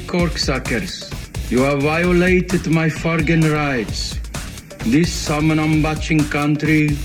[0.00, 1.10] Corksuckers.
[1.50, 4.14] You have violated my fucking rights.
[4.86, 6.96] This Samanambachin country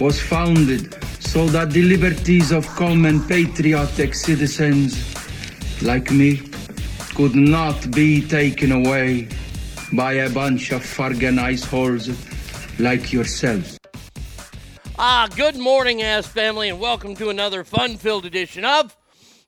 [0.00, 5.14] was founded so that the liberties of common patriotic citizens
[5.82, 6.40] like me
[7.14, 9.28] could not be taken away
[9.92, 12.10] by a bunch of fucking iceholes
[12.78, 13.78] like yourselves.
[14.98, 18.96] Ah, good morning, ass family, and welcome to another fun-filled edition of.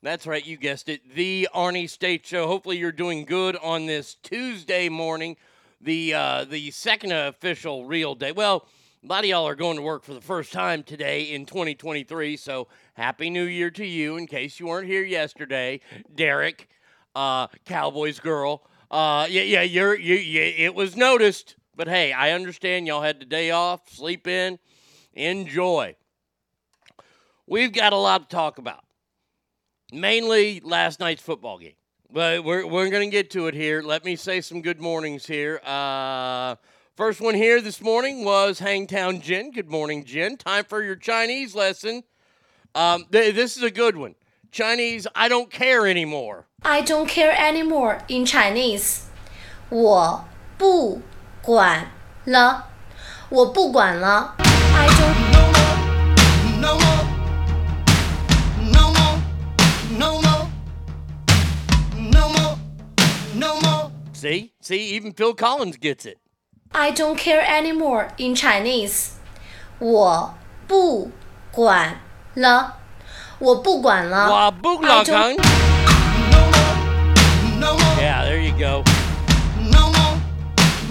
[0.01, 2.47] That's right, you guessed it, the Arnie State Show.
[2.47, 5.37] Hopefully, you're doing good on this Tuesday morning,
[5.81, 8.31] the uh, the second official real day.
[8.31, 8.67] Well,
[9.03, 12.37] a lot of y'all are going to work for the first time today in 2023,
[12.37, 14.17] so happy New Year to you.
[14.17, 15.79] In case you weren't here yesterday,
[16.13, 16.69] Derek,
[17.15, 18.67] uh, Cowboys girl.
[18.91, 20.41] Uh, yeah, yeah, you're you, you.
[20.41, 24.59] It was noticed, but hey, I understand y'all had the day off, sleep in
[25.13, 25.95] enjoy.
[27.47, 28.83] We've got a lot to talk about
[29.92, 31.74] Mainly last night's football game.
[32.10, 33.82] But we're, we're going to get to it here.
[33.82, 35.60] Let me say some good mornings here.
[35.64, 36.56] Uh,
[36.96, 39.50] first one here this morning was Hangtown Jen.
[39.50, 40.36] Good morning, Jen.
[40.36, 42.04] Time for your Chinese lesson.
[42.74, 44.14] Um, th- this is a good one.
[44.52, 46.46] Chinese, I don't care anymore.
[46.62, 49.02] I don't care anymore in Chinese.
[49.70, 50.24] 我
[50.56, 51.02] 不
[51.42, 51.90] 管
[52.26, 52.68] 了，
[53.28, 54.36] 我不管了。
[54.38, 56.60] I don't.
[56.60, 56.78] No more.
[56.78, 56.87] No
[64.18, 64.52] See?
[64.60, 66.18] See, even Phil Collins gets it.
[66.72, 69.12] I don't care anymore in Chinese.
[69.78, 70.34] 我
[70.66, 71.10] 不
[71.52, 72.00] 管
[72.34, 72.76] 了，
[73.38, 74.28] 我不管了。
[74.28, 75.36] Wah boog I la don't- kung.
[76.30, 76.76] No more.
[77.60, 78.00] No more.
[78.00, 78.82] Yeah, there you go.
[79.70, 80.18] No more.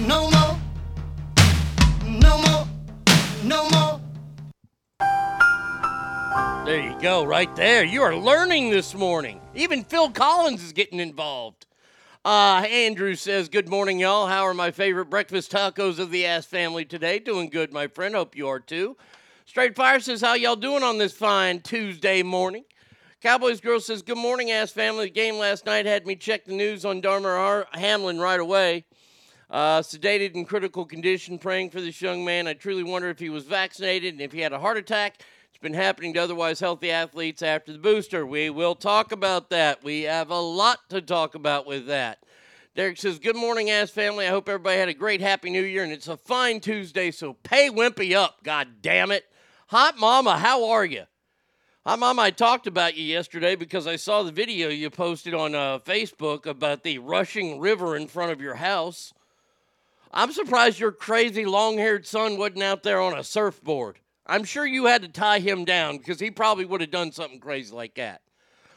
[0.06, 0.56] No more.
[2.06, 2.66] No more.
[3.44, 4.00] No more.
[6.66, 7.84] There you go, right there.
[7.84, 9.40] You are learning this morning.
[9.54, 11.66] Even Phil Collins is getting involved.
[12.25, 14.27] Uh, Andrew says, Good morning, y'all.
[14.27, 17.17] How are my favorite breakfast tacos of the ass family today?
[17.17, 18.13] Doing good, my friend.
[18.13, 18.97] Hope you are too.
[19.45, 22.65] Straight Fire says, How y'all doing on this fine Tuesday morning?
[23.21, 25.05] Cowboys Girl says, Good morning, ass family.
[25.05, 28.83] The game last night had me check the news on Damar Hamlin right away.
[29.49, 32.47] Uh, sedated in critical condition, praying for this young man.
[32.47, 35.23] I truly wonder if he was vaccinated and if he had a heart attack.
[35.59, 38.25] It's been happening to otherwise healthy athletes after the booster.
[38.25, 39.83] We will talk about that.
[39.83, 42.19] We have a lot to talk about with that.
[42.77, 44.25] Derek says, Good morning, ass family.
[44.25, 47.33] I hope everybody had a great, happy new year, and it's a fine Tuesday, so
[47.33, 48.41] pay Wimpy up.
[48.41, 49.25] God damn it.
[49.67, 51.03] Hot Mama, how are you?
[51.85, 52.19] Hi, Mom.
[52.19, 56.45] I talked about you yesterday because I saw the video you posted on uh, Facebook
[56.45, 59.13] about the rushing river in front of your house.
[60.13, 63.99] I'm surprised your crazy long haired son wasn't out there on a surfboard.
[64.29, 67.39] I'm sure you had to tie him down because he probably would have done something
[67.39, 68.21] crazy like that.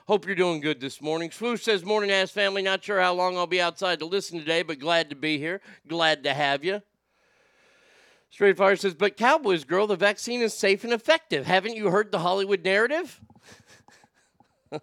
[0.08, 1.30] Hope you're doing good this morning.
[1.30, 2.62] Swoosh says, Morning, ass family.
[2.62, 5.60] Not sure how long I'll be outside to listen today, but glad to be here.
[5.86, 6.82] Glad to have you.
[8.30, 11.46] Straight Fire says, But Cowboys girl, the vaccine is safe and effective.
[11.46, 13.20] Haven't you heard the Hollywood narrative?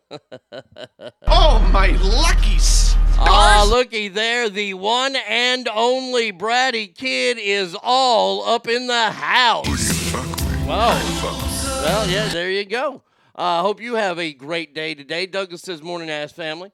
[1.26, 2.96] Oh, my lucky stars.
[3.18, 4.48] Ah, looky there.
[4.48, 10.49] The one and only Bratty Kid is all up in the house.
[10.70, 10.90] Wow.
[11.82, 13.02] Well, yeah, there you go.
[13.36, 15.26] I uh, hope you have a great day today.
[15.26, 16.72] Douglas says, Morning, ass family.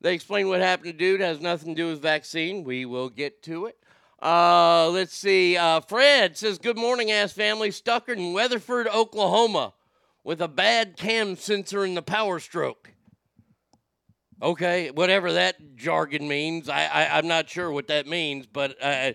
[0.00, 2.64] They explain what happened to dude has nothing to do with vaccine.
[2.64, 3.78] We will get to it.
[4.20, 5.56] Uh, let's see.
[5.56, 7.70] Uh, Fred says, Good morning, ass family.
[7.70, 9.74] Stuck in Weatherford, Oklahoma,
[10.24, 12.90] with a bad cam sensor in the power stroke.
[14.42, 19.14] Okay, whatever that jargon means, I, I I'm not sure what that means, but I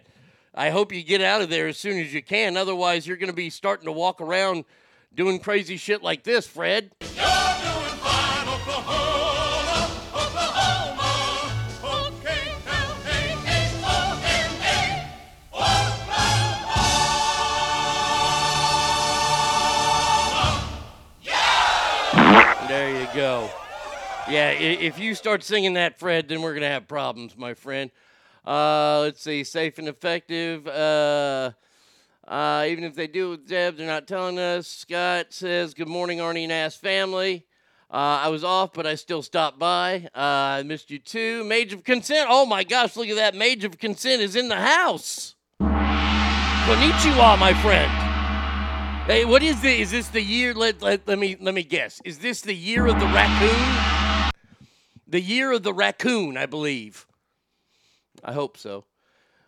[0.57, 2.55] I hope you get out of there as soon as you can.
[2.55, 4.63] Otherwise, you're going to be starting to walk around
[5.13, 6.91] doing crazy shit like this, Fred.
[22.67, 23.49] There you go.
[24.29, 27.91] Yeah, if you start singing that, Fred, then we're going to have problems, my friend.
[28.45, 30.67] Uh, let's see, safe and effective.
[30.67, 31.51] Uh,
[32.27, 34.67] uh, even if they do with Deb, they're not telling us.
[34.67, 37.45] Scott says, Good morning, Arnie and Ass family.
[37.89, 40.09] Uh, I was off, but I still stopped by.
[40.15, 41.43] Uh, I missed you too.
[41.43, 42.27] Mage of Consent.
[42.29, 43.35] Oh my gosh, look at that.
[43.35, 45.35] Mage of Consent is in the house.
[45.61, 47.91] Konnichiwa, my friend.
[49.05, 49.69] Hey, what is the?
[49.69, 50.53] Is this the year?
[50.55, 52.01] Let, let let me let me guess.
[52.03, 54.31] Is this the year of the raccoon?
[55.07, 57.05] The year of the raccoon, I believe.
[58.25, 58.85] I hope so.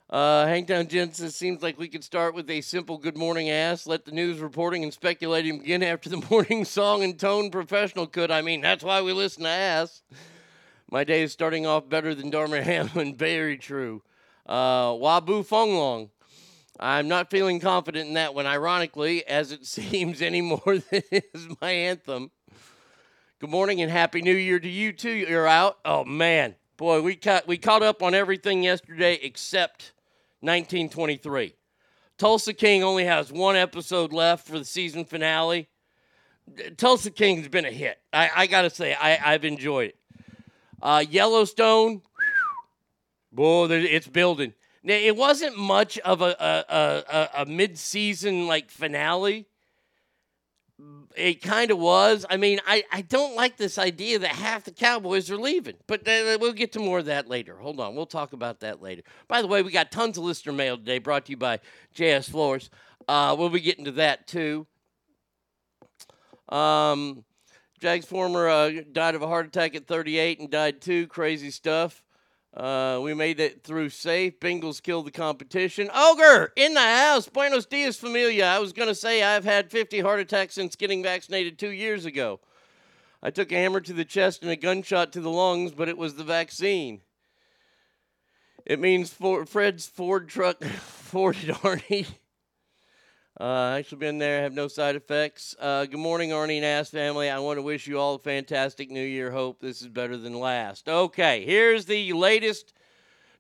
[0.08, 3.88] Uh, Hangtown Jensen seems like we could start with a simple good morning ass.
[3.88, 8.30] Let the news reporting and speculating begin after the morning song and tone professional could.
[8.30, 10.04] I mean, that's why we listen to ass.
[10.92, 13.16] My day is starting off better than Damar Hamlin.
[13.16, 14.04] Very true.
[14.46, 16.10] Uh, Wabu Fonglong.
[16.80, 21.48] I'm not feeling confident in that one, ironically, as it seems any more than is
[21.60, 22.30] my anthem.
[23.40, 25.10] Good morning and happy new year to you too.
[25.10, 25.80] You're out.
[25.84, 29.94] Oh man, boy, we caught we caught up on everything yesterday except
[30.42, 31.56] 1923.
[32.18, 35.68] Tulsa King only has one episode left for the season finale.
[36.78, 38.00] Tulsa King's been a hit.
[38.14, 39.96] I, I gotta say, I, I've enjoyed it.
[40.82, 42.02] Uh, Yellowstone,
[43.32, 44.54] boy, it's building.
[44.84, 49.48] Now, it wasn't much of a a, a, a, a mid-season like finale.
[51.16, 52.26] It kind of was.
[52.30, 56.08] I mean, I, I don't like this idea that half the Cowboys are leaving, but
[56.08, 57.56] uh, we'll get to more of that later.
[57.56, 59.02] Hold on, we'll talk about that later.
[59.28, 61.60] By the way, we got tons of listener mail today, brought to you by
[61.96, 62.70] JS Floors.
[63.08, 64.68] Uh, we'll be getting to that too.
[66.50, 67.24] Um,
[67.80, 71.08] Jags former uh, died of a heart attack at 38 and died too.
[71.08, 72.04] Crazy stuff.
[72.58, 74.40] Uh, we made it through safe.
[74.40, 75.92] Bengals killed the competition.
[75.94, 77.30] Ogre in the house.
[77.30, 78.46] Buenos dias, familia.
[78.46, 82.06] I was going to say I've had 50 heart attacks since getting vaccinated two years
[82.06, 82.40] ago.
[83.22, 86.00] I took a hammer to the chest and a gunshot to the lungs, but it
[86.00, 87.02] was the vaccine.
[88.66, 92.08] It means Ford, Fred's Ford truck forded Arnie.
[93.40, 95.56] Uh, actually been there, have no side effects.
[95.60, 97.30] Uh, good morning, Arnie and Ass family.
[97.30, 99.30] I want to wish you all a fantastic New Year.
[99.30, 100.90] Hope this is better than last.
[100.90, 102.74] Okay, here's the latest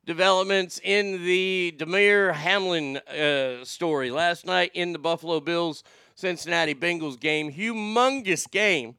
[0.05, 4.11] developments in the Damar Hamlin uh, story.
[4.11, 8.97] Last night in the Buffalo Bills Cincinnati Bengals game, humongous game.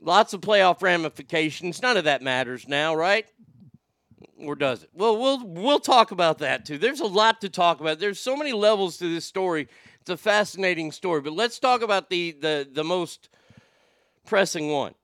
[0.00, 1.82] Lots of playoff ramifications.
[1.82, 3.26] None of that matters now, right?
[4.38, 4.90] or does it?
[4.92, 6.78] Well, we'll we'll talk about that too.
[6.78, 7.98] There's a lot to talk about.
[7.98, 9.68] There's so many levels to this story.
[10.06, 13.28] It's a fascinating story, but let's talk about the the the most
[14.24, 14.94] pressing one.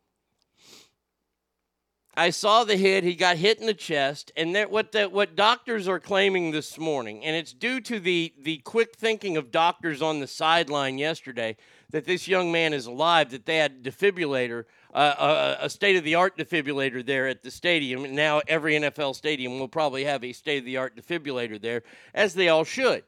[2.16, 3.02] I saw the hit.
[3.02, 6.78] He got hit in the chest, and that what that what doctors are claiming this
[6.78, 11.56] morning, and it's due to the the quick thinking of doctors on the sideline yesterday
[11.90, 13.30] that this young man is alive.
[13.30, 17.50] That they had defibrillator, uh, a, a state of the art defibrillator there at the
[17.50, 18.04] stadium.
[18.04, 21.82] And now every NFL stadium will probably have a state of the art defibrillator there,
[22.14, 23.02] as they all should.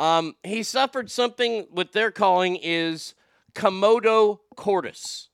[0.00, 3.14] Um, he suffered something what they're calling is
[3.52, 5.28] commotio cordis.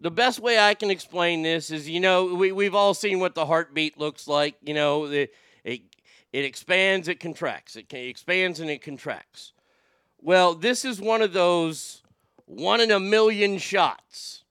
[0.00, 3.34] The best way I can explain this is, you know, we, we've all seen what
[3.34, 4.54] the heartbeat looks like.
[4.62, 5.28] You know, the,
[5.64, 5.82] it,
[6.32, 7.76] it expands, it contracts.
[7.76, 9.52] It, it expands and it contracts.
[10.22, 12.02] Well, this is one of those
[12.46, 14.44] one in a million shots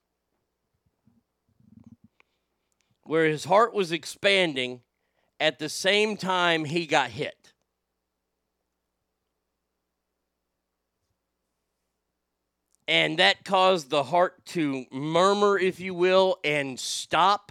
[3.02, 4.82] where his heart was expanding
[5.40, 7.45] at the same time he got hit.
[12.88, 17.50] And that caused the heart to murmur, if you will, and stop.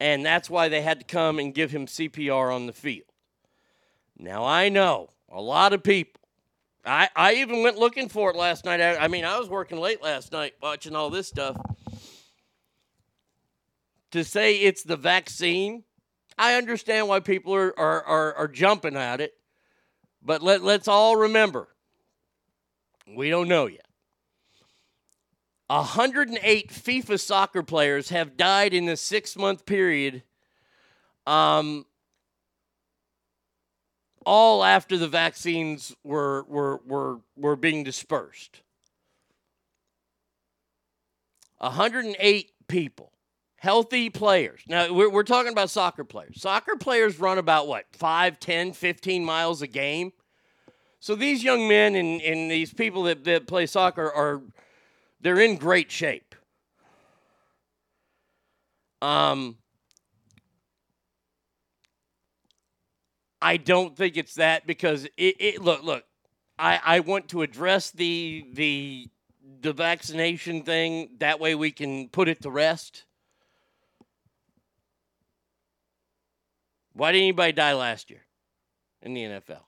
[0.00, 3.06] And that's why they had to come and give him CPR on the field.
[4.18, 6.20] Now, I know a lot of people.
[6.84, 8.80] I, I even went looking for it last night.
[8.80, 11.56] I, I mean, I was working late last night watching all this stuff.
[14.12, 15.84] To say it's the vaccine,
[16.36, 19.34] I understand why people are, are, are, are jumping at it.
[20.22, 21.68] But let, let's all remember
[23.16, 23.86] we don't know yet.
[25.68, 30.22] 108 FIFA soccer players have died in the six month period,
[31.26, 31.86] um,
[34.26, 38.60] all after the vaccines were, were, were, were being dispersed.
[41.58, 43.12] 108 people,
[43.56, 44.60] healthy players.
[44.66, 46.40] Now, we're, we're talking about soccer players.
[46.40, 50.12] Soccer players run about what, 5, 10, 15 miles a game?
[51.02, 54.40] So these young men and, and these people that, that play soccer are
[55.20, 56.36] they're in great shape.
[59.02, 59.56] Um,
[63.40, 66.04] I don't think it's that because it, it look look
[66.56, 69.08] I, I want to address the the
[69.60, 73.06] the vaccination thing that way we can put it to rest.
[76.92, 78.22] Why did anybody die last year
[79.02, 79.62] in the NFL?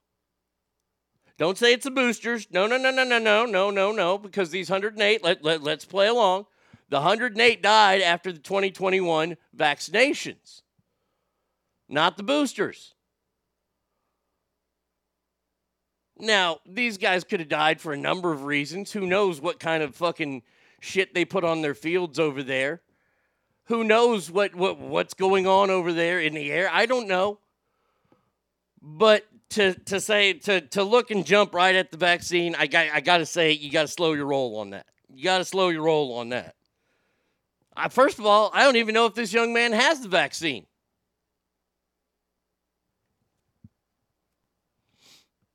[1.36, 2.46] Don't say it's the boosters.
[2.50, 5.84] No, no, no, no, no, no, no, no, no, because these 108, let, let, let's
[5.84, 6.46] play along.
[6.90, 10.62] The 108 died after the 2021 vaccinations,
[11.88, 12.94] not the boosters.
[16.18, 18.92] Now, these guys could have died for a number of reasons.
[18.92, 20.42] Who knows what kind of fucking
[20.78, 22.82] shit they put on their fields over there?
[23.64, 26.68] Who knows what, what what's going on over there in the air?
[26.70, 27.38] I don't know.
[28.80, 32.88] But to to say to to look and jump right at the vaccine, I got
[32.92, 34.86] I got to say you got to slow your roll on that.
[35.14, 36.56] You got to slow your roll on that.
[37.76, 40.66] I, first of all, I don't even know if this young man has the vaccine.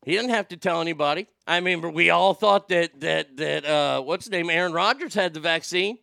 [0.05, 1.27] He didn't have to tell anybody.
[1.45, 5.33] I mean, we all thought that that that uh, what's his name, Aaron Rodgers had
[5.33, 5.97] the vaccine.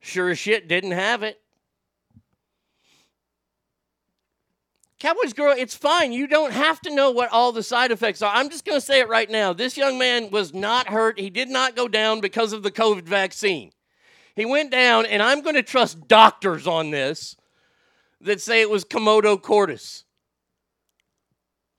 [0.00, 1.40] Sure as shit, didn't have it.
[5.06, 6.12] Cowboys girl, it's fine.
[6.12, 8.34] You don't have to know what all the side effects are.
[8.34, 9.52] I'm just going to say it right now.
[9.52, 11.16] This young man was not hurt.
[11.16, 13.70] He did not go down because of the COVID vaccine.
[14.34, 17.36] He went down, and I'm going to trust doctors on this
[18.20, 20.02] that say it was commotio cordis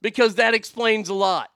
[0.01, 1.49] because that explains a lot.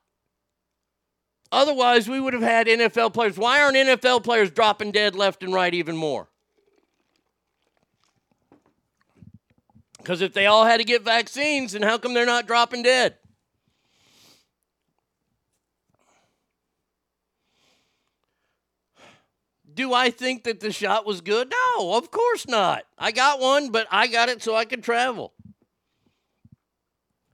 [1.53, 3.38] Otherwise, we would have had NFL players.
[3.38, 6.31] Why aren't NFL players dropping dead left and right even more?
[10.01, 13.15] Because if they all had to get vaccines, then how come they're not dropping dead?
[19.73, 21.53] Do I think that the shot was good?
[21.77, 22.83] No, of course not.
[22.97, 25.33] I got one, but I got it so I could travel.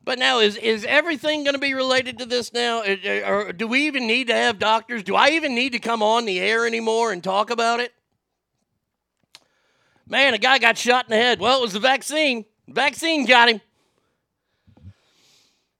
[0.03, 2.81] But now, is, is everything going to be related to this now?
[2.81, 5.03] Uh, uh, or do we even need to have doctors?
[5.03, 7.93] Do I even need to come on the air anymore and talk about it?
[10.07, 11.39] Man, a guy got shot in the head.
[11.39, 12.45] Well, it was the vaccine.
[12.67, 13.61] Vaccine got him.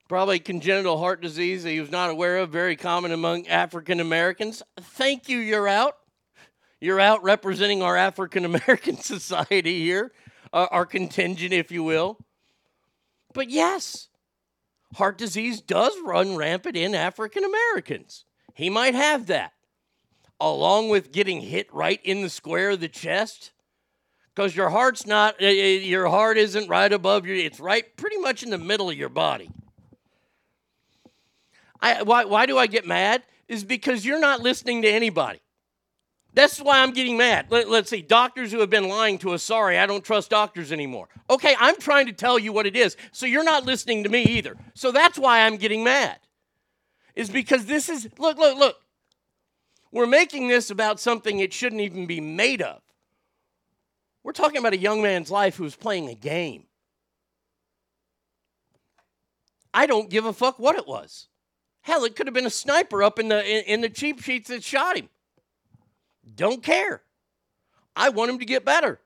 [0.07, 4.63] Probably congenital heart disease that he was not aware of, very common among African Americans.
[4.79, 5.97] Thank you, you're out.
[6.79, 10.13] You're out representing our African American society here,
[10.53, 12.17] uh, our contingent, if you will.
[13.33, 14.07] But yes,
[14.95, 18.23] heart disease does run rampant in African Americans.
[18.53, 19.51] He might have that,
[20.39, 23.51] along with getting hit right in the square of the chest
[24.37, 28.17] because your heart's not uh, uh, your heart isn't right above your it's right pretty
[28.17, 29.49] much in the middle of your body.
[31.81, 33.23] I, why, why do i get mad?
[33.47, 35.39] Is because you're not listening to anybody.
[36.35, 37.47] That's why i'm getting mad.
[37.49, 40.71] Let, let's see doctors who have been lying to us sorry i don't trust doctors
[40.71, 41.07] anymore.
[41.31, 44.21] Okay i'm trying to tell you what it is so you're not listening to me
[44.21, 44.55] either.
[44.75, 46.19] So that's why i'm getting mad
[47.15, 48.75] is because this is look look look.
[49.91, 52.83] We're making this about something it shouldn't even be made of
[54.27, 56.65] we're talking about a young man's life who's playing a game.
[59.73, 61.27] I don't give a fuck what it was.
[61.79, 64.49] Hell, it could have been a sniper up in the in, in the cheap sheets
[64.49, 65.07] that shot him.
[66.35, 67.03] Don't care.
[67.95, 68.99] I want him to get better.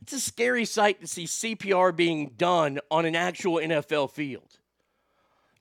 [0.00, 4.58] It's a scary sight to see CPR being done on an actual NFL field.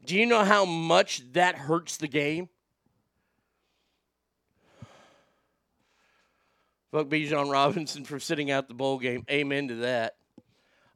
[0.04, 2.50] Do you know how much that hurts the game?
[6.92, 9.26] Fuck Bijan Robinson for sitting out the bowl game.
[9.32, 10.16] Amen to that.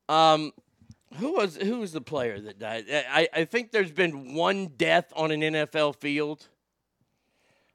[0.10, 0.52] Um,
[1.16, 2.86] who was who was the player that died?
[2.92, 6.48] I, I think there's been one death on an NFL field.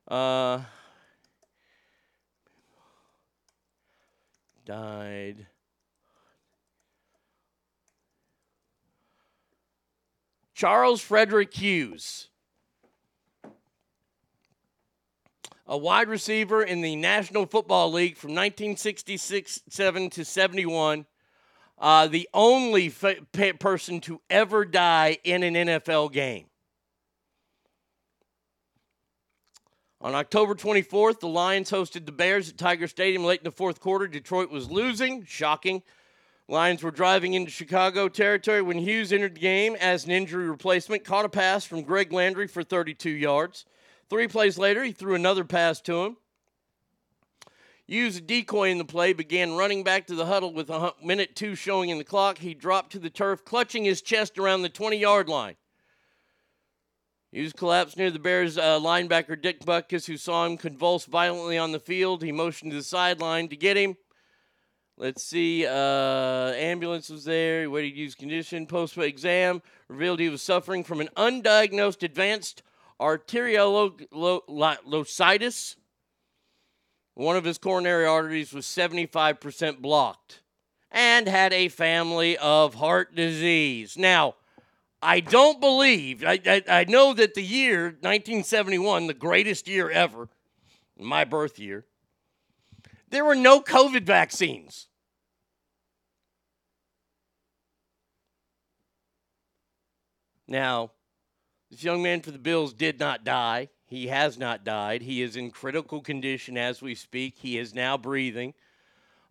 [0.07, 0.61] Uh,
[4.67, 5.47] died.
[10.55, 12.30] Charles Frederick Hughes.
[15.71, 21.07] A wide receiver in the National Football League from 1966 7 to 71.
[21.79, 22.93] Uh, the only
[23.61, 26.47] person to ever die in an NFL game.
[30.03, 33.81] On October 24th, the Lions hosted the Bears at Tiger Stadium late in the fourth
[33.81, 34.09] quarter.
[34.09, 35.25] Detroit was losing.
[35.25, 35.83] Shocking.
[36.49, 41.05] Lions were driving into Chicago territory when Hughes entered the game as an injury replacement,
[41.05, 43.67] caught a pass from Greg Landry for 32 yards.
[44.11, 46.17] Three plays later, he threw another pass to him.
[47.87, 51.35] Used a decoy in the play, began running back to the huddle with a minute
[51.35, 52.39] two showing in the clock.
[52.39, 55.57] He dropped to the turf, clutching his chest around the 20 yard line.
[57.31, 61.71] Hughes collapsed near the Bears uh, linebacker Dick Butkus, who saw him convulse violently on
[61.71, 62.25] the field.
[62.25, 63.97] He motioned to the sideline to get him.
[64.97, 65.65] Let's see.
[65.65, 67.61] Uh, ambulance was there.
[67.61, 68.67] He waited Hughes' condition.
[68.67, 72.65] Post exam revealed he was suffering from an undiagnosed advanced
[73.01, 75.77] arteriolositis.
[77.15, 80.41] One of his coronary arteries was 75% blocked
[80.91, 83.97] and had a family of heart disease.
[83.97, 84.35] Now,
[85.03, 90.29] I don't believe, I, I, I know that the year 1971, the greatest year ever,
[90.99, 91.87] my birth year,
[93.09, 94.89] there were no COVID vaccines.
[100.47, 100.91] Now,
[101.71, 103.69] This young man for the Bills did not die.
[103.87, 105.03] He has not died.
[105.03, 107.35] He is in critical condition as we speak.
[107.39, 108.55] He is now breathing,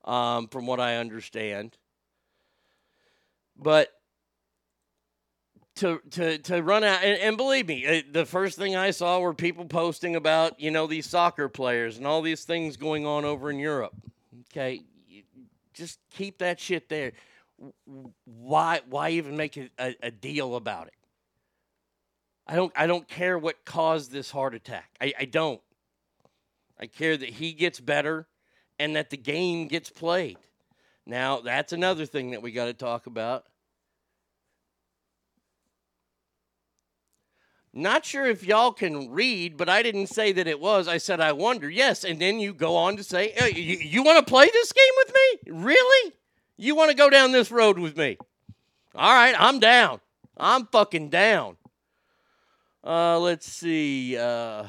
[0.06, 1.78] um, from what I understand.
[3.58, 3.90] But
[5.76, 9.34] to to to run out and, and believe me, the first thing I saw were
[9.34, 13.50] people posting about you know these soccer players and all these things going on over
[13.50, 13.94] in Europe.
[14.52, 14.82] Okay,
[15.74, 17.14] just keep that shit there.
[18.26, 20.94] Why why even make a, a, a deal about it?
[22.50, 24.90] I don't I don't care what caused this heart attack.
[25.00, 25.62] I, I don't.
[26.80, 28.28] I care that he gets better
[28.80, 30.40] and that the game gets played.
[31.06, 33.46] Now that's another thing that we got to talk about.
[37.72, 40.88] Not sure if y'all can read, but I didn't say that it was.
[40.88, 41.70] I said I wonder.
[41.70, 44.74] Yes, and then you go on to say, "Uh, "You, you want to play this
[44.74, 45.52] game with me?
[45.66, 46.14] Really?
[46.58, 48.18] You want to go down this road with me?
[48.96, 50.02] All right, I'm down.
[50.36, 51.59] I'm fucking down."
[52.84, 54.18] Uh, let's see.
[54.18, 54.64] Uh,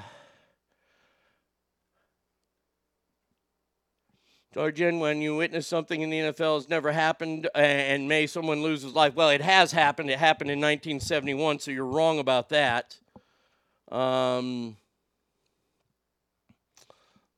[4.52, 8.94] when you witness something in the NFL has never happened and may someone lose his
[8.94, 9.14] life.
[9.14, 10.10] Well, it has happened.
[10.10, 12.98] It happened in 1971, so you're wrong about that.
[13.92, 14.76] Um,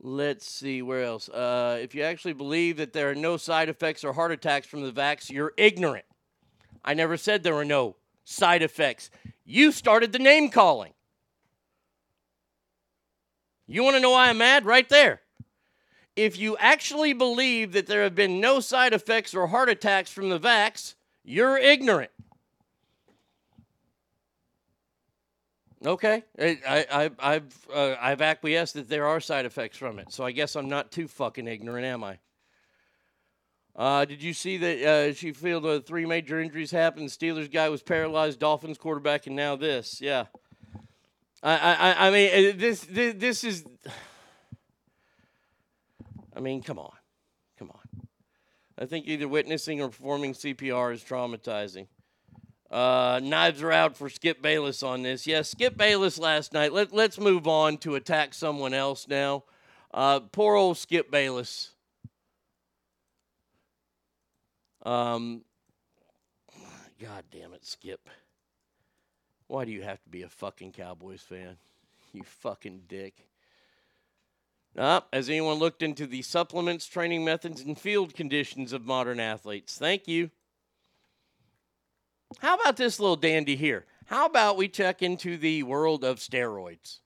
[0.01, 1.29] let's see, where else?
[1.29, 4.83] Uh, if you actually believe that there are no side effects or heart attacks from
[4.83, 6.07] the vax, you're ignorant.
[6.83, 9.11] I never said there were no side effects.
[9.45, 10.93] You started the name calling.
[13.67, 14.65] You want to know why I'm mad?
[14.65, 15.23] Right there
[16.17, 20.29] if you actually believe that there have been no side effects or heart attacks from
[20.29, 22.11] the vax, you're ignorant.
[25.85, 30.25] Okay, I, I, I've uh, I've acquiesced that there are side effects from it, so
[30.25, 32.19] I guess I'm not too fucking ignorant, am I?
[33.75, 37.09] Uh, did you see that uh, she fielded three major injuries happened?
[37.09, 39.99] Steelers guy was paralyzed, Dolphins quarterback, and now this.
[40.01, 40.27] Yeah,
[41.43, 43.65] I I, I- mean uh, this, this this is.
[46.37, 46.93] I mean, come on.
[47.59, 48.07] Come on.
[48.79, 51.87] I think either witnessing or performing CPR is traumatizing.
[52.71, 55.27] Uh, knives are out for Skip Bayless on this.
[55.27, 56.73] Yes, Skip Bayless last night.
[56.73, 59.45] Let, let's move on to attack someone else now.
[59.93, 61.73] Uh, poor old Skip Bayless.
[64.85, 65.43] Um,
[67.01, 68.09] God damn it, Skip.
[69.47, 71.57] Why do you have to be a fucking Cowboys fan?
[72.15, 73.27] You fucking dick.
[74.77, 79.79] Ah, has anyone looked into the supplements, training methods, and field conditions of modern athletes?
[79.79, 80.31] Thank you.
[82.41, 83.87] How about this little dandy here?
[84.07, 86.99] How about we check into the world of steroids?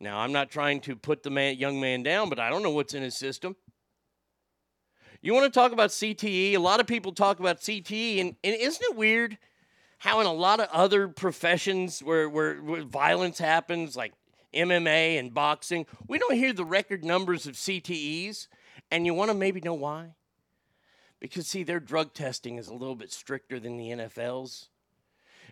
[0.00, 2.70] Now, I'm not trying to put the man, young man down, but I don't know
[2.70, 3.56] what's in his system.
[5.24, 6.52] You want to talk about CTE?
[6.52, 9.38] A lot of people talk about CTE, and, and isn't it weird
[9.96, 14.12] how in a lot of other professions where, where, where violence happens, like
[14.52, 18.48] MMA and boxing, we don't hear the record numbers of CTEs.
[18.90, 20.10] And you want to maybe know why?
[21.20, 24.68] Because, see, their drug testing is a little bit stricter than the NFL's.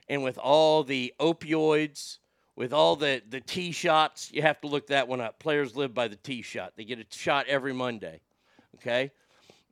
[0.06, 2.18] And with all the opioids,
[2.56, 5.38] with all the, the T shots, you have to look that one up.
[5.38, 8.20] Players live by the T shot, they get a shot every Monday.
[8.74, 9.12] Okay?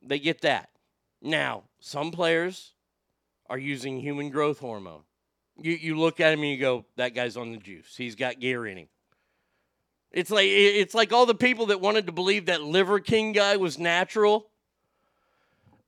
[0.01, 0.69] They get that.
[1.21, 2.73] Now, some players
[3.49, 5.03] are using human growth hormone.
[5.61, 7.95] You, you look at him and you go, that guy's on the juice.
[7.95, 8.87] He's got gear in him.
[10.11, 13.55] It's like it's like all the people that wanted to believe that Liver King guy
[13.55, 14.47] was natural.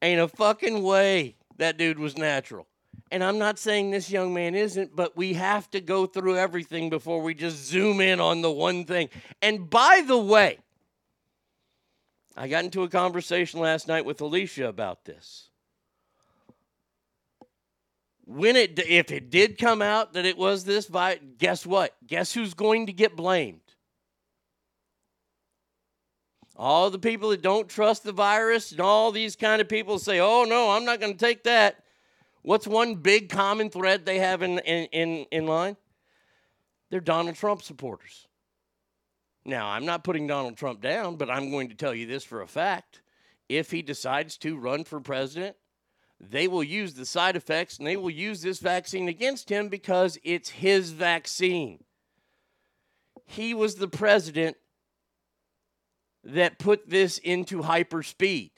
[0.01, 2.67] Ain't a fucking way that dude was natural.
[3.11, 6.89] And I'm not saying this young man isn't, but we have to go through everything
[6.89, 9.09] before we just zoom in on the one thing.
[9.41, 10.57] And by the way,
[12.35, 15.49] I got into a conversation last night with Alicia about this.
[18.25, 21.95] When it if it did come out that it was this vi guess what?
[22.07, 23.59] Guess who's going to get blamed?
[26.55, 30.19] All the people that don't trust the virus and all these kind of people say,
[30.19, 31.83] "Oh no, I'm not going to take that."
[32.43, 35.75] What's one big common thread they have in in in, in line?
[36.89, 38.27] They're Donald Trump supporters.
[39.45, 42.41] Now, I'm not putting Donald Trump down, but I'm going to tell you this for
[42.41, 43.01] a fact.
[43.49, 45.57] If he decides to run for president,
[46.19, 50.17] they will use the side effects and they will use this vaccine against him because
[50.23, 51.83] it's his vaccine.
[53.25, 54.57] He was the president
[56.23, 58.51] that put this into hyperspeed.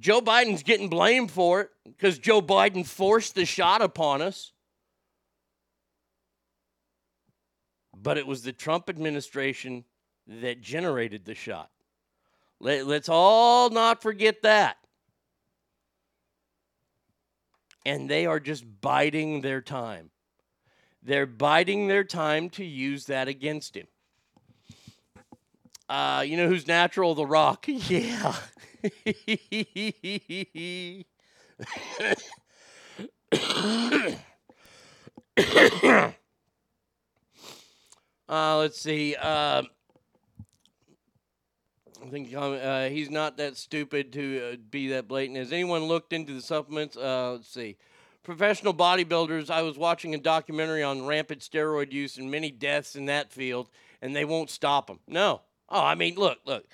[0.00, 4.52] Joe Biden's getting blamed for it because Joe Biden forced the shot upon us.
[7.94, 9.84] But it was the Trump administration
[10.30, 11.70] that generated the shot.
[12.60, 14.76] Let, let's all not forget that.
[17.84, 20.10] And they are just biding their time.
[21.02, 23.86] They're biding their time to use that against him.
[25.88, 27.14] Uh, you know who's natural?
[27.14, 27.66] The Rock.
[27.66, 28.34] Yeah.
[38.28, 39.16] uh, let's see.
[39.16, 39.62] Uh,
[42.02, 45.38] I think uh, he's not that stupid to uh, be that blatant.
[45.38, 46.96] Has anyone looked into the supplements?
[46.96, 47.76] Uh, let's see.
[48.22, 49.50] Professional bodybuilders.
[49.50, 53.68] I was watching a documentary on rampant steroid use and many deaths in that field,
[54.00, 55.00] and they won't stop them.
[55.06, 55.42] No.
[55.68, 56.64] Oh, I mean, look, look.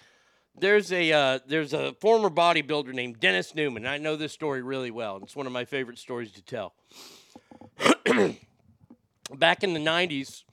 [0.59, 3.87] There's a uh, there's a former bodybuilder named Dennis Newman.
[3.87, 5.19] I know this story really well.
[5.23, 6.75] It's one of my favorite stories to tell.
[9.35, 10.45] Back in the '90s,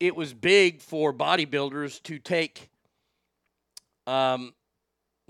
[0.00, 2.71] it was big for bodybuilders to take
[4.06, 4.54] um,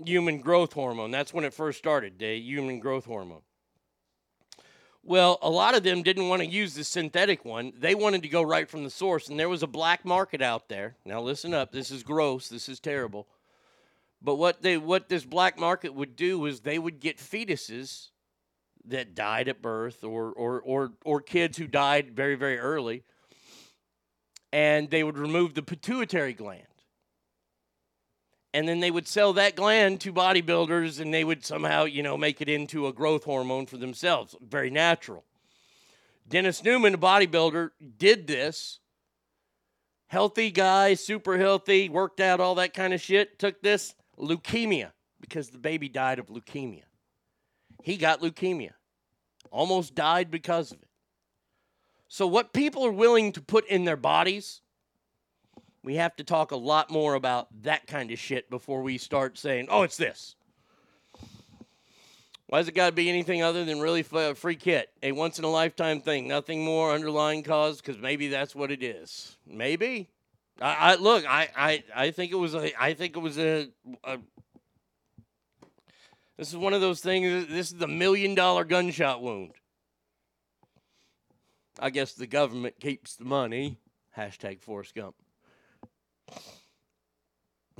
[0.03, 1.11] human growth hormone.
[1.11, 3.41] That's when it first started, the human growth hormone.
[5.05, 7.73] Well, a lot of them didn't want to use the synthetic one.
[7.77, 10.69] They wanted to go right from the source, and there was a black market out
[10.69, 10.95] there.
[11.03, 11.73] Now listen up.
[11.73, 12.47] This is gross.
[12.47, 13.27] This is terrible.
[14.21, 18.11] But what they what this black market would do is they would get fetuses
[18.85, 23.03] that died at birth or or or or kids who died very very early
[24.51, 26.67] and they would remove the pituitary gland
[28.53, 32.17] and then they would sell that gland to bodybuilders and they would somehow you know
[32.17, 34.35] make it into a growth hormone for themselves.
[34.41, 35.23] Very natural.
[36.27, 38.79] Dennis newman a bodybuilder did this.
[40.07, 45.49] Healthy guy super healthy worked out all that kind of shit took this leukemia because
[45.49, 46.83] the baby died of leukemia.
[47.81, 48.71] He got leukemia.
[49.51, 50.87] Almost died because of it.
[52.07, 54.61] So what people are willing to put in their bodies
[55.83, 59.37] we have to talk a lot more about that kind of shit before we start
[59.37, 60.35] saying, oh, it's this.
[62.47, 64.89] Why has it got to be anything other than really a free kit?
[65.01, 68.83] A once in a lifetime thing, nothing more underlying cause, because maybe that's what it
[68.83, 69.37] is.
[69.47, 70.09] Maybe.
[70.61, 71.25] I, I look.
[71.27, 72.71] I, I, I think it was a.
[72.81, 73.69] I think it was a,
[74.03, 74.19] a.
[76.37, 77.47] This is one of those things.
[77.47, 79.53] This is the million dollar gunshot wound.
[81.79, 83.79] I guess the government keeps the money.
[84.15, 85.15] Hashtag Forrest Gump.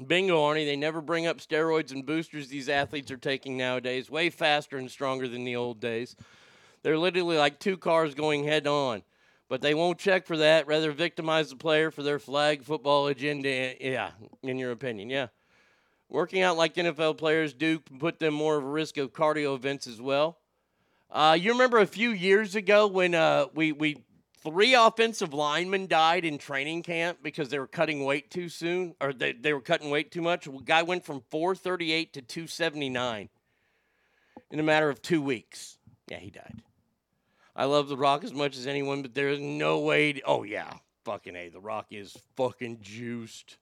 [0.07, 0.65] Bingo, Arnie.
[0.65, 4.09] They never bring up steroids and boosters these athletes are taking nowadays.
[4.09, 6.15] Way faster and stronger than the old days.
[6.81, 9.03] They're literally like two cars going head on.
[9.49, 13.75] But they won't check for that, rather victimize the player for their flag football agenda.
[13.79, 14.11] Yeah,
[14.41, 15.27] in your opinion, yeah.
[16.09, 19.85] Working out like NFL players do put them more of a risk of cardio events
[19.85, 20.37] as well.
[21.11, 23.97] Uh, you remember a few years ago when uh, we, we
[24.43, 29.13] three offensive linemen died in training camp because they were cutting weight too soon or
[29.13, 30.47] they, they were cutting weight too much.
[30.47, 33.29] A guy went from 438 to 279
[34.51, 35.77] in a matter of two weeks.
[36.07, 36.61] Yeah, he died.
[37.55, 40.13] I love The Rock as much as anyone, but there is no way.
[40.13, 40.73] To, oh, yeah.
[41.05, 41.49] Fucking A.
[41.49, 43.57] The Rock is fucking juiced.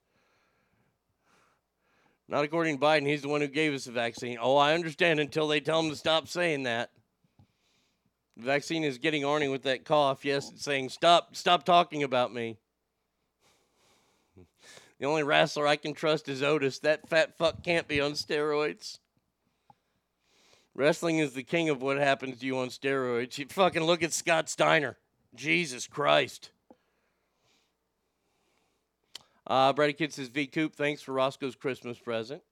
[2.27, 3.05] Not according to Biden.
[3.05, 4.37] He's the one who gave us the vaccine.
[4.39, 6.91] Oh, I understand until they tell him to stop saying that.
[8.43, 10.25] Vaccine is getting Arnie with that cough.
[10.25, 12.58] Yes, it's saying stop, stop talking about me.
[14.99, 16.77] The only wrestler I can trust is Otis.
[16.77, 18.99] That fat fuck can't be on steroids.
[20.75, 23.36] Wrestling is the king of what happens to you on steroids.
[23.39, 24.97] You fucking look at Scott Steiner.
[25.34, 26.51] Jesus Christ.
[29.47, 32.43] Uh, Brady Kid says, V Coop, thanks for Roscoe's Christmas present.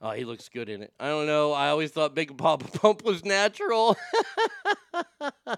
[0.00, 0.92] Oh, he looks good in it.
[1.00, 1.52] I don't know.
[1.52, 3.96] I always thought Big Poppa Pump was natural.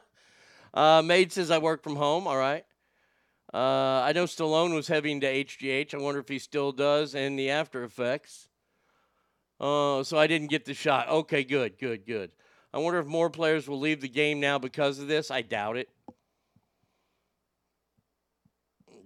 [0.75, 2.27] uh, Maid says I work from home.
[2.27, 2.65] All right.
[3.53, 5.93] Uh, I know Stallone was heavy into HGH.
[5.93, 8.49] I wonder if he still does, and the after effects.
[9.59, 11.09] Uh, so I didn't get the shot.
[11.09, 12.31] Okay, good, good, good.
[12.73, 15.31] I wonder if more players will leave the game now because of this.
[15.31, 15.89] I doubt it.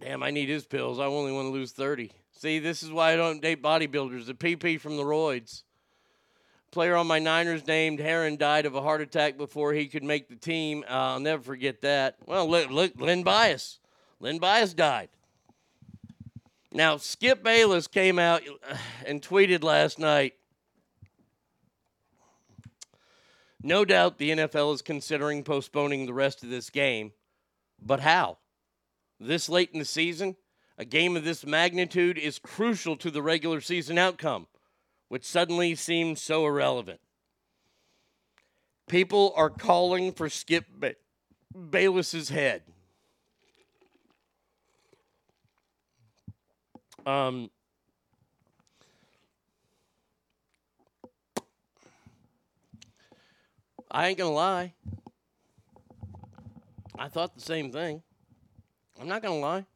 [0.01, 1.01] Damn, I need his pills.
[1.01, 2.13] I only want to lose 30.
[2.37, 4.27] See, this is why I don't date bodybuilders.
[4.27, 5.63] The PP from the roids.
[6.71, 10.29] Player on my Niners named Heron died of a heart attack before he could make
[10.29, 10.85] the team.
[10.89, 12.17] Uh, I'll never forget that.
[12.27, 13.79] Well, look, look Len Bias.
[14.19, 15.09] Len Bias died.
[16.73, 18.43] Now, Skip Bayless came out
[19.07, 20.35] and tweeted last night.
[23.63, 27.13] No doubt the NFL is considering postponing the rest of this game,
[27.81, 28.39] but how?
[29.21, 30.37] This late in the season?
[30.77, 34.49] A game of this magnitude is crucial to the regular season outcome,
[35.09, 37.01] which suddenly seems so irrelevant.
[38.89, 40.97] People are calling for Skip ba-
[41.71, 42.63] Bayless's head.
[47.07, 47.51] Um,
[53.91, 54.73] I ain't gonna lie.
[56.99, 58.03] I thought the same thing.
[59.01, 59.67] I'm not gonna lie.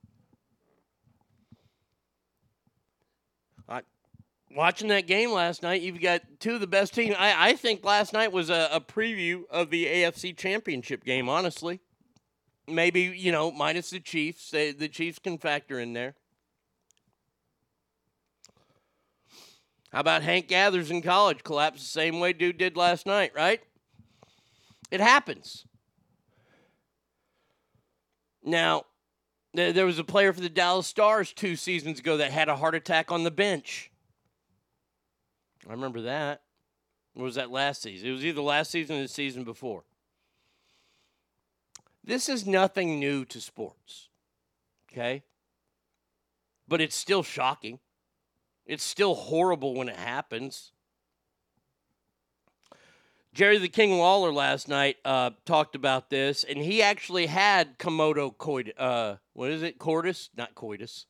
[3.69, 3.83] I
[4.55, 5.83] watching that game last night.
[5.83, 7.15] You've got two of the best teams.
[7.19, 11.29] I, I think last night was a, a preview of the AFC Championship game.
[11.29, 11.81] Honestly,
[12.67, 14.51] maybe you know minus the Chiefs.
[14.51, 16.15] They, the Chiefs can factor in there.
[19.93, 21.43] How about Hank Gathers in college?
[21.45, 23.63] Collapsed the same way dude did last night, right?
[24.91, 25.65] It happens.
[28.43, 28.85] Now,
[29.55, 32.57] there, there was a player for the Dallas Stars two seasons ago that had a
[32.57, 33.91] heart attack on the bench.
[35.69, 36.43] I remember that.
[37.15, 38.09] Was that last season?
[38.09, 39.85] It was either last season or the season before.
[42.05, 44.09] This is nothing new to sports,
[44.91, 45.25] okay?
[46.67, 47.81] But it's still shocking.
[48.65, 50.73] It's still horrible when it happens.
[53.35, 58.37] Jerry the King Lawler last night uh, talked about this, and he actually had commotio
[58.37, 58.75] coitus.
[58.79, 59.79] Uh, what is it?
[59.79, 60.31] Cordis?
[60.37, 61.07] Not coitus.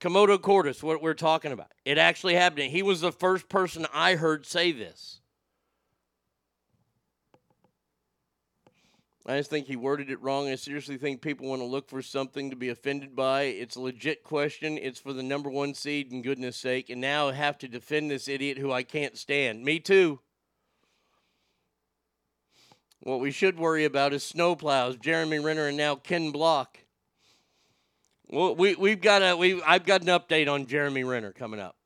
[0.00, 1.72] Komodo cordis, what we're talking about.
[1.84, 2.70] It actually happened.
[2.70, 5.20] He was the first person I heard say this.
[9.26, 10.48] I just think he worded it wrong.
[10.48, 13.42] I seriously think people want to look for something to be offended by.
[13.42, 14.78] It's a legit question.
[14.78, 16.88] It's for the number one seed, in goodness sake.
[16.88, 19.62] And now I have to defend this idiot who I can't stand.
[19.62, 20.20] Me too.
[23.00, 26.78] What we should worry about is snowplows, Jeremy Renner, and now Ken Block.
[28.30, 31.76] Well, we we've got a we I've got an update on Jeremy Renner coming up.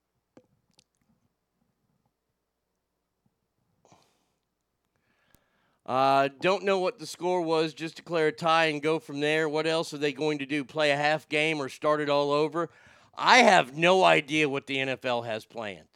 [5.87, 7.75] Uh, don't know what the score was.
[7.75, 9.49] Just declare a tie and go from there.
[9.49, 10.65] What else are they going to do?
[10.65, 12.71] Play a half game or start it all over?
[13.15, 15.87] I have no idea what the NFL has planned.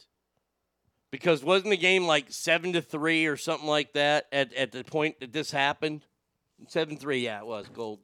[1.09, 4.83] Because wasn't the game like seven to three or something like that at, at the
[4.83, 6.05] point that this happened?
[6.67, 7.99] Seven three, yeah, it was gold.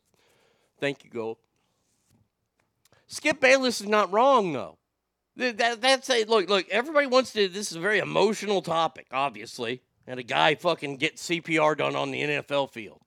[0.79, 1.37] Thank you, gold.
[3.13, 4.79] Skip Bayless is not wrong though.
[5.35, 6.49] That, that, that's a look.
[6.49, 7.47] Look, everybody wants to.
[7.47, 12.09] This is a very emotional topic, obviously, and a guy fucking get CPR done on
[12.09, 13.01] the NFL field.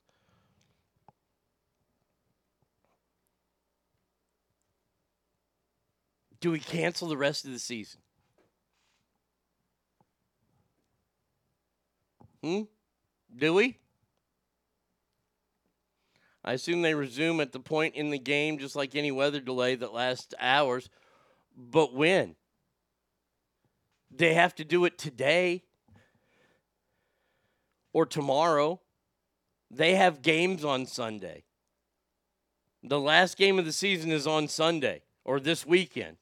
[6.41, 8.01] Do we cancel the rest of the season?
[12.45, 12.63] Hmm?
[13.37, 13.79] Do we?
[16.47, 19.75] I assume they resume at the point in the game, just like any weather delay
[19.75, 20.89] that lasts hours.
[21.57, 22.37] But when?
[24.15, 25.65] They have to do it today
[27.93, 28.81] or tomorrow.
[29.71, 31.43] They have games on Sunday.
[32.85, 36.17] The last game of the season is on Sunday or this weekend.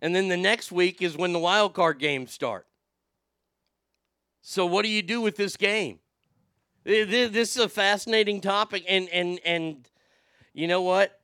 [0.00, 2.68] And then the next week is when the wild card games start.
[4.42, 5.98] So what do you do with this game?
[6.84, 9.88] This is a fascinating topic, and and and
[10.52, 11.18] you know what?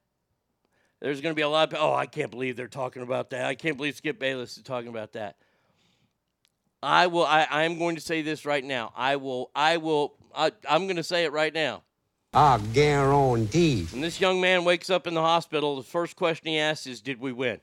[1.00, 3.44] There's going to be a lot of oh, I can't believe they're talking about that.
[3.44, 5.36] I can't believe Skip Bayless is talking about that.
[6.82, 7.26] I will.
[7.26, 8.92] I I am going to say this right now.
[8.96, 9.50] I will.
[9.54, 10.14] I will.
[10.34, 11.82] I, I'm going to say it right now.
[12.32, 13.84] I guarantee.
[13.90, 17.00] When this young man wakes up in the hospital, the first question he asks is,
[17.00, 17.60] "Did we win?"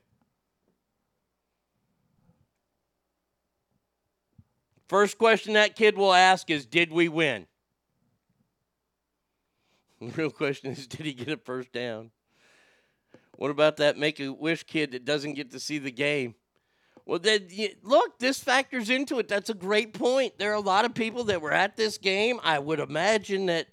[4.87, 7.45] First question that kid will ask is, Did we win?
[9.99, 12.11] The real question is, Did he get a first down?
[13.37, 16.35] What about that make a wish kid that doesn't get to see the game?
[17.05, 17.47] Well, then,
[17.83, 19.29] look, this factors into it.
[19.29, 20.37] That's a great point.
[20.37, 22.39] There are a lot of people that were at this game.
[22.43, 23.67] I would imagine that,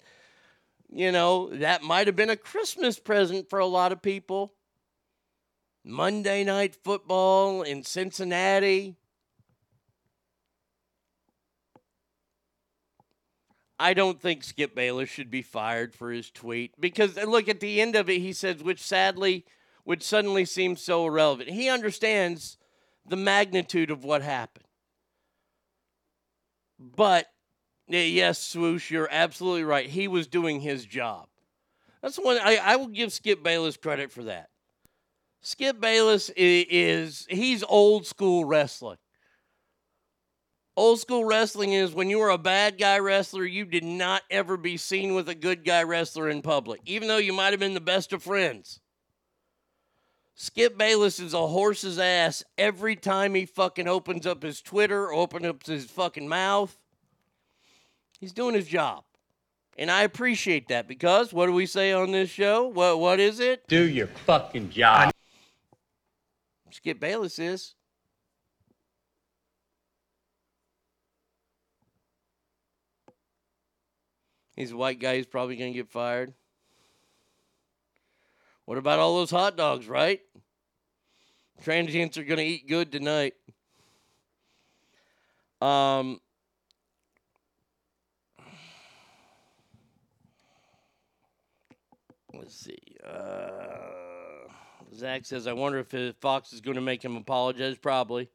[0.89, 4.53] you know, that might have been a Christmas present for a lot of people.
[5.83, 8.95] Monday night football in Cincinnati.
[13.79, 17.59] I don't think Skip Bayless should be fired for his tweet because uh, look at
[17.59, 19.45] the end of it he says which sadly
[19.83, 21.49] which suddenly seems so irrelevant.
[21.49, 22.57] He understands
[23.07, 24.65] the magnitude of what happened.
[26.79, 27.27] But
[27.87, 29.87] yes, swoosh, you're absolutely right.
[29.87, 31.27] He was doing his job.
[32.01, 34.49] That's one I, I will give Skip Bayless credit for that.
[35.41, 38.97] Skip Bayless is, is he's old school wrestling.
[40.77, 44.57] Old school wrestling is when you were a bad guy wrestler, you did not ever
[44.57, 47.73] be seen with a good guy wrestler in public, even though you might have been
[47.73, 48.81] the best of friends.
[50.35, 55.45] Skip Bayless is a horse's ass every time he fucking opens up his Twitter opens
[55.45, 56.77] up his fucking mouth.
[58.19, 59.05] He's doing his job.
[59.77, 62.67] And I appreciate that because what do we say on this show?
[62.67, 63.65] What what is it?
[63.67, 65.11] Do your fucking job.
[66.69, 67.75] Skip Bayless is.
[74.55, 75.17] He's a white guy.
[75.17, 76.33] He's probably going to get fired.
[78.65, 80.21] What about all those hot dogs, right?
[81.63, 83.33] Transients are going to eat good tonight.
[85.61, 86.19] Um,
[92.33, 92.77] let's see.
[93.05, 94.49] Uh,
[94.93, 97.77] Zach says, I wonder if Fox is going to make him apologize.
[97.77, 98.29] Probably.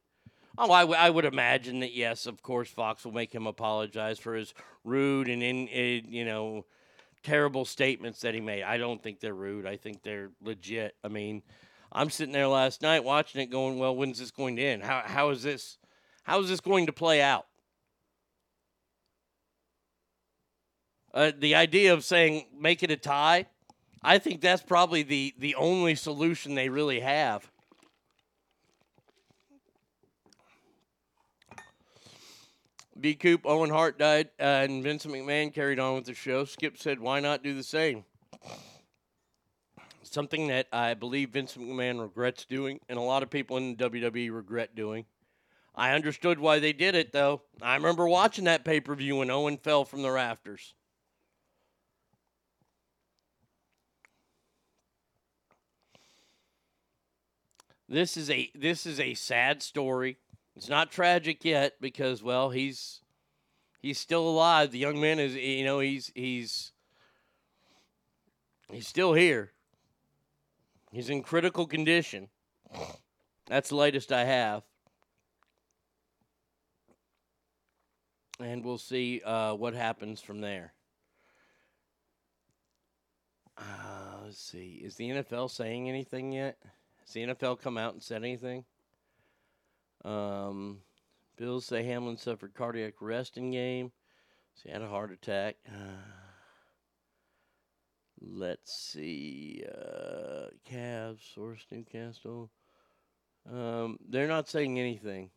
[0.57, 4.19] Oh, I, w- I would imagine that yes, of course, Fox will make him apologize
[4.19, 6.65] for his rude and in, in you know
[7.23, 8.63] terrible statements that he made.
[8.63, 9.65] I don't think they're rude.
[9.65, 10.95] I think they're legit.
[11.03, 11.41] I mean,
[11.91, 14.83] I'm sitting there last night watching it, going, "Well, when's this going to end?
[14.83, 15.77] How how is this
[16.23, 17.45] how is this going to play out?"
[21.13, 23.45] Uh, the idea of saying make it a tie,
[24.01, 27.50] I think that's probably the the only solution they really have.
[33.01, 33.15] B.
[33.15, 36.45] Coop, Owen Hart died, uh, and Vincent McMahon carried on with the show.
[36.45, 38.05] Skip said, "Why not do the same?"
[40.03, 44.29] Something that I believe Vincent McMahon regrets doing, and a lot of people in WWE
[44.29, 45.05] regret doing.
[45.73, 47.41] I understood why they did it, though.
[47.61, 50.73] I remember watching that pay per view when Owen fell from the rafters.
[57.87, 60.17] This is a this is a sad story.
[60.61, 63.01] It's not tragic yet because well, he's
[63.81, 64.69] he's still alive.
[64.69, 66.71] The young man is you know, he's he's
[68.71, 69.53] he's still here.
[70.91, 72.27] He's in critical condition.
[73.47, 74.61] That's the latest I have.
[78.39, 80.73] And we'll see uh, what happens from there.
[83.57, 83.63] Uh,
[84.25, 84.79] let's see.
[84.83, 86.59] Is the NFL saying anything yet?
[86.99, 88.63] Has the NFL come out and said anything?
[90.03, 90.79] Um,
[91.37, 93.91] Bills say Hamlin suffered cardiac arrest in game.
[94.55, 95.55] So he had a heart attack.
[95.67, 96.03] Uh,
[98.21, 99.63] let's see.
[99.67, 102.51] Uh, Cavs, source Newcastle.
[103.51, 105.31] Um, they're not saying anything.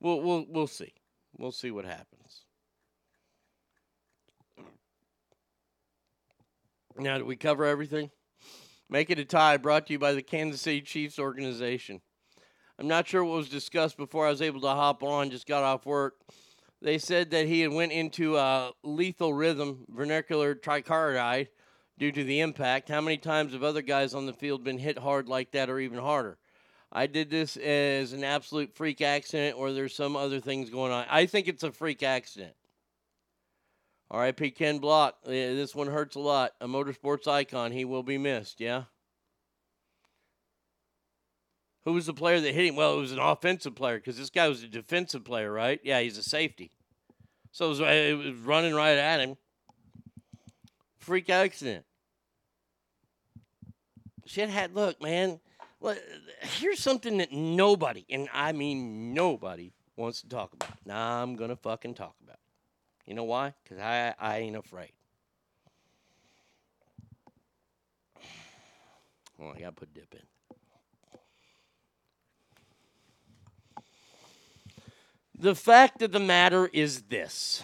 [0.00, 0.94] We'll we'll we'll see.
[1.36, 2.44] We'll see what happens.
[6.98, 8.10] Now, did we cover everything?
[8.88, 9.56] Make it a tie.
[9.56, 12.02] Brought to you by the Kansas City Chiefs organization.
[12.82, 15.30] I'm not sure what was discussed before I was able to hop on.
[15.30, 16.16] Just got off work.
[16.80, 21.46] They said that he had went into a lethal rhythm, ventricular tachycardia,
[21.96, 22.88] due to the impact.
[22.88, 25.78] How many times have other guys on the field been hit hard like that, or
[25.78, 26.38] even harder?
[26.90, 31.06] I did this as an absolute freak accident, or there's some other things going on.
[31.08, 32.54] I think it's a freak accident.
[34.10, 34.50] R.I.P.
[34.50, 35.22] Ken Block.
[35.24, 36.54] This one hurts a lot.
[36.60, 37.70] A motorsports icon.
[37.70, 38.60] He will be missed.
[38.60, 38.86] Yeah.
[41.84, 42.76] Who was the player that hit him?
[42.76, 45.80] Well, it was an offensive player because this guy was a defensive player, right?
[45.82, 46.70] Yeah, he's a safety.
[47.50, 49.36] So it was, it was running right at him.
[50.98, 51.84] Freak accident.
[54.24, 55.40] Shit had look, man.
[55.80, 55.98] Look,
[56.60, 60.70] here's something that nobody, and I mean nobody, wants to talk about.
[60.86, 62.34] Now I'm gonna fucking talk about.
[62.34, 63.10] it.
[63.10, 63.54] You know why?
[63.62, 64.92] Because I I ain't afraid.
[69.36, 70.31] Well, I gotta put dip in.
[75.38, 77.62] The fact of the matter is this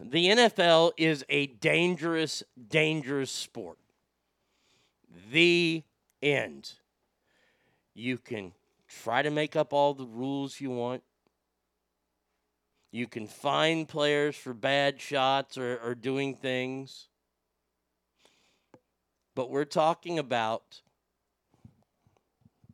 [0.00, 3.78] the NFL is a dangerous, dangerous sport.
[5.30, 5.84] The
[6.22, 6.72] end.
[7.94, 8.52] You can
[8.88, 11.02] try to make up all the rules you want.
[12.90, 17.08] You can fine players for bad shots or, or doing things.
[19.34, 20.82] But we're talking about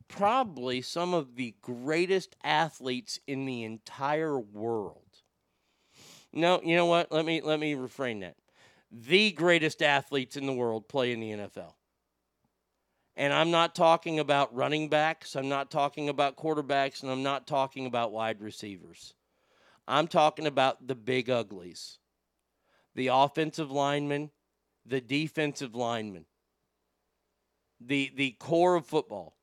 [0.09, 5.03] probably some of the greatest athletes in the entire world.
[6.33, 7.11] No, you know what?
[7.11, 8.35] Let me let me refrain that.
[8.91, 11.73] The greatest athletes in the world play in the NFL.
[13.15, 17.47] And I'm not talking about running backs, I'm not talking about quarterbacks, and I'm not
[17.47, 19.13] talking about wide receivers.
[19.87, 21.97] I'm talking about the big uglies.
[22.95, 24.31] The offensive linemen,
[24.85, 26.25] the defensive linemen.
[27.81, 29.38] The the core of football.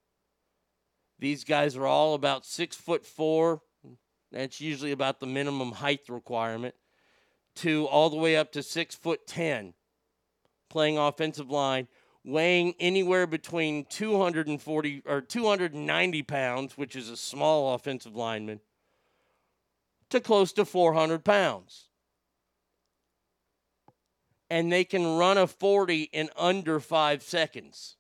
[1.19, 3.63] These guys are all about six foot four.
[4.33, 6.75] That's usually about the minimum height requirement.
[7.57, 9.73] To all the way up to six foot ten,
[10.69, 11.89] playing offensive line,
[12.23, 18.61] weighing anywhere between 240 or 290 pounds, which is a small offensive lineman,
[20.11, 21.85] to close to 400 pounds.
[24.51, 27.97] And they can run a 40 in under five seconds.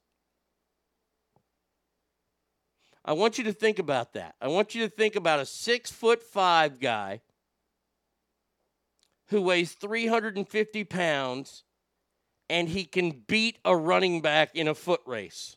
[3.07, 4.35] I want you to think about that.
[4.41, 7.21] I want you to think about a six foot five guy
[9.29, 11.63] who weighs 350 pounds
[12.51, 15.57] and he can beat a running back in a foot race.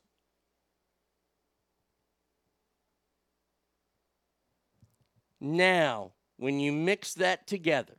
[5.42, 7.96] Now, when you mix that together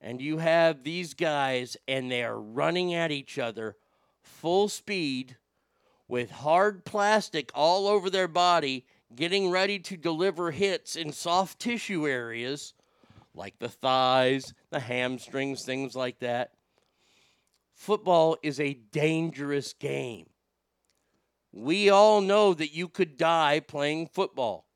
[0.00, 3.76] and you have these guys and they are running at each other
[4.22, 5.36] full speed
[6.12, 8.84] with hard plastic all over their body,
[9.16, 12.74] getting ready to deliver hits in soft tissue areas
[13.34, 16.52] like the thighs, the hamstrings, things like that.
[17.72, 20.26] Football is a dangerous game.
[21.50, 24.66] We all know that you could die playing football.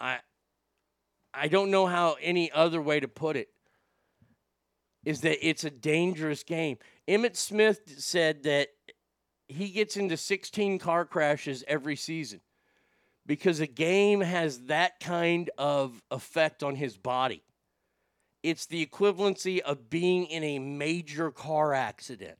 [0.00, 0.20] I
[1.36, 3.48] I don't know how any other way to put it.
[5.04, 6.78] Is that it's a dangerous game.
[7.06, 8.68] Emmitt Smith said that
[9.46, 12.40] he gets into 16 car crashes every season
[13.26, 17.42] because a game has that kind of effect on his body.
[18.42, 22.38] It's the equivalency of being in a major car accident.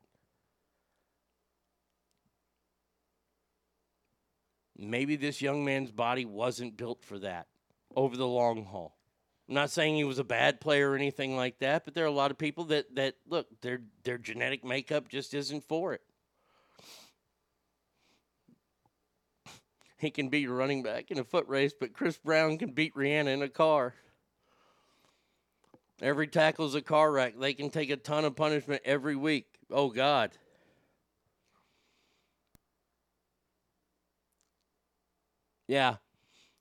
[4.79, 7.47] Maybe this young man's body wasn't built for that
[7.97, 8.95] over the long haul.
[9.49, 12.09] I'm not saying he was a bad player or anything like that, but there are
[12.09, 16.03] a lot of people that that look, their their genetic makeup just isn't for it.
[19.99, 23.33] He can beat running back in a foot race, but Chris Brown can beat Rihanna
[23.33, 23.95] in a car.
[26.03, 27.39] Every tackle's a car wreck.
[27.39, 29.47] They can take a ton of punishment every week.
[29.71, 30.33] Oh God.
[35.67, 35.97] Yeah.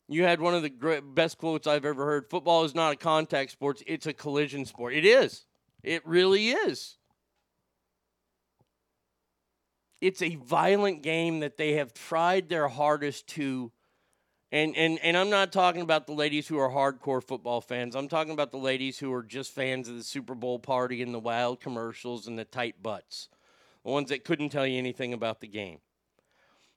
[0.07, 2.29] You had one of the great, best quotes I've ever heard.
[2.29, 4.93] Football is not a contact sport, it's a collision sport.
[4.93, 5.45] It is.
[5.83, 6.97] It really is.
[10.01, 13.71] It's a violent game that they have tried their hardest to
[14.51, 17.95] and and and I'm not talking about the ladies who are hardcore football fans.
[17.95, 21.13] I'm talking about the ladies who are just fans of the Super Bowl party and
[21.13, 23.29] the wild commercials and the tight butts.
[23.83, 25.79] The ones that couldn't tell you anything about the game.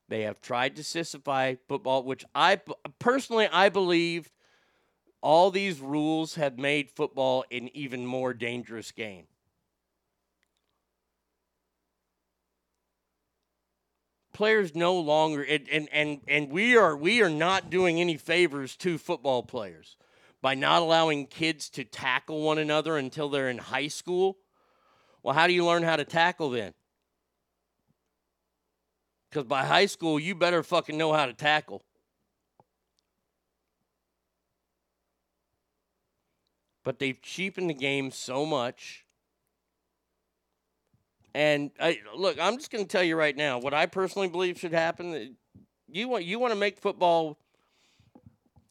[0.08, 2.60] They have tried to sissify football, which I
[2.98, 4.30] personally I believe
[5.20, 9.26] all these rules have made football an even more dangerous game.
[14.32, 18.76] Players no longer and, and, and, and we are we are not doing any favors
[18.76, 19.96] to football players
[20.40, 24.38] by not allowing kids to tackle one another until they're in high school.
[25.22, 26.72] Well, how do you learn how to tackle then?
[29.30, 31.82] Because by high school, you better fucking know how to tackle.
[36.84, 39.04] But they've cheapened the game so much.
[41.34, 44.58] And I, look, I'm just going to tell you right now what I personally believe
[44.58, 45.14] should happen.
[45.14, 45.60] Uh,
[45.90, 47.38] you want you want to make football,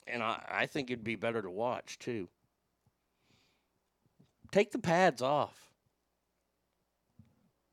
[0.08, 2.28] and I, I think it'd be better to watch too.
[4.51, 5.72] Take the pads off.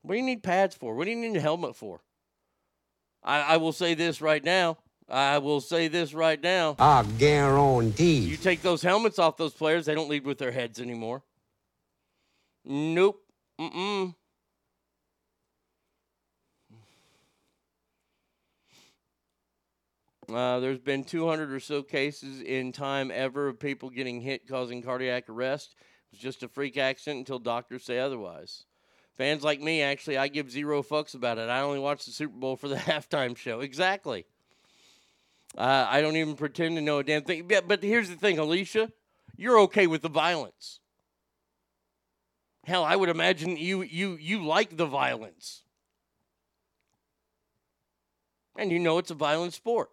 [0.01, 0.95] What do you need pads for?
[0.95, 2.01] What do you need a helmet for?
[3.25, 4.77] I, I will say this right now.
[5.09, 6.75] I will say this right now.
[6.79, 8.19] I guarantee.
[8.19, 11.23] You take those helmets off those players, they don't lead with their heads anymore.
[12.63, 13.21] Nope.
[13.59, 14.15] Mm-mm.
[20.27, 24.81] Uh, there's been 200 or so cases in time ever of people getting hit causing
[24.81, 25.75] cardiac arrest.
[25.77, 28.65] It was just a freak accident until doctors say otherwise.
[29.17, 31.49] Fans like me, actually, I give zero fucks about it.
[31.49, 33.61] I only watch the Super Bowl for the halftime show.
[33.61, 34.25] Exactly.
[35.57, 37.47] Uh, I don't even pretend to know a damn thing.
[37.47, 38.91] But, but here's the thing, Alicia,
[39.37, 40.81] you're okay with the violence.
[42.65, 45.61] Hell, I would imagine you you you like the violence.
[48.57, 49.91] And you know it's a violent sport.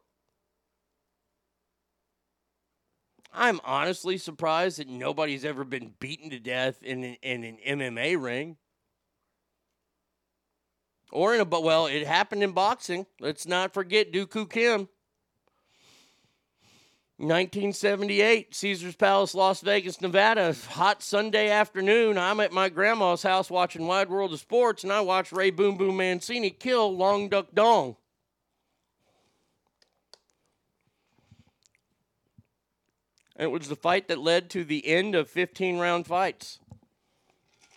[3.33, 8.23] I'm honestly surprised that nobody's ever been beaten to death in an, in an MMA
[8.23, 8.57] ring.
[11.13, 13.07] Or in a but well, it happened in boxing.
[13.21, 14.89] Let's not forget Duk Koo Kim.
[17.19, 20.57] 1978, Caesar's Palace, Las Vegas, Nevada.
[20.71, 22.19] Hot Sunday afternoon.
[22.19, 25.77] I'm at my grandma's house watching Wide World of Sports, and I watch Ray Boom
[25.77, 27.97] Boom Mancini kill Long Duck Dong.
[33.39, 36.59] It was the fight that led to the end of 15 round fights.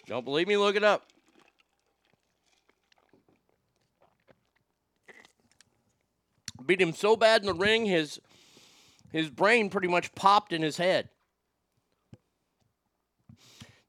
[0.08, 0.58] Don't believe me?
[0.58, 1.08] Look it up.
[6.64, 8.20] Beat him so bad in the ring, his
[9.12, 11.10] his brain pretty much popped in his head.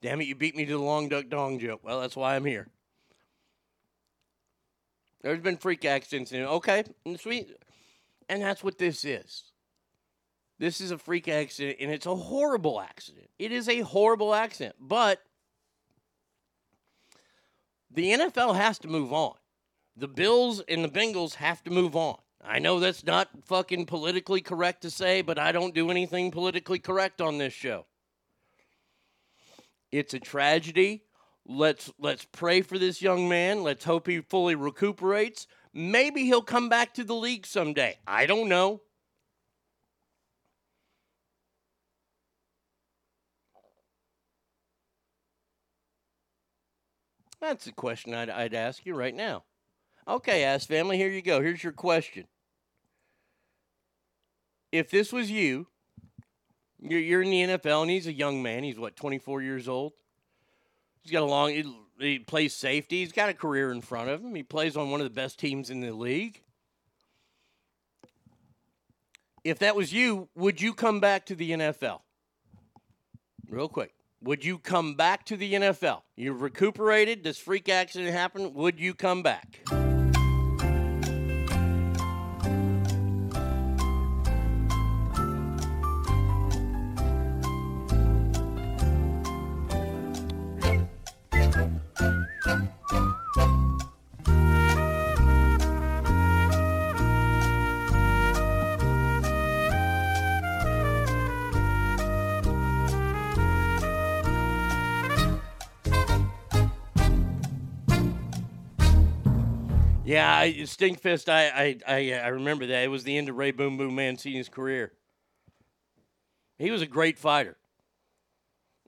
[0.02, 1.80] Damn it, you beat me to the long duck dong joke.
[1.82, 2.68] Well, that's why I'm here.
[5.22, 6.46] There's been freak accidents in it.
[6.46, 6.84] Okay,
[7.18, 7.50] sweet.
[8.28, 9.44] And that's what this is.
[10.58, 13.28] This is a freak accident, and it's a horrible accident.
[13.38, 15.20] It is a horrible accident, but
[17.90, 19.34] the NFL has to move on.
[19.96, 22.18] The Bills and the Bengals have to move on.
[22.44, 26.78] I know that's not fucking politically correct to say, but I don't do anything politically
[26.78, 27.86] correct on this show.
[29.90, 31.02] It's a tragedy.
[31.46, 33.62] Let's let's pray for this young man.
[33.62, 35.46] Let's hope he fully recuperates.
[35.72, 37.98] Maybe he'll come back to the league someday.
[38.06, 38.82] I don't know.
[47.40, 49.44] That's a question I'd, I'd ask you right now.
[50.08, 51.40] Okay, ass family, here you go.
[51.40, 52.26] Here's your question.
[54.70, 55.66] If this was you,
[56.80, 58.62] you're, you're in the NFL and he's a young man.
[58.62, 59.92] He's what, 24 years old?
[61.02, 63.00] He's got a long, he, he plays safety.
[63.00, 64.34] He's got a career in front of him.
[64.34, 66.42] He plays on one of the best teams in the league.
[69.42, 72.00] If that was you, would you come back to the NFL?
[73.48, 73.92] Real quick.
[74.22, 76.02] Would you come back to the NFL?
[76.16, 77.22] You've recuperated.
[77.22, 78.54] This freak accident happened.
[78.54, 79.60] Would you come back?
[110.16, 111.28] Yeah, I, Stinkfist.
[111.28, 112.84] I, I I remember that.
[112.84, 114.92] It was the end of Ray Boom Boom Mancini's career.
[116.58, 117.58] He was a great fighter.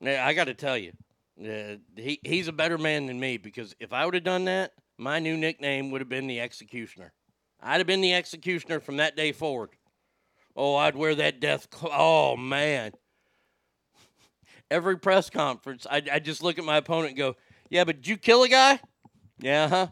[0.01, 0.93] Yeah, I got to tell you,
[1.45, 4.72] uh, he he's a better man than me because if I would have done that,
[4.97, 7.12] my new nickname would have been the Executioner.
[7.61, 9.70] I'd have been the Executioner from that day forward.
[10.57, 11.68] Oh, I'd wear that death.
[11.74, 12.93] Cl- oh man.
[14.70, 17.37] Every press conference, I I just look at my opponent and go,
[17.68, 18.81] "Yeah, but did you kill a guy?"
[19.41, 19.89] Yeah, huh?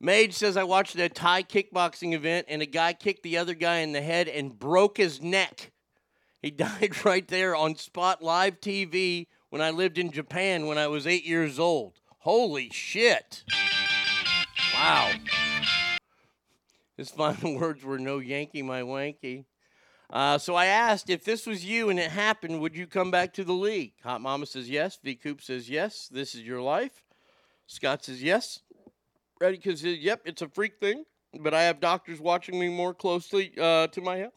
[0.00, 3.78] Mage says I watched a Thai kickboxing event and a guy kicked the other guy
[3.78, 5.72] in the head and broke his neck.
[6.42, 10.86] He died right there on Spot Live TV when I lived in Japan when I
[10.86, 12.00] was eight years old.
[12.18, 13.44] Holy shit.
[14.74, 15.12] Wow.
[16.96, 19.46] His final words were no Yankee, my wanky.
[20.10, 23.32] Uh, so I asked if this was you and it happened, would you come back
[23.34, 23.94] to the league?
[24.04, 24.98] Hot Mama says yes.
[25.02, 26.08] V Coop says yes.
[26.12, 27.02] This is your life.
[27.66, 28.60] Scott says yes
[29.40, 31.04] ready because yep, it's a freak thing.
[31.38, 34.32] But I have doctors watching me more closely uh, to my health.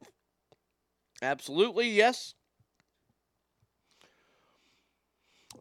[1.21, 2.33] Absolutely, yes.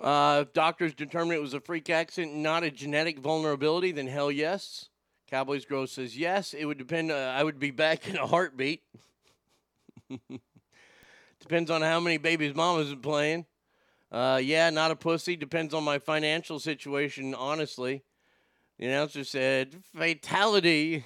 [0.00, 4.30] Uh, if doctors determine it was a freak accident, not a genetic vulnerability, then hell
[4.30, 4.88] yes.
[5.28, 6.54] Cowboys Grow says yes.
[6.54, 7.10] It would depend.
[7.10, 8.82] Uh, I would be back in a heartbeat.
[11.40, 13.46] Depends on how many babies mamas are playing.
[14.12, 15.36] Uh, yeah, not a pussy.
[15.36, 18.04] Depends on my financial situation, honestly.
[18.78, 21.04] The announcer said, Fatality.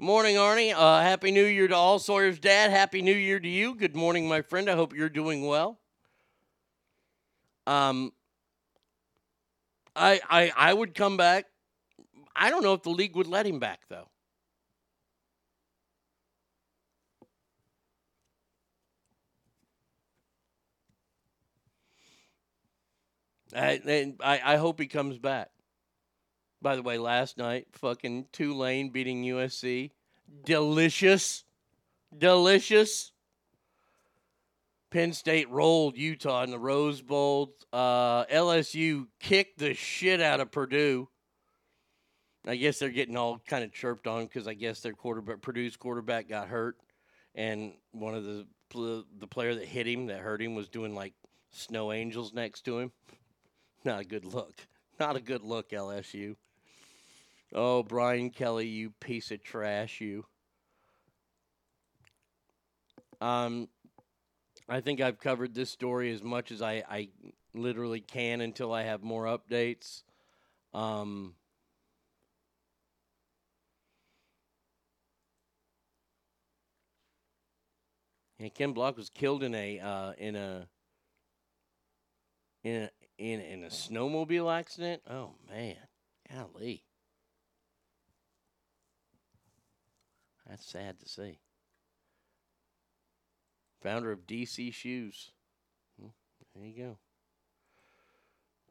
[0.00, 0.74] Morning, Arnie.
[0.74, 2.00] Uh, Happy New Year to all.
[2.00, 2.72] Sawyer's dad.
[2.72, 3.76] Happy New Year to you.
[3.76, 4.68] Good morning, my friend.
[4.68, 5.78] I hope you're doing well.
[7.68, 8.12] Um,
[9.94, 11.44] I, I, I would come back.
[12.34, 14.08] I don't know if the league would let him back, though.
[23.54, 25.50] I, I, I hope he comes back.
[26.60, 29.90] By the way, last night, fucking Tulane beating USC.
[30.44, 31.44] Delicious.
[32.16, 33.12] Delicious.
[34.90, 37.54] Penn State rolled Utah in the Rose Bowl.
[37.72, 41.08] Uh, LSU kicked the shit out of Purdue.
[42.46, 45.76] I guess they're getting all kind of chirped on because I guess their quarterback, Purdue's
[45.76, 46.78] quarterback, got hurt,
[47.34, 51.14] and one of the the player that hit him, that hurt him, was doing like
[51.50, 52.92] snow angels next to him.
[53.84, 54.54] Not a good look.
[54.98, 56.36] Not a good look, LSU.
[57.54, 60.26] Oh, Brian Kelly, you piece of trash, you.
[63.20, 63.68] Um,
[64.68, 67.08] I think I've covered this story as much as I, I
[67.54, 70.02] literally can until I have more updates.
[70.74, 71.34] Um,
[78.38, 80.68] and Ken Block was killed in a uh, in a
[82.62, 85.02] in a in in a snowmobile accident.
[85.08, 85.76] Oh man,
[86.30, 86.84] golly.
[90.48, 91.38] That's sad to see.
[93.82, 95.32] Founder of DC Shoes.
[96.00, 96.08] Hmm,
[96.54, 96.96] there you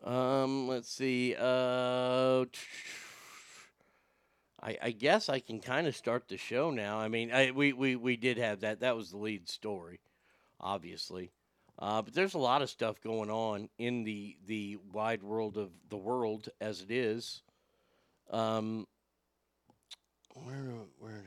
[0.03, 0.09] go.
[0.09, 1.35] Um, let's see.
[1.37, 2.45] Uh,
[4.61, 6.99] I, I guess I can kind of start the show now.
[6.99, 8.79] I mean, I, we, we, we did have that.
[8.81, 9.99] That was the lead story,
[10.59, 11.31] obviously.
[11.79, 15.69] Uh, but there's a lot of stuff going on in the the wide world of
[15.89, 17.43] the world as it is.
[18.31, 18.87] Um,
[20.33, 21.23] where where?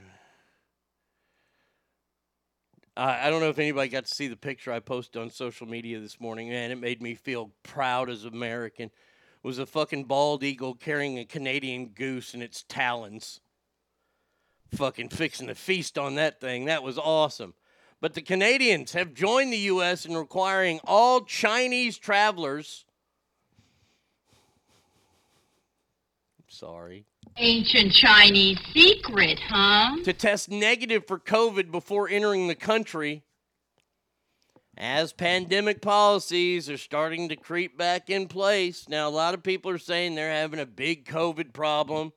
[2.97, 5.67] Do- I don't know if anybody got to see the picture I posted on social
[5.67, 6.49] media this morning.
[6.49, 8.87] Man, it made me feel proud as American.
[8.87, 13.41] It was a fucking bald eagle carrying a Canadian goose in its talons.
[14.75, 16.67] Fucking fixing to feast on that thing.
[16.67, 17.55] That was awesome.
[18.01, 20.07] But the Canadians have joined the U.S.
[20.07, 22.87] in requiring all Chinese travelers.
[26.39, 27.07] I'm sorry.
[27.37, 29.97] Ancient Chinese secret, huh?
[30.05, 33.23] to test negative for COVID before entering the country.
[34.77, 38.89] As pandemic policies are starting to creep back in place.
[38.89, 42.13] Now, a lot of people are saying they're having a big COVID problem.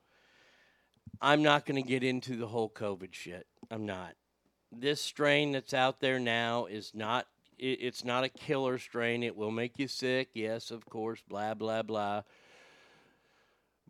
[1.22, 3.48] I'm not going to get into the whole COVID shit.
[3.70, 4.16] I'm not.
[4.72, 7.28] This strain that's out there now is not
[7.60, 9.24] it's not a killer strain.
[9.24, 10.30] It will make you sick.
[10.34, 11.22] Yes, of course.
[11.30, 12.24] Blah blah blah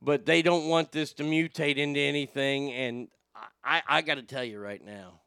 [0.04, 2.72] but they don't want this to mutate into anything.
[2.74, 3.08] And
[3.64, 5.22] I, I got to tell you right now,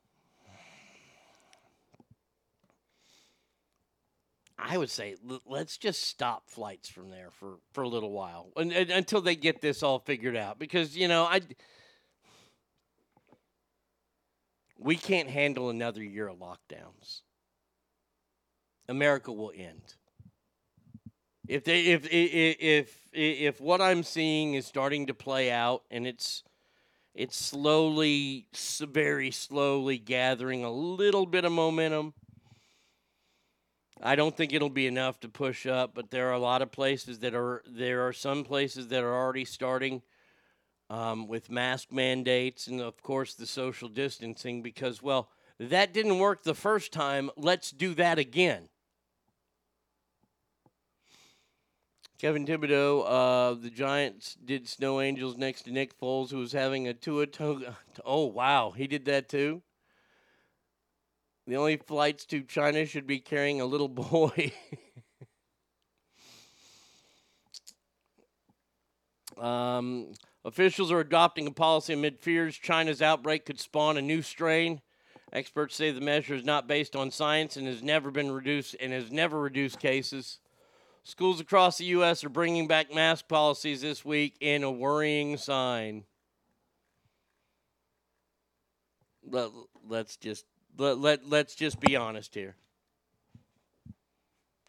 [4.59, 8.51] I would say l- let's just stop flights from there for, for a little while
[8.57, 10.59] and, and- until they get this all figured out.
[10.59, 11.41] Because you know, I
[14.79, 17.23] we can't handle another year of lockdowns.
[18.89, 19.95] America will end.
[21.49, 25.85] If they if i- i- if if what I'm seeing is starting to play out
[25.91, 26.43] and it's
[27.15, 28.47] it's slowly
[28.81, 32.15] very slowly gathering a little bit of momentum.
[34.03, 36.71] I don't think it'll be enough to push up, but there are a lot of
[36.71, 40.03] places that are there are some places that are already starting
[40.91, 46.43] um, with mask mandates and of course the social distancing because well that didn't work
[46.45, 47.31] the first time.
[47.37, 48.69] Let's do that again.
[52.19, 56.89] Kayvon Thibodeaux, uh, the Giants did Snow Angels next to Nick Foles, who was having
[56.89, 57.77] a Tua Toga.
[58.05, 58.73] Oh, wow.
[58.77, 59.63] He did that too?
[61.47, 64.53] The only flights to China should be carrying a little boy.
[69.39, 70.13] um,
[70.45, 74.81] officials are adopting a policy amid fears China's outbreak could spawn a new strain.
[75.33, 78.93] Experts say the measure is not based on science and has never been reduced and
[78.93, 80.39] has never reduced cases.
[81.07, 82.25] Schools across the U.S.
[82.25, 86.03] are bringing back mask policies this week in a worrying sign.
[89.25, 89.51] Let,
[89.89, 90.47] let's just
[90.77, 92.57] let, let let's just be honest here.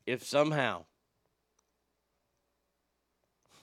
[0.05, 0.85] If somehow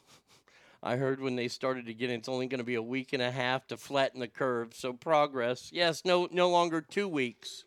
[0.83, 3.31] I heard when they started again, it's only going to be a week and a
[3.31, 4.75] half to flatten the curve.
[4.75, 7.63] So progress, yes, no, no longer two weeks.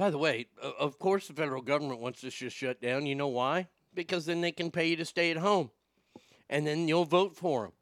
[0.00, 0.46] By the way,
[0.78, 3.04] of course, the federal government wants this just shut down.
[3.04, 3.68] You know why?
[3.92, 5.70] Because then they can pay you to stay at home,
[6.48, 7.72] and then you'll vote for them.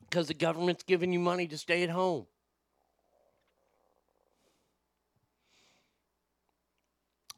[0.00, 2.26] Because the government's giving you money to stay at home.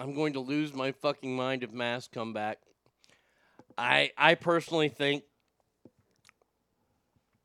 [0.01, 2.59] I'm going to lose my fucking mind if masks come back.
[3.79, 5.23] I I personally think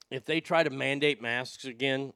[0.10, 2.14] if they try to mandate masks again,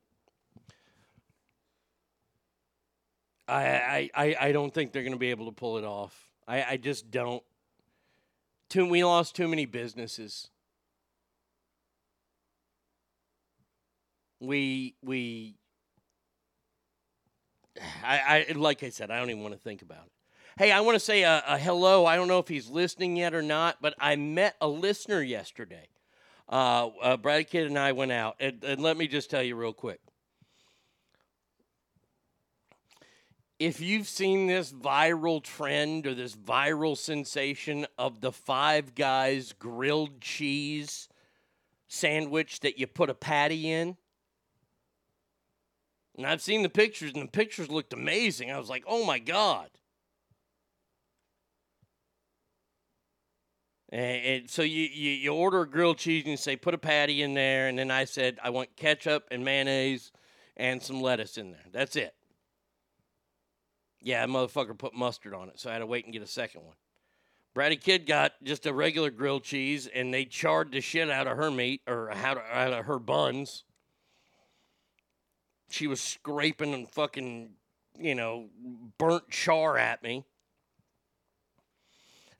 [3.47, 6.29] I I, I, don't think they're going to be able to pull it off.
[6.47, 7.43] I, I just don't.
[8.69, 10.49] Too, we lost too many businesses.
[14.39, 15.55] We we.
[18.03, 20.11] I, I like I said, I don't even want to think about it.
[20.57, 22.05] Hey, I want to say a, a hello.
[22.05, 25.89] I don't know if he's listening yet or not, but I met a listener yesterday.
[26.47, 29.55] Uh, uh, Brad Kidd and I went out, and, and let me just tell you
[29.55, 29.99] real quick.
[33.59, 40.19] If you've seen this viral trend or this viral sensation of the five guys grilled
[40.19, 41.07] cheese
[41.87, 43.95] sandwich that you put a patty in?
[46.17, 48.51] And i've seen the pictures and the pictures looked amazing.
[48.51, 49.69] I was like oh my god.
[53.89, 57.21] And, so you, you, you order a grilled cheese and you say put a patty
[57.21, 60.11] in there and then i said i want ketchup and mayonnaise
[60.57, 61.65] and some lettuce in there.
[61.71, 62.14] That's it
[64.01, 66.61] yeah, motherfucker put mustard on it, so I had to wait and get a second
[66.63, 66.75] one.
[67.55, 71.37] Bratty Kid got just a regular grilled cheese, and they charred the shit out of
[71.37, 73.63] her meat or out of, her buns.
[75.69, 77.51] She was scraping and fucking,
[77.97, 78.49] you know,
[78.97, 80.25] burnt char at me.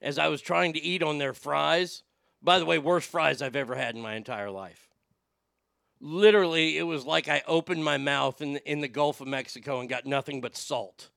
[0.00, 2.02] as I was trying to eat on their fries.
[2.42, 4.88] By the way, worst fries I've ever had in my entire life.
[6.00, 9.88] Literally, it was like I opened my mouth in in the Gulf of Mexico and
[9.88, 11.08] got nothing but salt.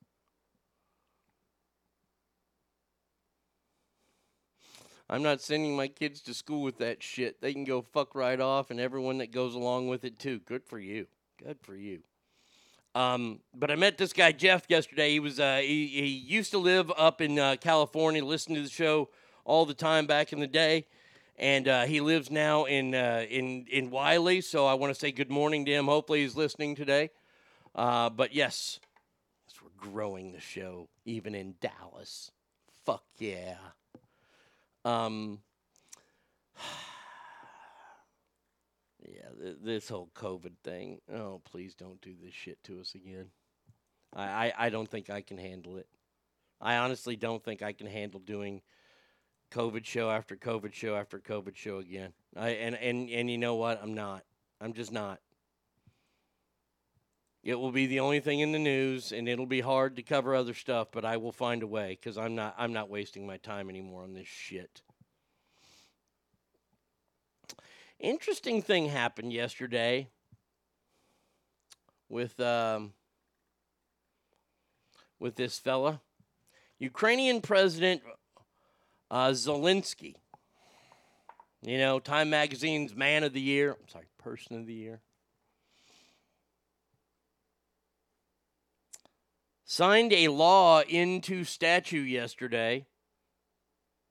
[5.09, 7.41] I'm not sending my kids to school with that shit.
[7.41, 10.39] They can go fuck right off, and everyone that goes along with it too.
[10.45, 11.07] Good for you.
[11.43, 12.01] Good for you.
[12.93, 15.11] Um, but I met this guy Jeff yesterday.
[15.11, 18.69] He was uh, he, he used to live up in uh, California, listened to the
[18.69, 19.09] show
[19.45, 20.85] all the time back in the day,
[21.37, 24.41] and uh, he lives now in uh, in in Wylie.
[24.41, 25.85] So I want to say good morning to him.
[25.85, 27.09] Hopefully he's listening today.
[27.73, 28.79] Uh, but yes,
[29.47, 32.31] yes, we're growing the show even in Dallas.
[32.85, 33.55] Fuck yeah.
[34.85, 35.39] Um,
[39.01, 40.99] yeah, th- this whole COVID thing.
[41.13, 43.27] Oh, please don't do this shit to us again.
[44.13, 45.87] I, I, I don't think I can handle it.
[46.61, 48.61] I honestly don't think I can handle doing
[49.51, 52.13] COVID show after COVID show after COVID show again.
[52.35, 53.79] I and and and you know what?
[53.81, 54.23] I'm not.
[54.61, 55.19] I'm just not.
[57.41, 60.35] It will be the only thing in the news, and it'll be hard to cover
[60.35, 60.89] other stuff.
[60.91, 62.55] But I will find a way because I'm not.
[62.57, 64.81] I'm not wasting my time anymore on this shit.
[67.99, 70.09] Interesting thing happened yesterday
[72.09, 72.93] with um,
[75.19, 76.01] with this fella,
[76.77, 78.01] Ukrainian President
[79.11, 80.15] uh, Zelensky.
[81.61, 83.71] You know, Time Magazine's Man of the Year.
[83.71, 85.01] I'm sorry, Person of the Year.
[89.69, 92.83] Signed a law into statute yesterday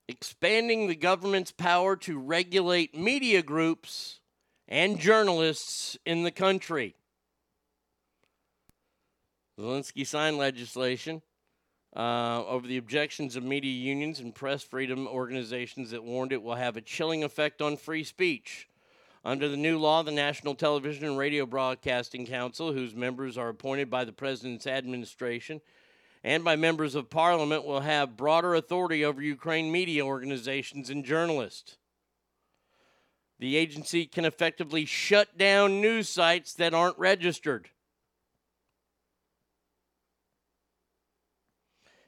[0.06, 4.20] expanding the government's power to regulate media groups
[4.68, 6.94] and journalists in the country.
[9.58, 11.22] Zelensky signed legislation
[11.96, 16.54] uh, over the objections of media unions and press freedom organizations that warned it will
[16.54, 18.67] have a chilling effect on free speech.
[19.28, 23.90] Under the new law, the National Television and Radio Broadcasting Council, whose members are appointed
[23.90, 25.60] by the President's administration
[26.24, 31.76] and by members of Parliament, will have broader authority over Ukraine media organizations and journalists.
[33.38, 37.68] The agency can effectively shut down news sites that aren't registered.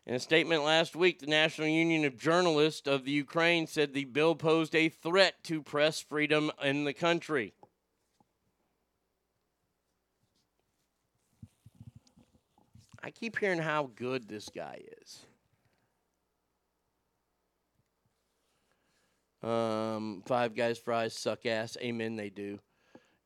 [0.07, 4.07] In a statement last week, the National Union of Journalists of the Ukraine said the
[4.07, 7.53] bill posed a threat to press freedom in the country.
[13.03, 15.21] I keep hearing how good this guy is.
[19.43, 21.77] Um, five guys fries suck ass.
[21.81, 22.59] Amen, they do.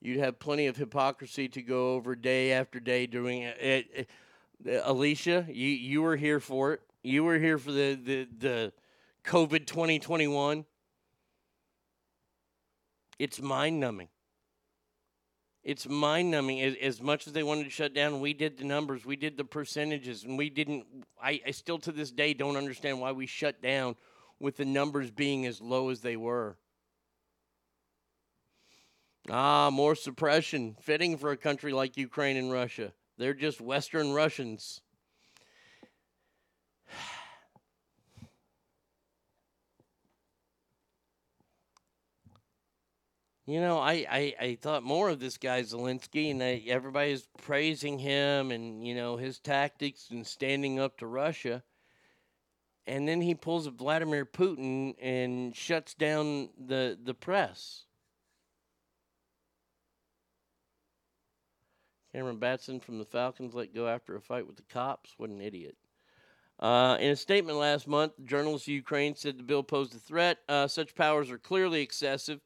[0.00, 3.58] You'd have plenty of hypocrisy to go over day after day doing it.
[3.60, 4.10] it, it
[4.82, 6.80] Alicia, you you were here for it.
[7.02, 8.72] You were here for the the the
[9.24, 10.64] COVID 2021.
[13.18, 14.08] It's mind numbing.
[15.62, 16.60] It's mind numbing.
[16.60, 19.36] As, as much as they wanted to shut down, we did the numbers, we did
[19.36, 20.84] the percentages, and we didn't.
[21.22, 23.96] I, I still to this day don't understand why we shut down
[24.38, 26.56] with the numbers being as low as they were.
[29.30, 32.92] Ah, more suppression, fitting for a country like Ukraine and Russia.
[33.16, 34.80] They're just Western Russians.
[43.46, 47.98] You know, I, I, I thought more of this guy Zelensky, and I, everybody's praising
[47.98, 51.62] him and, you know, his tactics and standing up to Russia.
[52.86, 57.84] And then he pulls a Vladimir Putin and shuts down the, the press.
[62.14, 65.14] Cameron Batson from the Falcons let go after a fight with the cops.
[65.16, 65.74] What an idiot.
[66.60, 70.38] Uh, in a statement last month, journalists of Ukraine said the bill posed a threat.
[70.48, 72.40] Uh, such powers are clearly excessive.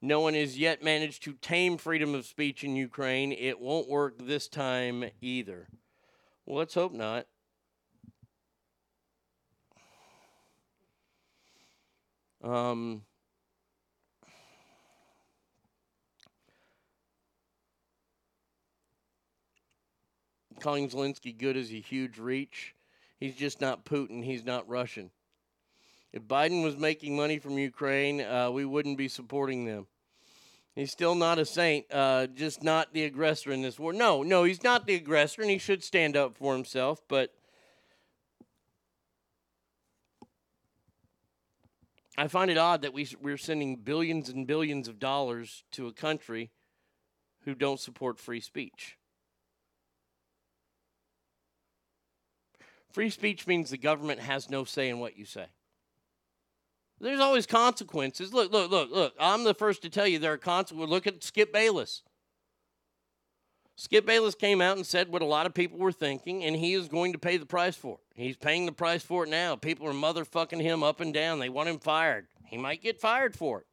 [0.00, 3.32] No one has yet managed to tame freedom of speech in Ukraine.
[3.32, 5.66] It won't work this time either.
[6.46, 7.26] Well, let's hope not.
[12.44, 13.02] Um,
[20.60, 22.74] calling Zelensky good is a huge reach.
[23.18, 24.24] He's just not Putin.
[24.24, 25.10] He's not Russian.
[26.12, 29.86] If Biden was making money from Ukraine, uh, we wouldn't be supporting them.
[30.74, 33.92] He's still not a saint, uh, just not the aggressor in this war.
[33.92, 37.02] No, no, he's not the aggressor, and he should stand up for himself.
[37.08, 37.34] But
[42.16, 45.92] I find it odd that we, we're sending billions and billions of dollars to a
[45.92, 46.50] country
[47.44, 48.96] who don't support free speech.
[52.92, 55.46] Free speech means the government has no say in what you say.
[57.00, 58.34] There's always consequences.
[58.34, 59.14] Look, look, look, look.
[59.18, 60.90] I'm the first to tell you there are consequences.
[60.90, 62.02] Look at Skip Bayless.
[63.76, 66.74] Skip Bayless came out and said what a lot of people were thinking, and he
[66.74, 68.20] is going to pay the price for it.
[68.22, 69.56] He's paying the price for it now.
[69.56, 71.38] People are motherfucking him up and down.
[71.38, 72.26] They want him fired.
[72.44, 73.66] He might get fired for it.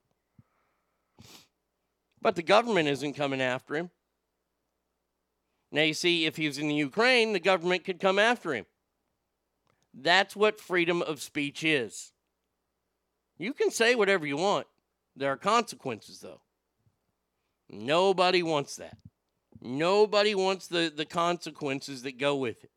[2.21, 3.89] But the government isn't coming after him.
[5.73, 8.65] Now, you see, if he was in the Ukraine, the government could come after him.
[9.99, 12.11] That's what freedom of speech is.
[13.39, 14.67] You can say whatever you want.
[15.15, 16.41] There are consequences, though.
[17.67, 18.97] Nobody wants that.
[19.59, 22.69] Nobody wants the, the consequences that go with it.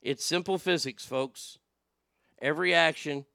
[0.00, 1.58] It's simple physics, folks.
[2.40, 3.26] Every action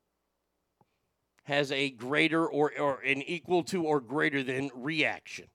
[1.43, 5.45] has a greater or, or an equal to or greater than reaction.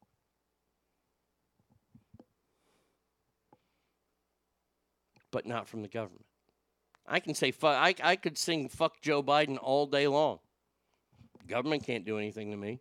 [5.35, 6.26] But not from the government.
[7.09, 7.74] I can say fuck.
[7.74, 10.39] I, I could sing fuck Joe Biden all day long.
[11.49, 12.78] Government can't do anything to me.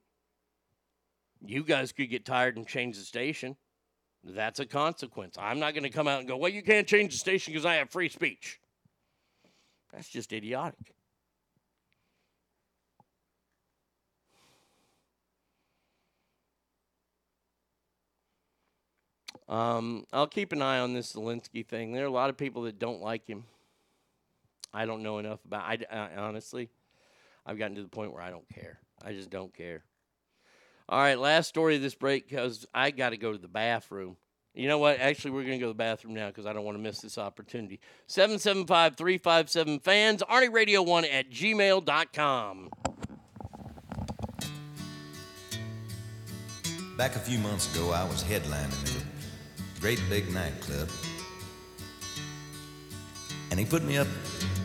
[1.44, 3.58] You guys could get tired and change the station.
[4.24, 5.36] That's a consequence.
[5.40, 7.66] I'm not going to come out and go, well, you can't change the station because
[7.66, 8.60] I have free speech.
[9.92, 10.94] That's just idiotic.
[19.50, 21.92] Um, I'll keep an eye on this Zelensky thing.
[21.92, 23.44] There are a lot of people that don't like him.
[24.74, 25.64] I don't know enough about.
[25.64, 26.70] I, I honestly,
[27.46, 28.80] I've gotten to the point where I don't care.
[29.04, 29.84] I just don't care.
[30.90, 34.18] All right, last story of this break because I got to go to the bathroom.
[34.54, 35.00] You know what?
[35.00, 37.00] Actually, we're going to go to the bathroom now because I don't want to miss
[37.00, 37.80] this opportunity.
[38.08, 42.70] 775 357 fans, Arnie Radio 1 at gmail.com.
[46.98, 49.13] Back a few months ago, I was headlining
[49.84, 50.88] great big nightclub.
[53.52, 54.08] And he put me up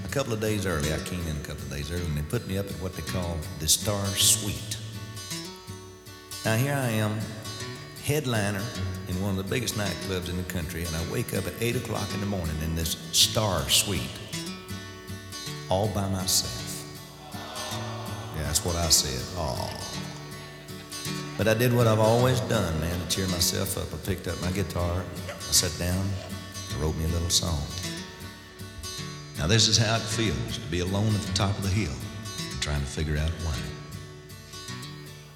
[0.05, 0.95] a couple of days early.
[0.95, 2.95] I came in a couple of days early, and they put me up at what
[2.95, 4.79] they call the Star Suite.
[6.45, 7.19] Now, here I am,
[8.05, 8.63] headliner
[9.09, 11.75] in one of the biggest nightclubs in the country, and I wake up at 8
[11.75, 14.03] o'clock in the morning in this Star Suite,
[15.69, 16.85] all by myself.
[18.37, 19.21] Yeah, that's what I said.
[19.37, 19.98] Oh.
[21.39, 23.95] But I did what I've always done, man, to cheer myself up.
[23.95, 26.05] I picked up my guitar, I sat down,
[26.75, 27.63] I wrote me a little song.
[29.39, 31.95] Now, this is how it feels to be alone at the top of the hill,
[32.61, 33.55] trying to figure out why.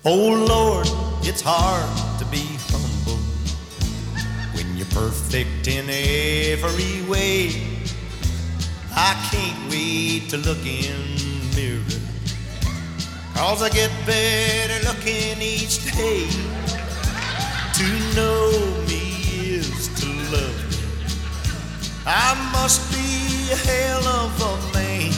[0.05, 0.89] Oh Lord,
[1.25, 3.23] it's hard to be humble
[4.57, 7.79] when you're perfect in every way.
[8.91, 11.22] I can't wait to look in
[13.35, 16.27] cause I get better looking each day.
[17.79, 18.51] To know
[18.89, 19.05] me
[19.57, 20.79] is to love me.
[22.07, 25.13] I must be a hell of a man.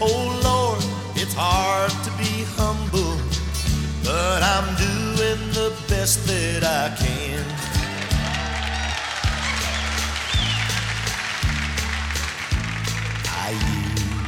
[0.00, 0.82] Oh Lord,
[1.16, 3.32] it's hard to be humble
[4.04, 7.44] but I'm doing the best that I can.
[13.44, 13.50] I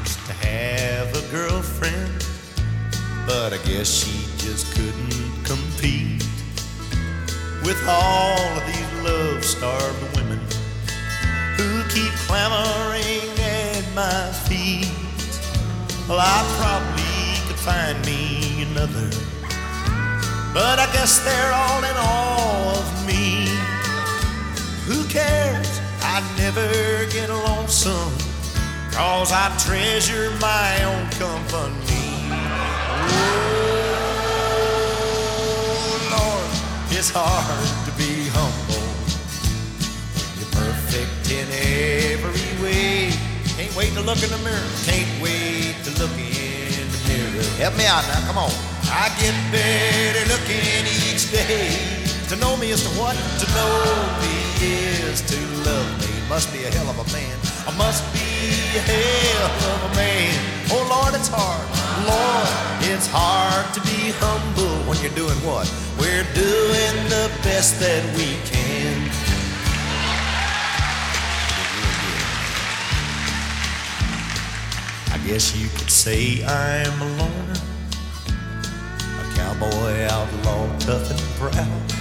[0.03, 2.24] used to have a girlfriend,
[3.27, 6.23] but I guess she just couldn't compete
[7.65, 10.39] with all of these love starved women
[11.57, 14.91] who keep clamoring at my feet.
[16.09, 19.11] Well, I probably could find me another
[20.55, 23.49] but I guess they're all in awe of me.
[24.87, 25.81] Who cares?
[26.01, 28.13] I never get lonesome,
[28.93, 31.94] cause I treasure my own company.
[35.85, 36.51] Oh, Lord,
[36.97, 38.87] it's hard to be humble.
[40.39, 43.13] You're perfect in every way.
[43.57, 44.69] Can't wait to look in the mirror.
[44.85, 47.45] Can't wait to look in the mirror.
[47.59, 48.51] Help me out now, come on.
[48.91, 51.77] I get better looking each day.
[52.29, 53.17] To know me is to what?
[53.17, 53.85] To know
[54.21, 55.39] me is to
[55.69, 56.13] love me.
[56.29, 57.37] Must be a hell of a man.
[57.67, 58.21] I must be
[58.77, 60.35] a hell of a man.
[60.71, 61.74] Oh Lord, it's hard.
[62.03, 62.49] Lord,
[62.91, 65.71] it's hard to be humble when you're doing what?
[65.99, 69.11] We're doing the best that we can.
[75.15, 77.55] I guess you could say I'm a loner
[79.21, 81.95] a cowboy outlaw, tough and proud.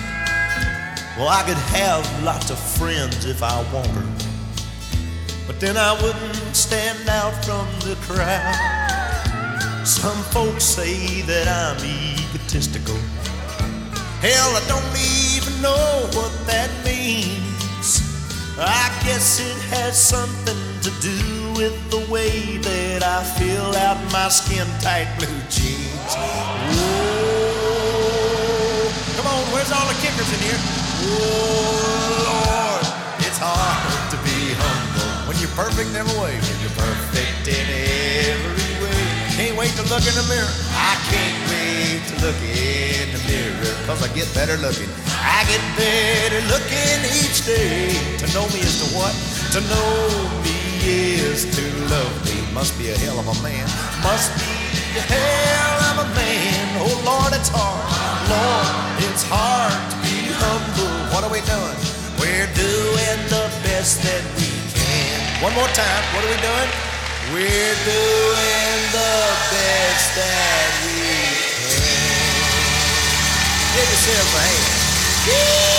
[1.18, 4.26] Well, I could have lots of friends if I wanted,
[5.46, 8.83] but then I wouldn't stand out from the crowd.
[9.86, 12.96] Some folks say that I'm egotistical.
[14.24, 14.96] Hell, I don't
[15.36, 18.00] even know what that means.
[18.56, 20.56] I guess it has something
[20.88, 21.20] to do
[21.60, 26.16] with the way that I fill out my skin tight blue jeans.
[26.16, 27.44] Whoa.
[29.20, 30.64] Come on, where's all the kickers in here?
[31.12, 32.88] Oh, Lord,
[33.28, 33.84] it's hard
[34.16, 36.40] to be humble when you're perfect in every way.
[36.40, 38.03] When you're perfect in way.
[39.34, 40.54] Can't wait to look in the mirror.
[40.78, 44.86] I can't wait to look in the mirror, cause I get better looking.
[45.10, 47.98] I get better looking each day.
[48.22, 49.10] To know me is to what?
[49.58, 49.90] To know
[50.46, 50.54] me
[50.86, 52.46] is to love me.
[52.54, 53.66] Must be a hell of a man.
[54.06, 56.66] Must be a hell of a man.
[56.86, 57.82] Oh Lord, it's hard.
[58.30, 58.70] Lord,
[59.02, 60.94] it's hard to be humble.
[61.10, 61.80] What are we doing?
[62.22, 64.46] We're doing the best that we
[64.78, 65.42] can.
[65.42, 66.04] One more time.
[66.14, 66.93] What are we doing?
[67.34, 69.18] We're doing the
[69.50, 71.02] best that we
[71.66, 72.38] can.
[73.74, 74.70] Give yourself a hand.
[75.26, 75.73] Yee-haw!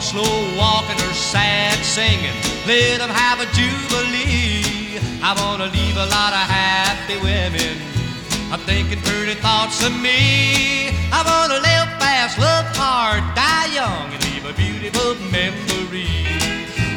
[0.00, 2.34] Slow walking or sad singing.
[2.66, 4.98] Let 'em have a jubilee.
[5.22, 7.80] I wanna leave a lot of happy women.
[8.52, 10.90] I'm thinking pretty thoughts of me.
[11.12, 16.26] I wanna live fast, love hard, die young, and leave a beautiful memory.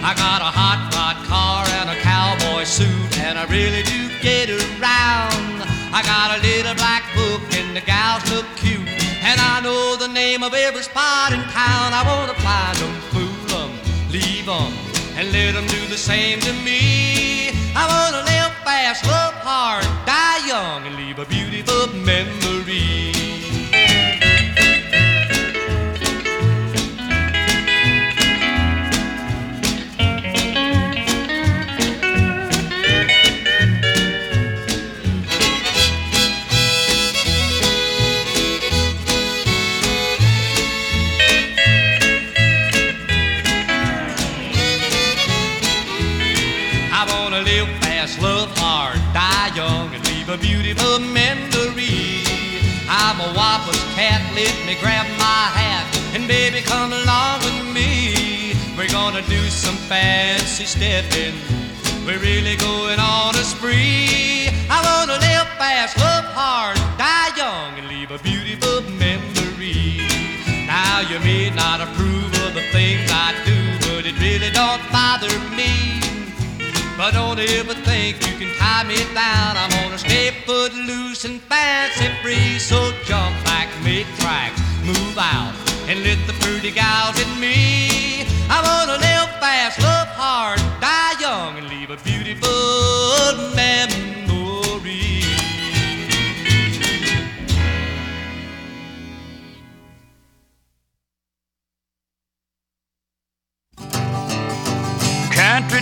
[0.04, 4.50] I got a hot rod car and a cowboy suit, and I really do get
[4.50, 5.58] around.
[5.94, 8.85] I got a little black book, and the gals look cute,
[9.28, 11.88] and I know the name of every spot in town.
[12.00, 13.72] I wanna find 'em, fool 'em,
[14.16, 14.72] leave 'em,
[15.18, 16.82] and let 'em do the same to me.
[17.82, 22.45] I wanna live fast, love hard, die young, and leave a beautiful memory.
[53.18, 58.60] I'm a whopper's cat, let me grab my hat, and baby, come along with me.
[58.76, 61.40] We're gonna do some fancy stepping.
[62.06, 64.52] We're really going on a spree.
[64.68, 70.04] I wanna live fast, love hard, die young, and leave a beautiful memory.
[70.68, 75.32] Now you may not approve of the things I do, but it really don't bother
[75.56, 76.04] me.
[76.98, 79.58] But don't ever think you can tie me down.
[79.58, 82.58] I'm gonna stay foot loose and fancy free.
[82.58, 85.54] So jump back, make tracks, move out,
[85.90, 88.26] and let the pretty gals in me.
[88.50, 94.05] I wanna live fast, love hard, die young, and leave a beautiful memory.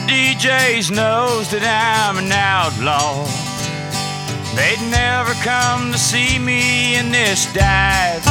[0.08, 3.24] DJs knows that I'm an outlaw.
[4.54, 8.22] They'd never come to see me in this dive.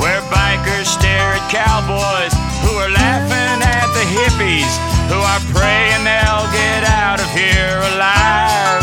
[0.00, 2.32] Where bikers stare at cowboys
[2.64, 4.72] who are laughing at the hippies
[5.12, 8.82] who are praying they'll get out of here alive.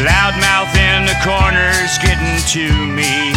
[0.00, 3.36] Loudmouth in the corners getting to me.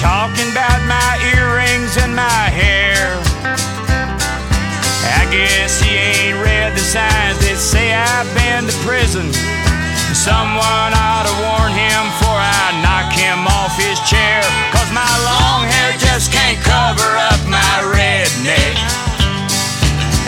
[0.00, 3.22] Talking about my earrings and my hair.
[5.02, 9.32] I guess he ain't read the signs that say I've been to prison.
[10.14, 14.44] Someone ought to warn him before I knock him off his chair.
[14.70, 18.76] Cause my long hair just can't cover up my redneck.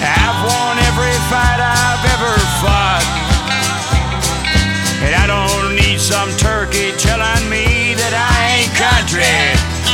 [0.03, 3.05] I've won every fight I've ever fought.
[5.05, 9.37] And I don't need some turkey telling me that I ain't country.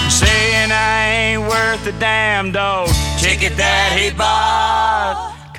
[0.08, 2.88] Saying I ain't worth a damn dog
[3.18, 4.69] ticket that he bought.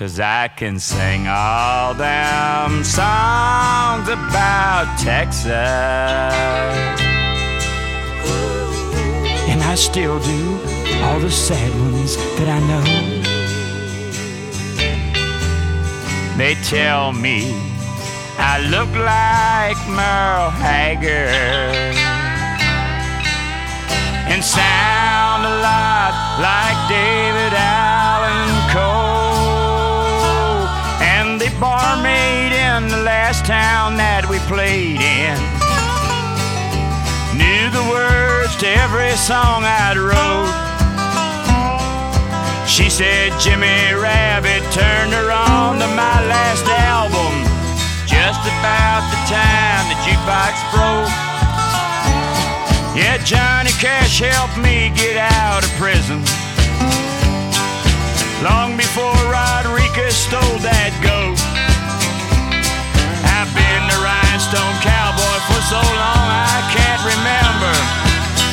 [0.02, 5.46] Cause I can sing all them songs about Texas.
[9.48, 10.60] And I still do
[11.04, 12.84] all the sad ones that I know.
[16.36, 17.54] They tell me
[18.40, 21.96] I look like Merle Haggard
[24.34, 29.01] and sound a lot like David Allan Coe.
[33.52, 35.36] Town that we played in.
[37.36, 40.56] Knew the words to every song I'd wrote.
[42.64, 47.44] She said Jimmy Rabbitt turned her on to my last album
[48.08, 51.12] just about the time the jukebox broke.
[52.96, 56.24] Yeah, Johnny Cash helped me get out of prison.
[58.48, 61.51] Long before Rodriguez stole that goat.
[63.72, 67.74] Been the rhinestone cowboy for so long I can't remember.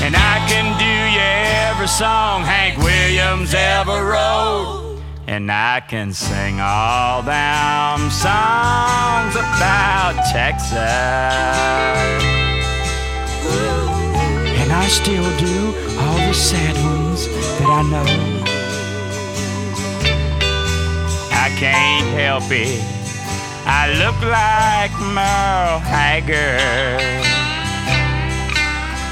[0.07, 1.27] And I can do you
[1.67, 5.03] every song Hank Williams ever wrote.
[5.27, 10.79] And I can sing all them songs about Texas.
[14.61, 17.27] And I still do all the sad ones
[17.59, 18.09] that I know.
[21.33, 22.98] I can't help it.
[23.69, 27.05] I look like Merle Haggard.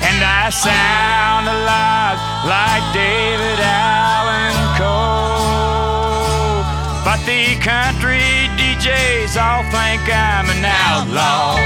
[0.01, 2.17] And I sound a lot
[2.49, 6.65] like David Allan Coe.
[7.05, 11.61] But the country DJs all think I'm an outlaw.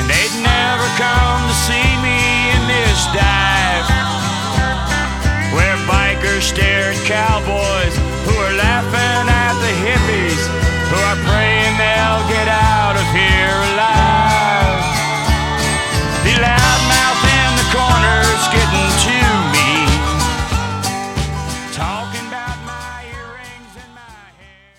[0.00, 3.84] And they'd never come to see me in this dive.
[5.52, 7.92] Where bikers stare at cowboys
[8.24, 14.82] who are laughing at the hippies who are praying they'll get out of here alive.
[16.26, 19.18] The loudmouth in the corner's getting to
[19.54, 19.70] me.
[21.72, 24.74] Talking about my earrings and my hair.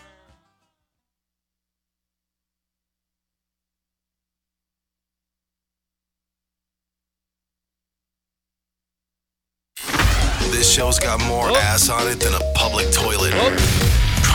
[10.51, 11.55] This show's got more Oh.
[11.55, 13.33] ass on it than a public toilet.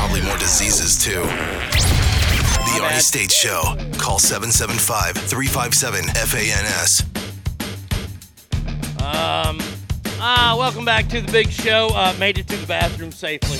[0.00, 1.20] Probably more diseases, too.
[1.20, 3.76] The Arnie State Show.
[3.98, 7.02] Call 775 357 FANS.
[9.02, 9.58] Um,
[10.18, 11.90] ah, welcome back to the big show.
[11.92, 13.58] Uh, made it to the bathroom safely.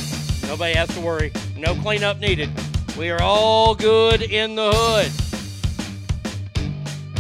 [0.49, 1.31] Nobody has to worry.
[1.59, 2.49] No cleanup needed.
[2.97, 5.13] We are all good in the hood.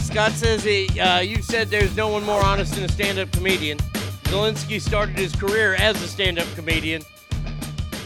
[0.02, 3.76] Scott says he, uh, you said there's no one more honest than a stand-up comedian.
[4.24, 7.02] Zelensky started his career as a stand-up comedian.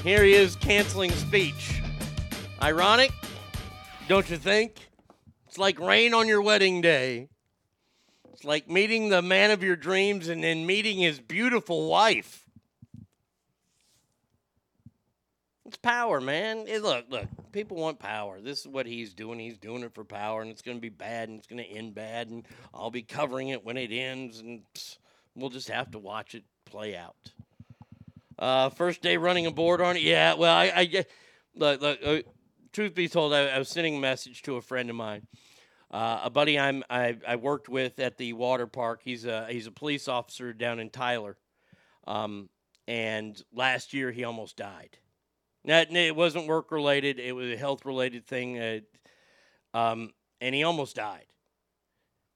[0.05, 1.81] Here he is canceling speech.
[2.61, 3.11] Ironic,
[4.07, 4.77] don't you think?
[5.49, 7.31] It's like rain on your wedding day.
[8.31, 12.45] It's like meeting the man of your dreams and then meeting his beautiful wife.
[15.65, 16.69] It's power, man.
[16.69, 18.43] It- look, look, people want power.
[18.43, 19.39] This is what he's doing.
[19.39, 21.71] He's doing it for power, and it's going to be bad, and it's going to
[21.71, 24.65] end bad, and I'll be covering it when it ends, and
[25.35, 27.34] we'll just have to watch it play out.
[28.45, 30.03] Uh, first day running a board on it.
[30.03, 31.05] Yeah, well, I, I
[31.57, 31.99] look, look.
[32.05, 32.19] Uh,
[32.75, 35.27] truth be told, I, I was sending a message to a friend of mine,
[35.91, 39.01] uh, a buddy I'm I, I worked with at the water park.
[39.03, 41.39] He's a he's a police officer down in Tyler,
[42.07, 42.51] um,
[42.87, 44.99] and last year he almost died.
[45.65, 48.81] Now, it- it wasn't work related; it was a health related thing, uh,
[49.73, 50.13] um,
[50.43, 51.25] and he almost died.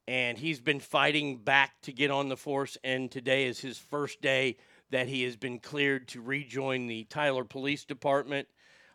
[0.07, 4.23] And he's been fighting back to get on the force, and today is his first
[4.23, 4.57] day
[4.91, 8.49] that he has been cleared to rejoin the Tyler Police Department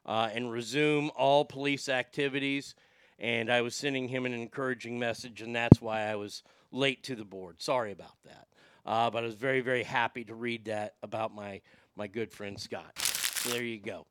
[0.05, 2.75] uh, and resume all police activities.
[3.19, 7.15] And I was sending him an encouraging message, and that's why I was late to
[7.15, 7.61] the board.
[7.61, 8.47] Sorry about that.
[8.85, 11.61] Uh, but I was very, very happy to read that about my,
[11.95, 12.97] my good friend Scott.
[12.99, 14.05] So there you go.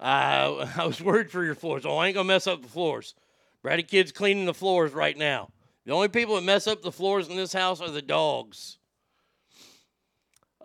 [0.00, 1.84] Uh, I was worried for your floors.
[1.84, 3.14] Oh, I ain't to mess up the floors.
[3.62, 5.50] Brady Kid's cleaning the floors right now.
[5.84, 8.78] The only people that mess up the floors in this house are the dogs.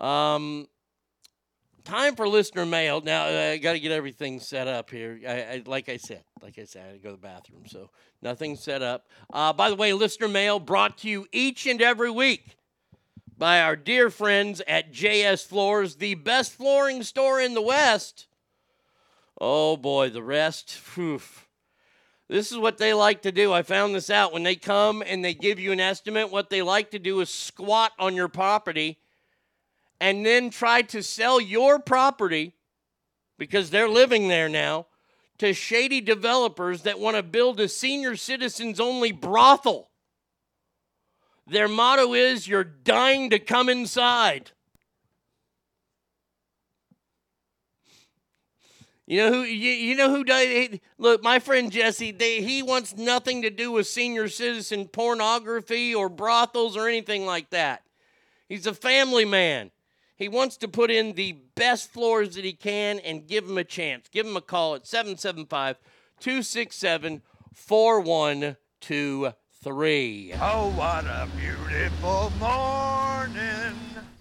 [0.03, 0.67] Um,
[1.85, 2.99] time for listener mail.
[2.99, 5.17] Now uh, I got to get everything set up here.
[5.25, 7.63] I, I, like I said, like I said, I had to go to the bathroom,
[7.65, 7.89] so
[8.21, 9.07] nothing set up.
[9.31, 12.57] Uh, by the way, listener mail brought to you each and every week
[13.37, 18.27] by our dear friends at JS Floors, the best flooring store in the West.
[19.39, 20.81] Oh boy, the rest.
[22.27, 23.53] This is what they like to do.
[23.53, 24.33] I found this out.
[24.33, 27.29] When they come and they give you an estimate, what they like to do is
[27.29, 28.97] squat on your property
[29.99, 32.53] and then try to sell your property
[33.37, 34.87] because they're living there now
[35.39, 39.89] to shady developers that want to build a senior citizens only brothel.
[41.47, 44.51] Their motto is you're dying to come inside.
[49.05, 52.95] You know who you, you know who does look my friend Jesse they, he wants
[52.95, 57.83] nothing to do with senior citizen pornography or brothels or anything like that.
[58.47, 59.71] He's a family man.
[60.15, 63.63] He wants to put in the best floors that he can and give him a
[63.63, 64.07] chance.
[64.09, 65.77] Give him a call at 775
[66.19, 67.23] 267
[67.55, 70.33] 4123.
[70.39, 73.73] Oh, what a beautiful morning.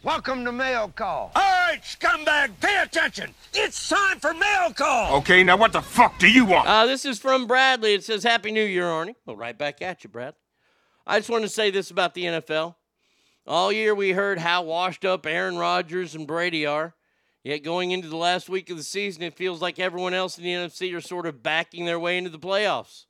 [0.03, 1.31] Welcome to Mail Call.
[1.35, 3.35] All right, scumbag, pay attention.
[3.53, 5.17] It's time for mail call.
[5.19, 6.67] Okay, now what the fuck do you want?
[6.67, 7.93] Uh, this is from Bradley.
[7.95, 9.15] It says, Happy New Year, Arnie.
[9.27, 10.35] Well, right back at you, Brad.
[11.07, 12.77] I just want to say this about the NFL.
[13.45, 16.95] All year we heard how washed up Aaron Rodgers and Brady are.
[17.43, 20.45] Yet going into the last week of the season, it feels like everyone else in
[20.45, 23.07] the NFC are sort of backing their way into the playoffs.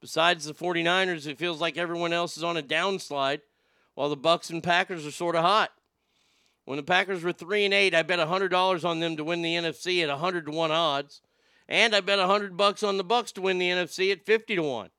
[0.00, 3.40] Besides the 49ers, it feels like everyone else is on a downslide,
[3.94, 5.72] while the Bucs and Packers are sort of hot.
[6.66, 9.56] When the Packers were 3 and 8, I bet $100 on them to win the
[9.56, 11.20] NFC at 100 to 1 odds,
[11.68, 14.62] and I bet 100 bucks on the Bucs to win the NFC at 50 to
[14.62, 14.90] 1.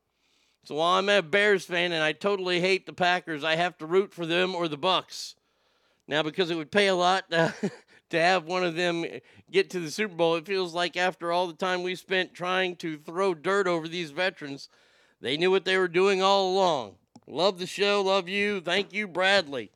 [0.65, 3.85] So while I'm a Bears fan and I totally hate the Packers, I have to
[3.85, 5.35] root for them or the Bucs.
[6.07, 7.51] Now because it would pay a lot uh,
[8.09, 9.05] to have one of them
[9.51, 12.75] get to the Super Bowl, it feels like after all the time we spent trying
[12.77, 14.67] to throw dirt over these veterans,
[15.21, 16.95] they knew what they were doing all along.
[17.27, 18.59] Love the show, love you.
[18.59, 19.69] Thank you, Bradley.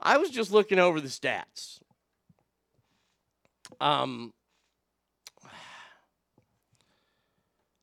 [0.00, 1.78] I was just looking over the stats.
[3.80, 4.32] Um,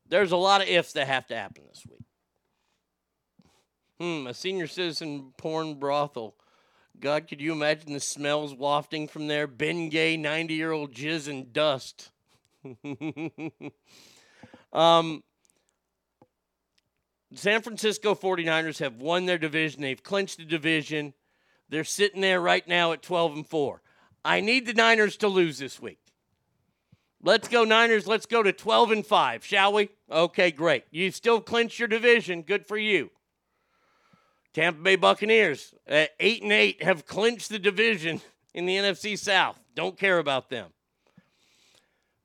[0.09, 1.85] there's a lot of ifs that have to happen this.
[4.01, 6.33] Hmm, a senior citizen porn brothel.
[6.99, 9.45] God, could you imagine the smells wafting from there?
[9.45, 12.09] Ben Gay, 90 year old jizz and dust.
[14.73, 15.21] um,
[17.35, 19.83] San Francisco 49ers have won their division.
[19.83, 21.13] They've clinched the division.
[21.69, 23.83] They're sitting there right now at 12 and 4.
[24.25, 25.99] I need the Niners to lose this week.
[27.21, 28.07] Let's go Niners.
[28.07, 29.89] Let's go to 12 and 5, shall we?
[30.09, 30.85] Okay, great.
[30.89, 32.41] You still clinched your division.
[32.41, 33.11] Good for you.
[34.53, 38.21] Tampa Bay Buccaneers, at 8 and 8 have clinched the division
[38.53, 39.59] in the NFC South.
[39.75, 40.71] Don't care about them.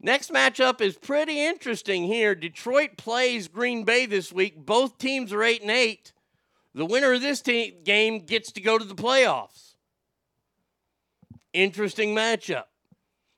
[0.01, 2.35] Next matchup is pretty interesting here.
[2.35, 4.67] Detroit plays Green Bay this week.
[4.67, 6.13] Both teams are 8 and 8.
[6.75, 9.77] The winner of this team game gets to go to the playoffs.
[11.53, 12.65] Interesting matchup.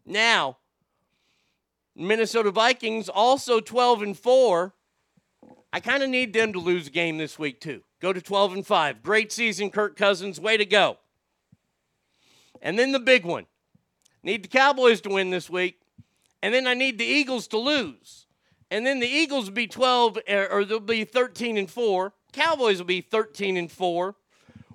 [0.05, 0.57] Now,
[1.95, 4.75] Minnesota Vikings also 12 and 4.
[5.73, 7.83] I kind of need them to lose a game this week too.
[8.01, 9.03] Go to 12 and 5.
[9.03, 10.99] Great season Kirk Cousins, way to go.
[12.63, 13.47] And then the big one.
[14.23, 15.81] Need the Cowboys to win this week.
[16.43, 18.27] And then I need the Eagles to lose.
[18.71, 22.13] And then the Eagles will be 12 eh, or they'll be 13 and 4.
[22.33, 24.15] Cowboys will be 13 and 4.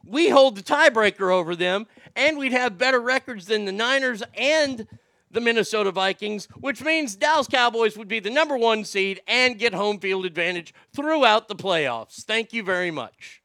[0.05, 4.87] We hold the tiebreaker over them, and we'd have better records than the Niners and
[5.33, 9.73] the Minnesota Vikings, which means Dallas Cowboys would be the number one seed and get
[9.73, 12.23] home field advantage throughout the playoffs.
[12.23, 13.41] Thank you very much.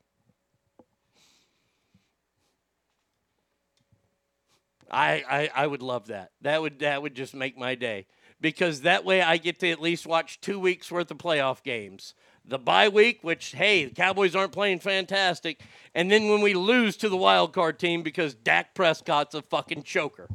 [4.90, 6.30] I, I, I would love that.
[6.40, 8.06] That would that would just make my day
[8.40, 12.14] because that way I get to at least watch two weeks worth of playoff games
[12.48, 15.60] the bye week, which, hey, the Cowboys aren't playing fantastic.
[15.94, 19.82] And then when we lose to the wild card team because Dak Prescott's a fucking
[19.82, 20.28] choker.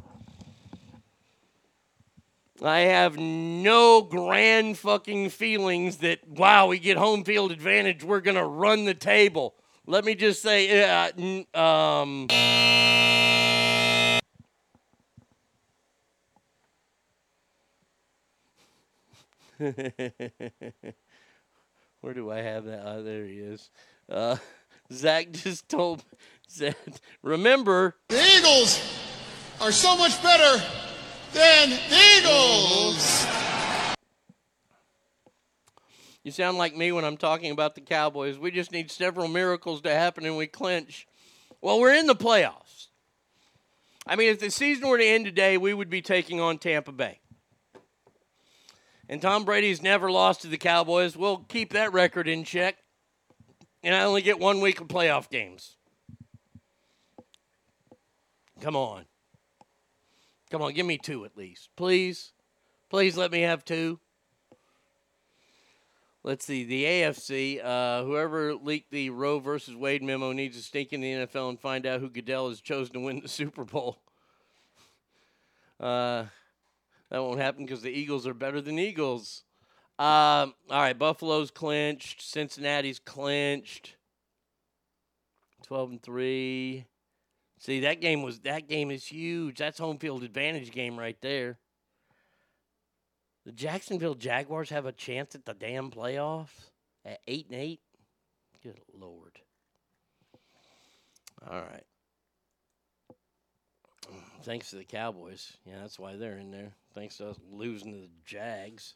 [2.62, 8.04] I have no grand fucking feelings that, wow, we get home field advantage.
[8.04, 9.54] We're going to run the table.
[9.86, 11.10] Let me just say, uh,
[11.58, 12.28] um.
[22.00, 22.82] Where do I have that?
[22.84, 23.70] Oh, there he is.
[24.08, 24.36] Uh,
[24.92, 26.04] Zach just told
[26.46, 26.76] said,
[27.22, 28.80] remember the Eagles
[29.60, 30.62] are so much better
[31.34, 33.26] than Eagles.
[36.22, 38.38] You sound like me when I'm talking about the Cowboys.
[38.38, 41.06] We just need several miracles to happen and we clinch.
[41.60, 42.86] Well, we're in the playoffs.
[44.06, 46.92] I mean, if the season were to end today, we would be taking on Tampa
[46.92, 47.18] Bay
[49.08, 51.16] and Tom Brady's never lost to the Cowboys.
[51.16, 52.76] We'll keep that record in check.
[53.82, 55.76] And I only get one week of playoff games.
[58.60, 59.04] Come on.
[60.54, 61.70] Come on, give me two at least.
[61.74, 62.30] Please.
[62.88, 63.98] Please let me have two.
[66.22, 66.62] Let's see.
[66.62, 71.10] The AFC, uh, whoever leaked the Roe versus Wade memo needs to sneak in the
[71.10, 73.98] NFL and find out who Goodell has chosen to win the Super Bowl.
[75.80, 76.26] Uh,
[77.10, 79.42] that won't happen because the Eagles are better than Eagles.
[79.98, 82.22] Um, all right, Buffalo's clinched.
[82.22, 83.96] Cincinnati's clinched.
[85.64, 86.84] Twelve and three.
[87.64, 89.56] See that game was that game is huge.
[89.56, 91.56] That's home field advantage game right there.
[93.46, 96.68] The Jacksonville Jaguars have a chance at the damn playoffs
[97.06, 97.80] at eight and eight.
[98.62, 99.40] Good lord.
[101.50, 101.84] All right.
[104.42, 105.56] Thanks to the Cowboys.
[105.64, 106.72] Yeah, that's why they're in there.
[106.94, 108.92] Thanks to us losing to the Jags.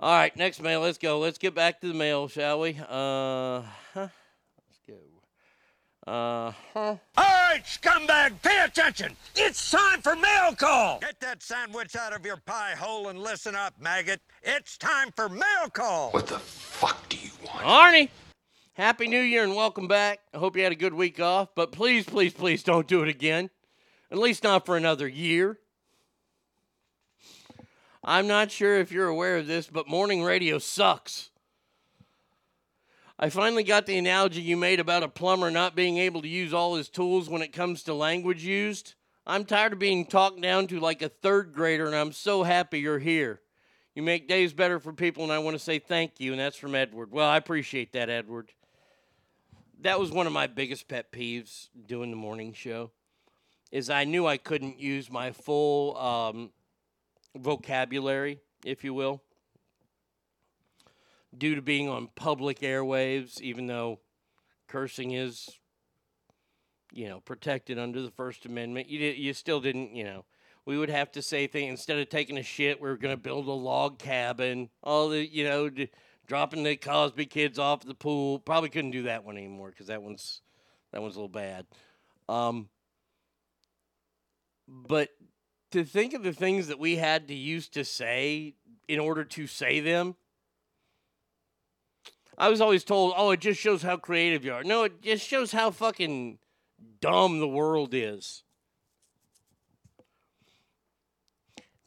[0.00, 0.80] All right, next mail.
[0.80, 1.18] Let's go.
[1.18, 2.78] Let's get back to the mail, shall we?
[2.88, 3.62] Uh,
[3.92, 4.08] huh.
[6.08, 6.18] Let's go.
[6.18, 6.96] Uh, huh.
[7.16, 9.16] All right, scumbag, pay attention.
[9.36, 11.00] It's time for mail call.
[11.00, 14.20] Get that sandwich out of your pie hole and listen up, maggot.
[14.42, 16.10] It's time for mail call.
[16.12, 17.60] What the fuck do you want?
[17.60, 18.08] Arnie,
[18.74, 20.20] Happy New Year and welcome back.
[20.32, 23.08] I hope you had a good week off, but please, please, please don't do it
[23.08, 23.50] again.
[24.10, 25.58] At least not for another year.
[28.02, 31.30] I'm not sure if you're aware of this, but morning radio sucks.
[33.20, 36.54] I finally got the analogy you made about a plumber not being able to use
[36.54, 38.94] all his tools when it comes to language used.
[39.26, 42.78] I'm tired of being talked down to like a third grader, and I'm so happy
[42.78, 43.40] you're here.
[43.96, 46.56] You make days better for people, and I want to say thank you, and that's
[46.56, 47.10] from Edward.
[47.10, 48.52] Well, I appreciate that, Edward.
[49.80, 52.92] That was one of my biggest pet peeves doing the morning show,
[53.72, 56.50] is I knew I couldn't use my full um,
[57.36, 59.22] vocabulary, if you will,
[61.36, 64.00] due to being on public airwaves, even though
[64.68, 65.48] cursing is,
[66.92, 68.88] you know, protected under the First Amendment.
[68.88, 70.24] You, did, you still didn't, you know,
[70.64, 73.20] we would have to say things instead of taking a shit, we are going to
[73.20, 75.90] build a log cabin, all the, you know, d-
[76.26, 78.38] dropping the Cosby kids off the pool.
[78.38, 80.42] Probably couldn't do that one anymore because that one's,
[80.92, 81.66] that one's a little bad.
[82.28, 82.68] Um,
[84.66, 85.10] but
[85.70, 88.54] to think of the things that we had to use to say
[88.88, 90.16] in order to say them.
[92.38, 94.62] I was always told, oh, it just shows how creative you are.
[94.62, 96.38] No, it just shows how fucking
[97.00, 98.44] dumb the world is.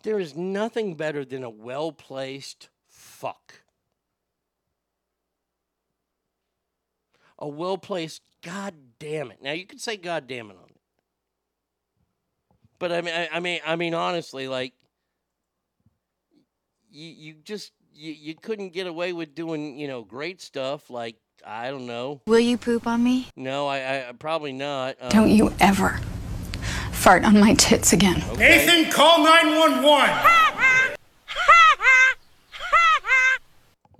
[0.03, 3.61] There is nothing better than a well placed fuck.
[7.39, 9.41] A well placed, god damn it.
[9.41, 10.81] Now, you can say god damn it on it.
[12.77, 14.73] But I mean, I, I mean, I mean, honestly, like,
[16.89, 21.15] you, you just, you, you couldn't get away with doing, you know, great stuff like,
[21.45, 22.21] I don't know.
[22.27, 23.27] Will you poop on me?
[23.35, 24.95] No, I, I probably not.
[25.01, 25.99] Um, Don't you ever
[26.91, 28.23] fart on my tits again.
[28.37, 30.97] Nathan, call 911.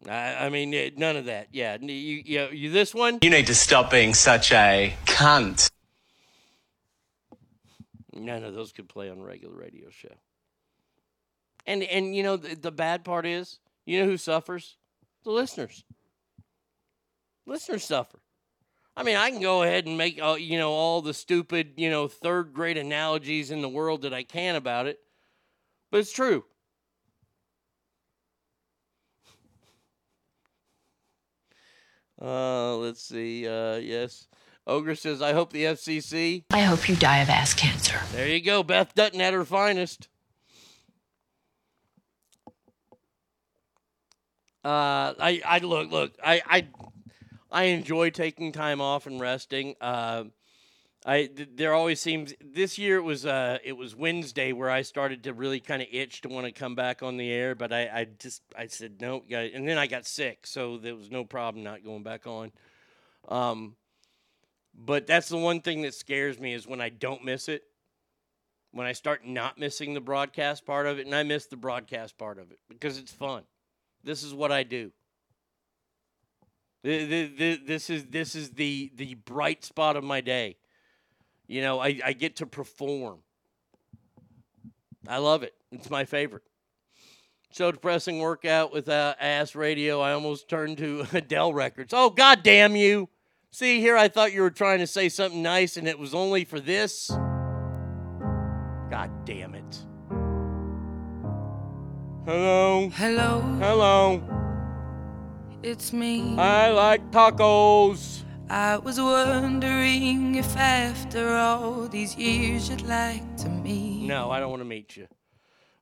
[0.08, 1.48] I, I mean, eh, none of that.
[1.52, 3.20] Yeah, you, you, you, this one.
[3.22, 5.72] You need to stop being such a cunt.
[8.14, 10.14] None of those could play on a regular radio show.
[11.66, 13.60] And and you know the, the bad part is,
[13.92, 14.78] you know who suffers?
[15.24, 15.84] The listeners.
[17.46, 18.20] Listeners suffer.
[18.96, 21.90] I mean, I can go ahead and make all, you know all the stupid, you
[21.90, 25.00] know, third grade analogies in the world that I can about it.
[25.92, 26.46] But it's true.
[32.22, 33.48] Uh, let's see.
[33.48, 34.28] Uh, yes.
[34.68, 36.44] Ogre says, I hope the FCC.
[36.52, 38.00] I hope you die of ass cancer.
[38.12, 38.62] There you go.
[38.62, 40.08] Beth Dutton at her finest.
[44.64, 46.68] Uh, I, I look, look, I, I,
[47.52, 49.76] I enjoy taking time off and resting.
[49.82, 50.26] Uh,
[51.06, 54.84] I th- there always seems this year it was uh it was Wednesday where I
[54.84, 57.74] started to really kind of itch to want to come back on the air, but
[57.74, 61.26] I, I just I said no, and then I got sick, so there was no
[61.26, 62.52] problem not going back on.
[63.28, 63.76] Um,
[64.76, 67.64] but that's the one thing that scares me is when I don't miss it.
[68.74, 72.18] When I start not missing the broadcast part of it, and I miss the broadcast
[72.18, 73.44] part of it because it's fun.
[74.04, 74.92] This is what I do.
[76.84, 80.58] This is this is the the bright spot of my day.
[81.48, 83.20] You know, I, I get to perform.
[85.08, 85.54] I love it.
[85.72, 86.44] It's my favorite.
[87.52, 90.00] So depressing workout with uh, ass radio.
[90.00, 91.94] I almost turned to Adele records.
[91.94, 93.10] Oh God damn you!
[93.52, 96.46] See here, I thought you were trying to say something nice, and it was only
[96.46, 97.10] for this.
[98.90, 99.86] God damn it!
[102.24, 102.88] Hello.
[102.90, 103.42] Hello.
[103.58, 104.22] Hello.
[105.64, 106.38] It's me.
[106.38, 108.22] I like tacos.
[108.48, 114.06] I was wondering if after all these years you'd like to meet.
[114.06, 115.08] No, I don't want to meet you.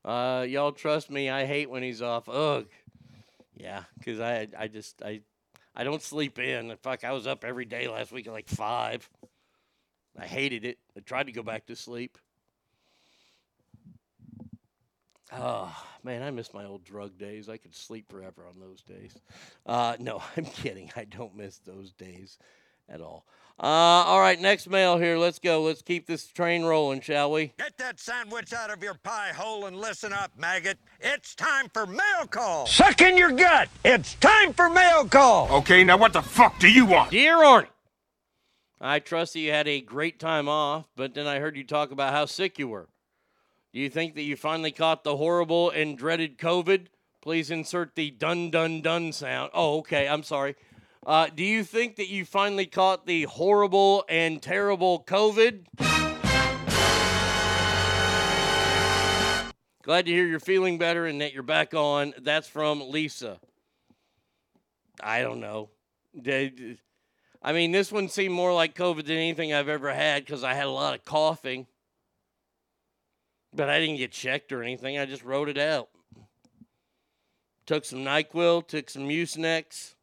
[0.05, 1.29] Uh, y'all trust me.
[1.29, 2.29] I hate when he's off.
[2.29, 2.67] Ugh.
[3.53, 5.19] Yeah, because I, I just, I,
[5.75, 6.73] I don't sleep in.
[6.81, 9.09] Fuck, I was up every day last week at like five.
[10.17, 10.77] I hated it.
[10.95, 12.17] I tried to go back to sleep.
[15.31, 17.49] Oh man, I miss my old drug days.
[17.49, 19.15] I could sleep forever on those days.
[19.65, 20.91] Uh, no, I'm kidding.
[20.95, 22.39] I don't miss those days
[22.87, 23.25] at all.
[23.61, 25.17] Uh, all right, next mail here.
[25.17, 25.63] Let's go.
[25.63, 27.51] Let's keep this train rolling, shall we?
[27.57, 30.77] Get that sandwich out of your pie hole and listen up, maggot.
[31.01, 32.67] It's time for mail call.
[32.67, 33.67] Suck in your gut.
[33.83, 35.51] It's time for mail call.
[35.57, 37.11] Okay, now what the fuck do you want?
[37.11, 37.67] Dear Arnie,
[38.79, 41.91] I trust that you had a great time off, but then I heard you talk
[41.91, 42.87] about how sick you were.
[43.71, 46.87] Do you think that you finally caught the horrible and dreaded COVID?
[47.21, 49.51] Please insert the dun dun dun sound.
[49.53, 50.07] Oh, okay.
[50.07, 50.55] I'm sorry.
[51.05, 55.65] Uh, do you think that you finally caught the horrible and terrible COVID?
[59.83, 62.15] Glad to hear you're feeling better and that you're back on.
[62.19, 63.39] That's from Lisa.
[65.01, 65.69] I don't know.
[67.41, 70.55] I mean, this one seemed more like COVID than anything I've ever had because I
[70.55, 71.67] had a lot of coughing.
[73.53, 74.97] But I didn't get checked or anything.
[74.97, 75.89] I just wrote it out.
[77.65, 79.95] Took some NyQuil, took some Mucinex.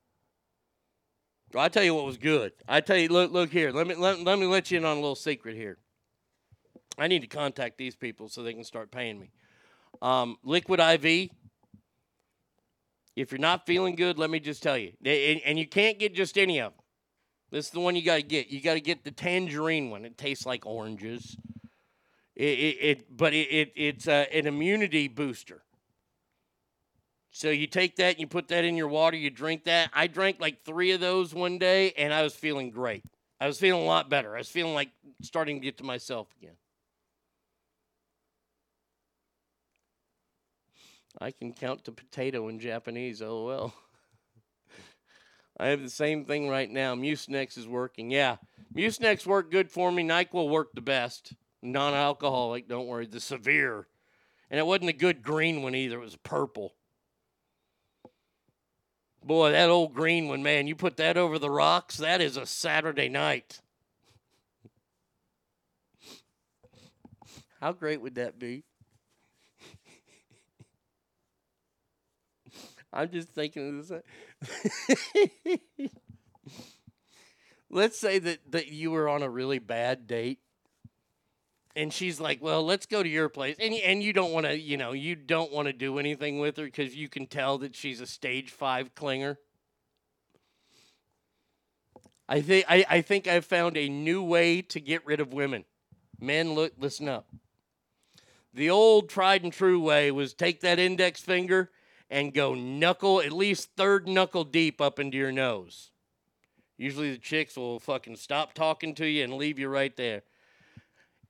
[1.53, 2.53] Well, I tell you what was good.
[2.69, 3.73] I tell you, look, look here.
[3.73, 5.79] Let me let, let me let you in on a little secret here.
[6.99, 9.31] I need to contact these people so they can start paying me.
[10.03, 11.31] Um, Liquid IV.
[13.17, 16.15] If you're not feeling good, let me just tell you, and, and you can't get
[16.15, 16.83] just any of them.
[17.51, 18.49] This is the one you got to get.
[18.49, 20.05] You got to get the tangerine one.
[20.05, 21.37] It tastes like oranges.
[22.37, 25.63] It, it, it but it, it it's uh, an immunity booster.
[27.31, 29.17] So you take that and you put that in your water.
[29.17, 29.91] You drink that.
[29.95, 33.05] I drank like three of those one day, and I was feeling great.
[33.41, 34.35] I was feeling a lot better.
[34.35, 34.91] I was feeling like
[35.23, 36.57] starting to get to myself again.
[41.19, 43.23] I can count to potato in Japanese.
[43.23, 43.73] LOL.
[45.59, 46.95] I have the same thing right now.
[46.95, 48.11] Mucinex is working.
[48.11, 48.37] Yeah,
[48.75, 50.03] Mucinex worked good for me.
[50.03, 51.33] Nyquil worked the best.
[51.73, 52.69] Non-alcoholic.
[52.69, 53.07] Don't worry.
[53.07, 53.87] The severe,
[54.51, 55.99] and it wasn't a good green one either.
[55.99, 56.75] It was purple.
[59.25, 60.69] Boy, that old green one, man.
[60.69, 61.97] You put that over the rocks.
[61.97, 63.61] That is a Saturday night.
[67.61, 68.63] How great would that be?
[72.93, 74.03] I'm just thinking of this.
[77.71, 80.39] let's say that, that you were on a really bad date
[81.77, 84.59] and she's like well let's go to your place and, and you don't want to
[84.59, 87.77] you know you don't want to do anything with her because you can tell that
[87.77, 89.37] she's a stage five clinger.
[92.29, 95.65] I think I, I think i've found a new way to get rid of women.
[96.19, 97.29] Men look listen up.
[98.53, 101.71] The old tried and true way was take that index finger
[102.09, 105.91] and go knuckle at least third knuckle deep up into your nose.
[106.79, 110.23] Usually the chicks will fucking stop talking to you and leave you right there.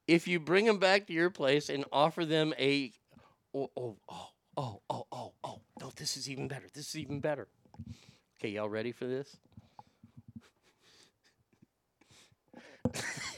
[0.07, 2.93] If you bring them back to your place and offer them a
[3.55, 6.67] oh oh oh oh oh oh oh no this is even better.
[6.73, 7.49] This is even better.
[8.39, 9.37] Okay, y'all ready for this?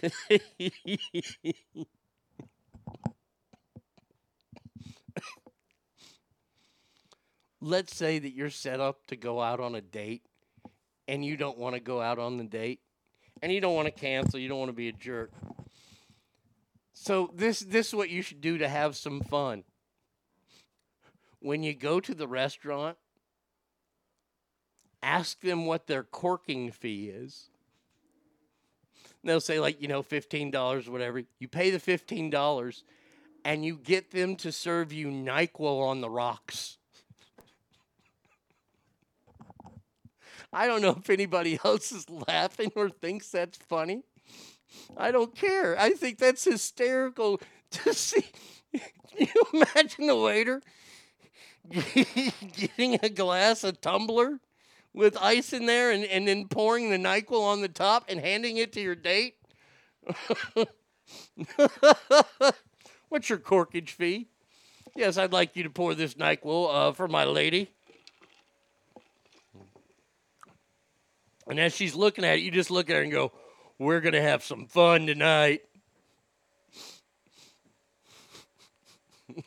[7.60, 10.22] Let's say that you're set up to go out on a date
[11.08, 12.80] and you don't want to go out on the date
[13.42, 15.32] and you don't want to cancel, you don't want to be a jerk.
[17.00, 19.62] So this this is what you should do to have some fun.
[21.38, 22.98] When you go to the restaurant,
[25.00, 27.50] ask them what their corking fee is.
[29.22, 31.22] They'll say like, you know, $15 or whatever.
[31.38, 32.82] You pay the $15
[33.44, 36.78] and you get them to serve you NyQuil on the rocks.
[40.52, 44.02] I don't know if anybody else is laughing or thinks that's funny.
[44.96, 45.78] I don't care.
[45.78, 47.40] I think that's hysterical
[47.70, 48.24] to see.
[48.72, 50.62] Can you imagine the waiter
[52.56, 54.40] getting a glass, a tumbler
[54.94, 58.56] with ice in there, and, and then pouring the NyQuil on the top and handing
[58.56, 59.34] it to your date?
[63.08, 64.28] What's your corkage fee?
[64.94, 67.70] Yes, I'd like you to pour this NyQuil uh, for my lady.
[71.46, 73.32] And as she's looking at it, you just look at her and go,
[73.78, 75.62] We're going to have some fun tonight.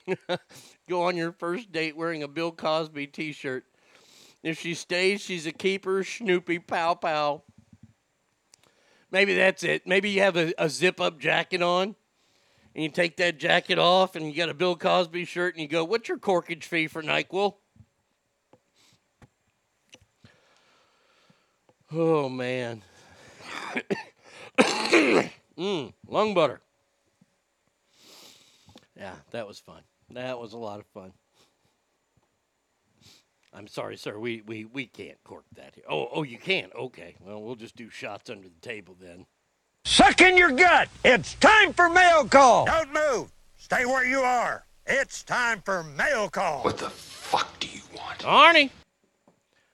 [0.90, 3.66] go on your first date wearing a Bill Cosby t shirt.
[4.42, 7.44] If she stays, she's a keeper, Snoopy, pow pow.
[9.12, 9.86] Maybe that's it.
[9.86, 11.96] Maybe you have a, a zip up jacket on
[12.74, 15.68] and you take that jacket off and you got a Bill Cosby shirt and you
[15.68, 17.56] go, What's your corkage fee for NyQuil?
[21.92, 22.82] Oh man.
[25.58, 26.62] mm, lung butter.
[28.98, 29.82] Yeah, that was fun.
[30.12, 31.14] That was a lot of fun.
[33.54, 34.18] I'm sorry, sir.
[34.18, 35.84] We we, we can't cork that here.
[35.90, 36.72] Oh oh, you can't.
[36.74, 37.16] Okay.
[37.20, 39.26] Well, we'll just do shots under the table then.
[39.84, 40.90] Suck in your gut.
[41.04, 42.66] It's time for mail call.
[42.66, 43.32] Don't move.
[43.58, 44.66] Stay where you are.
[44.86, 46.64] It's time for mail call.
[46.64, 48.20] What the fuck do you want?
[48.20, 48.70] Arnie.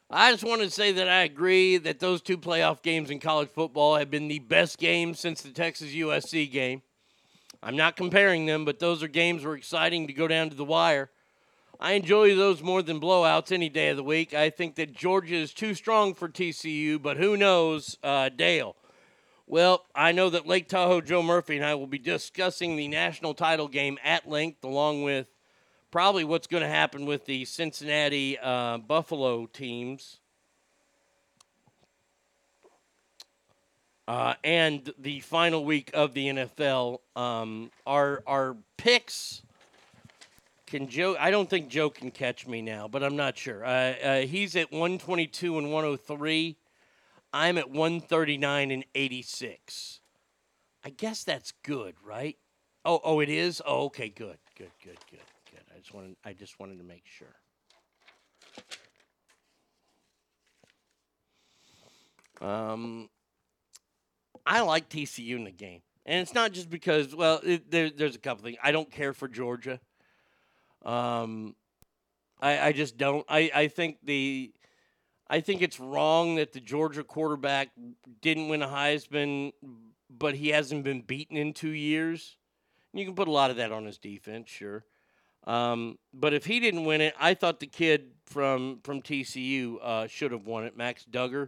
[0.10, 3.50] I just want to say that I agree that those two playoff games in college
[3.50, 6.82] football have been the best games since the Texas USC game.
[7.62, 10.64] I'm not comparing them, but those are games were exciting to go down to the
[10.64, 11.10] wire.
[11.78, 14.34] I enjoy those more than blowouts any day of the week.
[14.34, 18.78] I think that Georgia is too strong for TCU, but who knows, uh, Dale.
[19.46, 23.34] Well, I know that Lake Tahoe Joe Murphy and I will be discussing the national
[23.34, 25.28] title game at length, along with
[25.92, 30.18] probably what's going to happen with the Cincinnati uh, Buffalo teams.
[34.08, 37.00] Uh, and the final week of the NFL.
[37.16, 39.42] Um, our our picks
[40.68, 41.16] can Joe?
[41.20, 43.66] I don't think Joe can catch me now, but I'm not sure.
[43.66, 46.58] Uh, uh, he's at 122 and 103.
[47.34, 50.00] I'm at 139 and 86.
[50.84, 52.38] I guess that's good, right?
[52.86, 53.62] Oh, oh, it is.
[53.66, 55.20] Oh, okay, good, good, good, good,
[55.88, 57.34] just wanted, I just wanted to make sure.
[62.42, 63.10] Um,
[64.46, 67.16] I like TCU in the game, and it's not just because.
[67.16, 68.58] Well, it, there, there's a couple things.
[68.62, 69.80] I don't care for Georgia.
[70.84, 71.56] Um,
[72.42, 73.26] I, I just don't.
[73.30, 74.52] I, I think the,
[75.30, 77.70] I think it's wrong that the Georgia quarterback
[78.22, 79.54] didn't win a Heisman,
[80.10, 82.36] but he hasn't been beaten in two years.
[82.94, 84.84] You can put a lot of that on his defense, sure.
[85.48, 90.08] Um, but if he didn't win it, I thought the kid from from TCU uh,
[90.08, 91.48] should have won it, Max Duggan.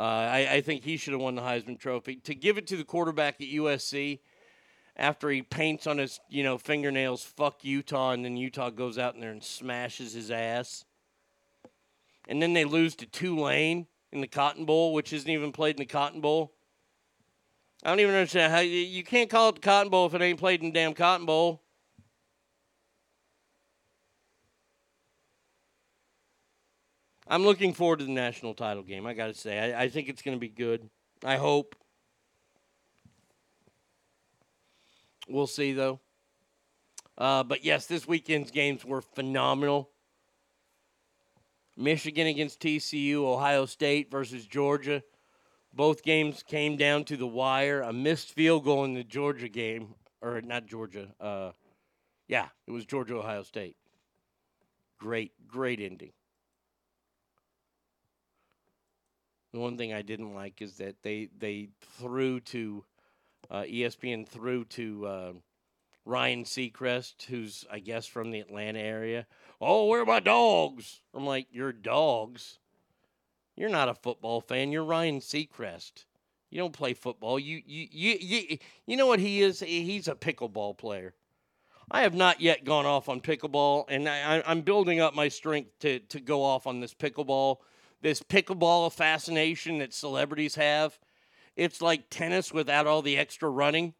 [0.00, 2.16] Uh, I, I think he should have won the Heisman Trophy.
[2.16, 4.20] To give it to the quarterback at USC
[4.96, 9.14] after he paints on his you know fingernails "fuck Utah" and then Utah goes out
[9.14, 10.86] in there and smashes his ass,
[12.28, 15.80] and then they lose to Tulane in the Cotton Bowl, which isn't even played in
[15.80, 16.54] the Cotton Bowl.
[17.84, 20.22] I don't even understand how you, you can't call it the Cotton Bowl if it
[20.22, 21.62] ain't played in the damn Cotton Bowl.
[27.30, 29.06] I'm looking forward to the national title game.
[29.06, 30.90] I got to say, I, I think it's going to be good.
[31.24, 31.76] I hope.
[35.28, 36.00] We'll see, though.
[37.16, 39.90] Uh, but yes, this weekend's games were phenomenal.
[41.76, 45.00] Michigan against TCU, Ohio State versus Georgia.
[45.72, 47.82] Both games came down to the wire.
[47.82, 51.06] A missed field goal in the Georgia game, or not Georgia.
[51.20, 51.52] Uh,
[52.26, 53.76] yeah, it was Georgia Ohio State.
[54.98, 56.10] Great, great ending.
[59.52, 62.84] The one thing I didn't like is that they they threw to
[63.50, 65.32] uh, ESPN threw to uh,
[66.04, 69.26] Ryan Seacrest, who's I guess from the Atlanta area.
[69.60, 71.00] Oh, where are my dogs?
[71.14, 72.58] I'm like, your dogs?
[73.56, 74.72] You're not a football fan.
[74.72, 76.04] You're Ryan Seacrest.
[76.50, 77.38] You don't play football.
[77.38, 79.60] You you you you, you know what he is?
[79.60, 81.14] He's a pickleball player.
[81.90, 85.76] I have not yet gone off on pickleball, and I, I'm building up my strength
[85.80, 87.58] to to go off on this pickleball
[88.00, 90.98] this pickleball fascination that celebrities have.
[91.56, 93.94] It's like tennis without all the extra running.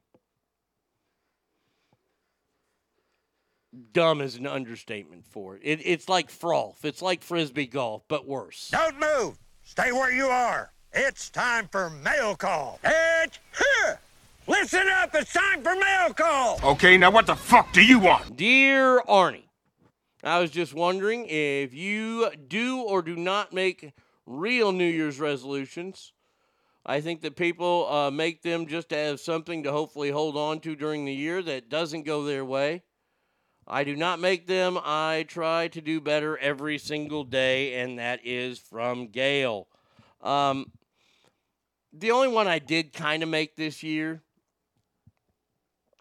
[3.92, 5.62] Dumb is an understatement for it.
[5.62, 6.84] it it's like froth.
[6.84, 8.68] It's like frisbee golf, but worse.
[8.70, 9.38] Don't move.
[9.62, 10.72] Stay where you are.
[10.92, 12.80] It's time for mail call.
[12.82, 14.00] It's here.
[14.48, 15.14] Listen up.
[15.14, 16.58] It's time for mail call.
[16.64, 18.36] Okay, now what the fuck do you want?
[18.36, 19.44] Dear Arnie,
[20.22, 23.92] I was just wondering if you do or do not make
[24.26, 26.12] real New Year's resolutions.
[26.84, 30.60] I think that people uh, make them just to have something to hopefully hold on
[30.60, 32.82] to during the year that doesn't go their way.
[33.66, 34.78] I do not make them.
[34.82, 39.68] I try to do better every single day, and that is from Gail.
[40.20, 40.72] Um,
[41.92, 44.22] the only one I did kind of make this year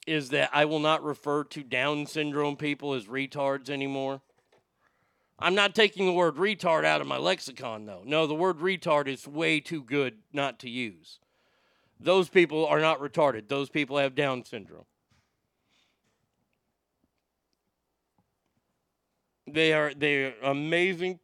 [0.10, 4.22] is that I will not refer to Down syndrome people as retards anymore.
[5.38, 8.02] I'm not taking the word retard out of my lexicon, though.
[8.04, 11.20] No, the word retard is way too good not to use.
[12.00, 14.86] Those people are not retarded, those people have Down syndrome.
[19.48, 21.20] They are they're amazing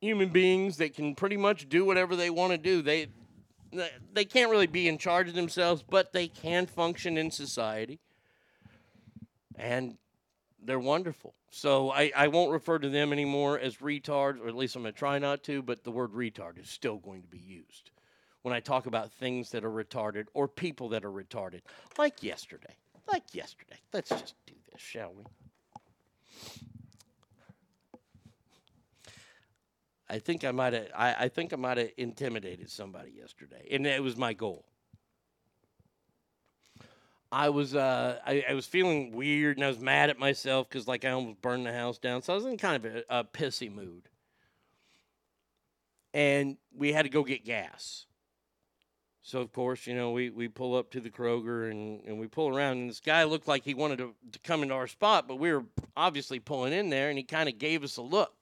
[0.00, 2.82] human beings that can pretty much do whatever they want to do.
[2.82, 3.08] They
[4.12, 7.98] they can't really be in charge of themselves, but they can function in society.
[9.56, 9.96] And
[10.62, 11.34] they're wonderful.
[11.50, 14.92] So I, I won't refer to them anymore as retards, or at least I'm going
[14.92, 17.90] to try not to, but the word retard is still going to be used
[18.42, 21.62] when I talk about things that are retarded or people that are retarded,
[21.96, 22.76] like yesterday.
[23.10, 23.78] Like yesterday.
[23.92, 25.24] Let's just do this, shall we?
[30.10, 33.68] I think I might have I, I think I might have intimidated somebody yesterday.
[33.70, 34.64] And it was my goal.
[37.30, 40.88] I was uh I, I was feeling weird and I was mad at myself because
[40.88, 42.22] like I almost burned the house down.
[42.22, 44.08] So I was in kind of a, a pissy mood.
[46.14, 48.06] And we had to go get gas.
[49.28, 52.28] So of course, you know, we, we pull up to the Kroger and, and we
[52.28, 55.28] pull around and this guy looked like he wanted to, to come into our spot,
[55.28, 58.37] but we were obviously pulling in there and he kind of gave us a look.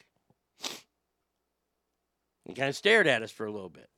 [2.47, 3.89] He kind of stared at us for a little bit.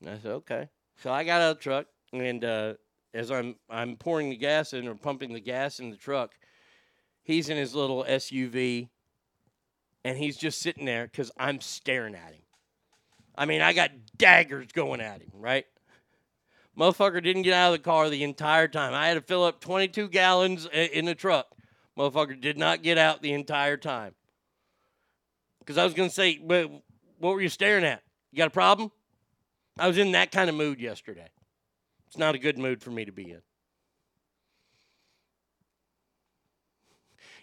[0.00, 0.68] And I said, okay.
[0.96, 2.74] So I got out of the truck and uh,
[3.14, 6.32] as I'm I'm pouring the gas in or pumping the gas in the truck,
[7.22, 8.88] he's in his little SUV
[10.04, 12.42] and he's just sitting there because I'm staring at him.
[13.36, 15.66] I mean, I got daggers going at him, right?
[16.78, 18.94] Motherfucker didn't get out of the car the entire time.
[18.94, 21.46] I had to fill up 22 gallons in the truck.
[21.98, 24.14] Motherfucker did not get out the entire time.
[25.58, 26.70] Because I was going to say, but
[27.20, 28.02] what were you staring at?
[28.32, 28.90] You got a problem?
[29.78, 31.28] I was in that kind of mood yesterday.
[32.08, 33.42] It's not a good mood for me to be in.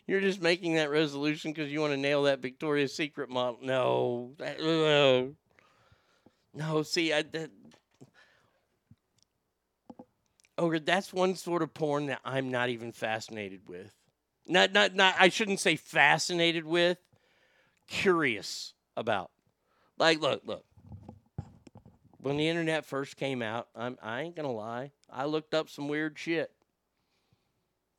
[0.08, 3.60] You're just making that resolution because you want to nail that Victoria's Secret model.
[3.62, 4.32] No.
[4.42, 5.34] Uh,
[6.54, 7.52] no, see, I, that,
[10.58, 13.92] Ogre, that's one sort of porn that I'm not even fascinated with.
[14.48, 15.16] Not, not, not.
[15.20, 16.98] I shouldn't say fascinated with.
[17.88, 19.30] Curious about.
[19.98, 20.64] Like, look, look.
[22.20, 24.92] When the internet first came out, I'm, I ain't gonna lie.
[25.12, 26.52] I looked up some weird shit.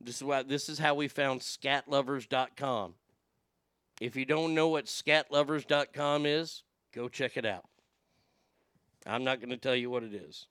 [0.01, 0.43] This is why.
[0.43, 2.95] This is how we found scatlovers.com.
[4.01, 6.63] If you don't know what scatlovers.com is,
[6.95, 7.65] go check it out.
[9.07, 10.47] I'm not going to tell you what it is,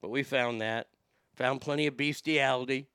[0.00, 0.88] but we found that.
[1.36, 2.86] Found plenty of bestiality.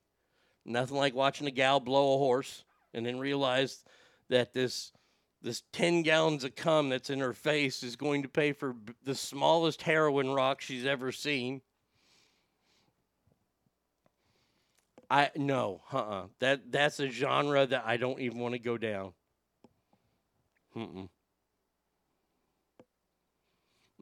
[0.66, 2.64] Nothing like watching a gal blow a horse
[2.94, 3.84] and then realized
[4.30, 4.94] that this
[5.42, 9.16] this 10 gallons of cum that's in her face is going to pay for the
[9.16, 11.62] smallest heroin rock she's ever seen.
[15.10, 16.26] I no, uh-uh.
[16.40, 19.14] That that's a genre that I don't even want to go down.
[20.76, 21.10] Mm-mm.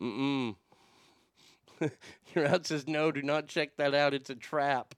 [0.01, 0.55] Mm-mm.
[2.35, 3.11] Your out says no.
[3.11, 4.14] Do not check that out.
[4.14, 4.95] It's a trap.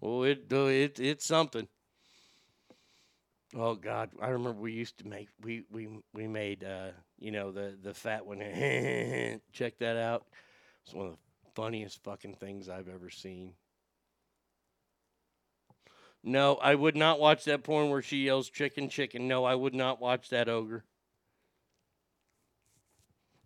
[0.00, 1.68] Well, it uh, it it's something.
[3.58, 6.88] Oh God, I remember we used to make we we we made uh,
[7.18, 8.38] you know the the fat one.
[9.52, 10.26] check that out.
[10.84, 11.18] It's one of the
[11.54, 13.54] funniest fucking things I've ever seen.
[16.22, 19.26] No, I would not watch that porn where she yells chicken chicken.
[19.26, 20.84] No, I would not watch that ogre.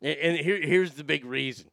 [0.02, 1.66] And, and here, here's the big reason.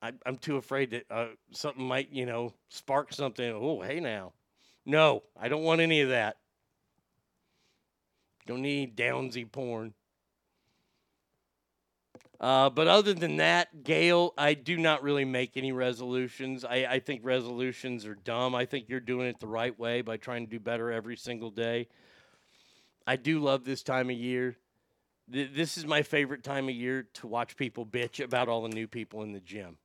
[0.00, 3.52] I, I'm too afraid that uh, something might, you know, spark something.
[3.52, 4.32] Oh, hey now.
[4.86, 6.36] No, I don't want any of that.
[8.46, 9.94] Don't need downsy porn.
[12.40, 16.64] Uh, but other than that, Gail, I do not really make any resolutions.
[16.64, 18.54] I, I think resolutions are dumb.
[18.54, 21.50] I think you're doing it the right way by trying to do better every single
[21.50, 21.88] day.
[23.06, 24.56] I do love this time of year.
[25.32, 28.68] Th- this is my favorite time of year to watch people bitch about all the
[28.68, 29.78] new people in the gym.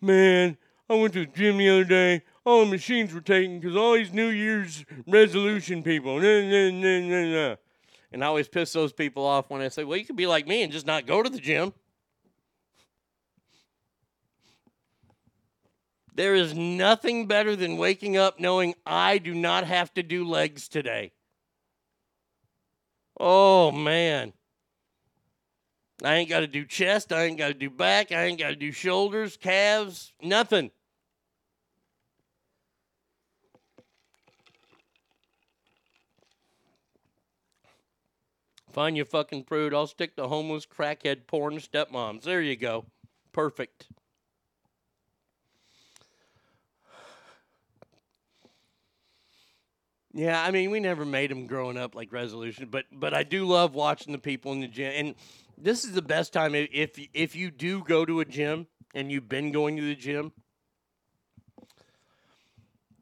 [0.00, 0.56] Man,
[0.88, 2.22] I went to the gym the other day.
[2.44, 6.18] All the machines were taken because all these New Year's resolution people.
[6.18, 7.56] Nah, nah, nah, nah, nah.
[8.12, 10.46] And I always piss those people off when I say, well, you could be like
[10.46, 11.72] me and just not go to the gym.
[16.14, 20.68] There is nothing better than waking up knowing I do not have to do legs
[20.68, 21.12] today.
[23.18, 24.32] Oh, man.
[26.02, 27.12] I ain't got to do chest.
[27.12, 28.10] I ain't got to do back.
[28.12, 30.70] I ain't got to do shoulders, calves, nothing.
[38.72, 39.74] Find your fucking prude.
[39.74, 42.22] I'll stick to homeless crackhead porn stepmoms.
[42.22, 42.86] There you go.
[43.32, 43.88] Perfect.
[50.12, 53.46] Yeah, I mean, we never made them growing up like resolution, but but I do
[53.46, 54.92] love watching the people in the gym.
[54.94, 55.14] And
[55.56, 59.28] this is the best time if if you do go to a gym and you've
[59.28, 60.32] been going to the gym.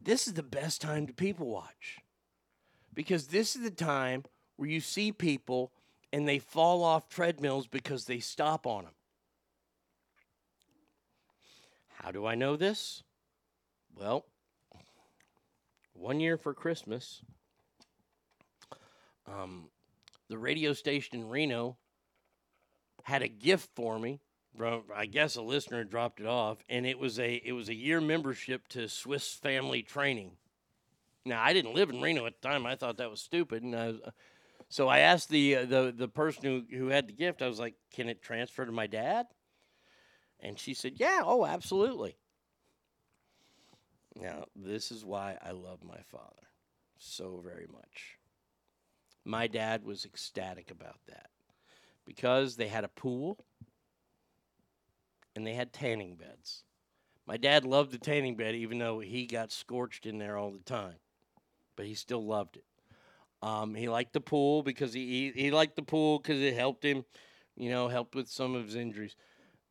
[0.01, 1.99] This is the best time to people watch.
[2.95, 4.25] Because this is the time
[4.59, 5.73] where you see people
[6.13, 8.93] and they fall off treadmills because they stop on them.
[12.03, 13.03] How do I know this?
[13.97, 14.27] Well,
[15.93, 17.23] one year for Christmas,
[19.27, 19.69] um,
[20.29, 21.77] the radio station in Reno
[23.05, 24.21] had a gift for me.
[24.95, 28.01] I guess a listener dropped it off, and it was a it was a year
[28.01, 30.33] membership to Swiss Family Training.
[31.25, 32.67] Now I didn't live in Reno at the time.
[32.67, 34.01] I thought that was stupid, and I was,
[34.69, 37.43] so I asked the uh, the the person who who had the gift.
[37.43, 39.27] I was like, "Can it transfer to my dad?"
[40.41, 42.17] And she said, "Yeah, oh, absolutely."
[44.15, 46.49] Now, this is why I love my father
[46.99, 48.19] so very much.
[49.25, 51.31] My dad was ecstatic about that
[52.05, 53.39] because they had a pool
[55.37, 56.65] and they had tanning beds.
[57.27, 60.59] My dad loved the tanning bed, even though he got scorched in there all the
[60.61, 60.97] time,
[61.77, 62.65] but he still loved it.
[63.43, 66.85] Um, he liked the pool because he, he, he liked the pool because it helped
[66.85, 67.05] him,
[67.57, 69.15] you know, helped with some of his injuries.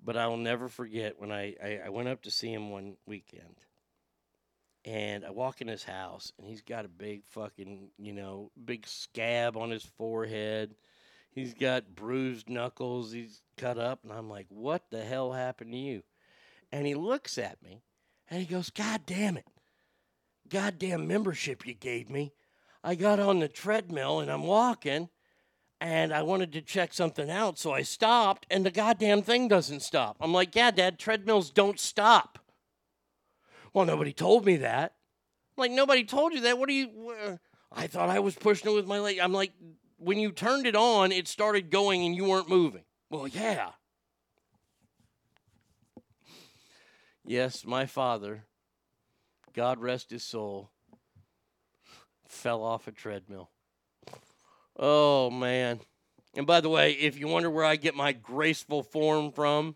[0.03, 2.95] But I will never forget when I, I, I went up to see him one
[3.05, 3.55] weekend
[4.87, 8.87] and I walk in his house, and he's got a big fucking, you know, big
[8.87, 10.75] scab on his forehead.
[11.29, 13.11] He's got bruised knuckles.
[13.11, 16.03] He's cut up, and I'm like, "What the hell happened to you?"
[16.71, 17.83] And he looks at me,
[18.29, 19.47] and he goes, "God damn it,
[20.47, 22.33] goddamn membership you gave me."
[22.87, 25.09] I got on the treadmill, and I'm walking,
[25.81, 29.81] and I wanted to check something out, so I stopped, and the goddamn thing doesn't
[29.81, 30.15] stop.
[30.21, 32.39] I'm like, "Yeah, Dad, treadmills don't stop."
[33.73, 34.95] Well, nobody told me that.
[35.57, 36.57] Like, nobody told you that.
[36.57, 37.37] What do you.
[37.73, 39.19] I thought I was pushing it with my leg.
[39.19, 39.51] I'm like,
[39.97, 42.85] when you turned it on, it started going and you weren't moving.
[43.09, 43.71] Well, yeah.
[47.25, 48.45] Yes, my father,
[49.51, 50.71] God rest his soul,
[52.29, 53.49] fell off a treadmill.
[54.77, 55.79] Oh, man.
[56.35, 59.75] And by the way, if you wonder where I get my graceful form from,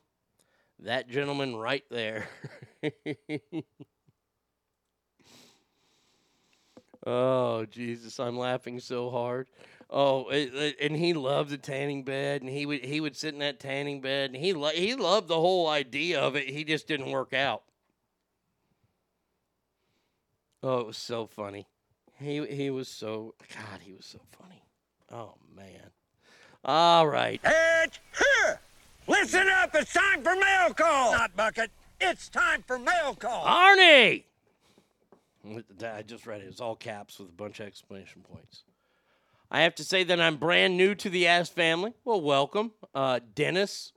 [0.80, 2.28] that gentleman right there.
[7.06, 9.48] oh, Jesus, I'm laughing so hard.
[9.90, 13.34] Oh, it, it- and he loved the tanning bed, and he would he would sit
[13.34, 16.48] in that tanning bed, and he lo- he loved the whole idea of it.
[16.50, 17.64] He just didn't work out.
[20.64, 21.68] Oh, it was so funny.
[22.22, 23.80] He he was so God.
[23.82, 24.64] He was so funny.
[25.12, 25.90] Oh man.
[26.64, 27.42] All right.
[27.44, 28.60] It's here.
[29.08, 29.74] Listen up.
[29.74, 31.14] It's time for mail call.
[31.14, 31.72] Not bucket.
[32.00, 33.46] It's time for mail call.
[33.46, 34.24] Arnie!
[35.84, 36.48] I just read it.
[36.48, 38.64] It's all caps with a bunch of exclamation points.
[39.50, 41.94] I have to say that I'm brand new to the Ass family.
[42.06, 42.72] Well, welcome.
[42.94, 43.92] Uh, Dennis.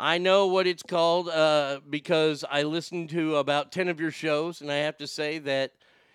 [0.00, 4.60] I know what it's called uh, because I listened to about 10 of your shows,
[4.60, 5.72] and I have to say that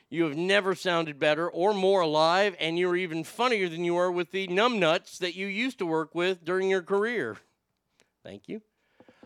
[0.09, 4.11] you have never sounded better or more alive, and you're even funnier than you were
[4.11, 7.37] with the numbnuts that you used to work with during your career.
[8.23, 8.61] Thank you.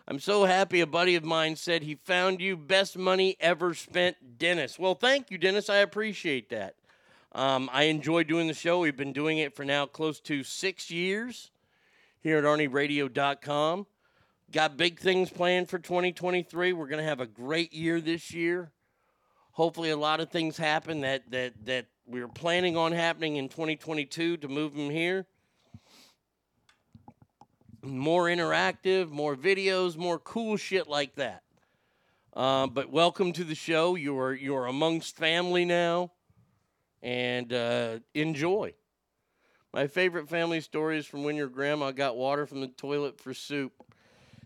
[0.07, 4.39] I'm so happy a buddy of mine said he found you best money ever spent,
[4.39, 4.79] Dennis.
[4.79, 5.69] Well, thank you, Dennis.
[5.69, 6.75] I appreciate that.
[7.33, 8.79] Um, I enjoy doing the show.
[8.79, 11.51] We've been doing it for now close to six years
[12.19, 13.85] here at ArnieRadio.com.
[14.51, 16.73] Got big things planned for 2023.
[16.73, 18.71] We're going to have a great year this year.
[19.61, 23.47] Hopefully, a lot of things happen that that that we we're planning on happening in
[23.47, 25.27] 2022 to move them here
[27.83, 31.43] more interactive, more videos, more cool shit like that.
[32.33, 33.93] Uh, but welcome to the show.
[33.93, 36.09] You're you're amongst family now,
[37.03, 38.73] and uh, enjoy.
[39.75, 43.35] My favorite family story is from when your grandma got water from the toilet for
[43.35, 43.73] soup.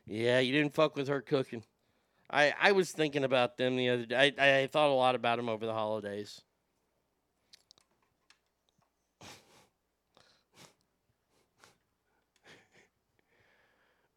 [0.05, 1.63] Yeah, you didn't fuck with her cooking.
[2.29, 4.33] I, I was thinking about them the other day.
[4.37, 6.41] I, I thought a lot about them over the holidays.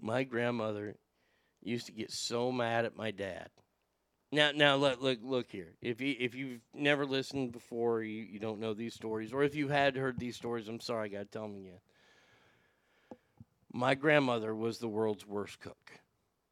[0.01, 0.97] my grandmother
[1.63, 3.49] used to get so mad at my dad.
[4.31, 5.75] Now, now look, look, look here.
[5.81, 9.55] If you if you've never listened before, you, you don't know these stories, or if
[9.55, 11.81] you had heard these stories, I'm sorry, I got to tell them again.
[13.73, 16.01] My grandmother was the world's worst cook.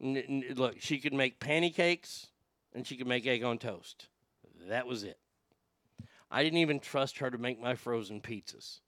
[0.02, 2.28] N- n- look, she could make pancakes
[2.74, 4.08] and she could make egg on toast.
[4.68, 5.18] That was it.
[6.30, 8.80] I didn't even trust her to make my frozen pizzas.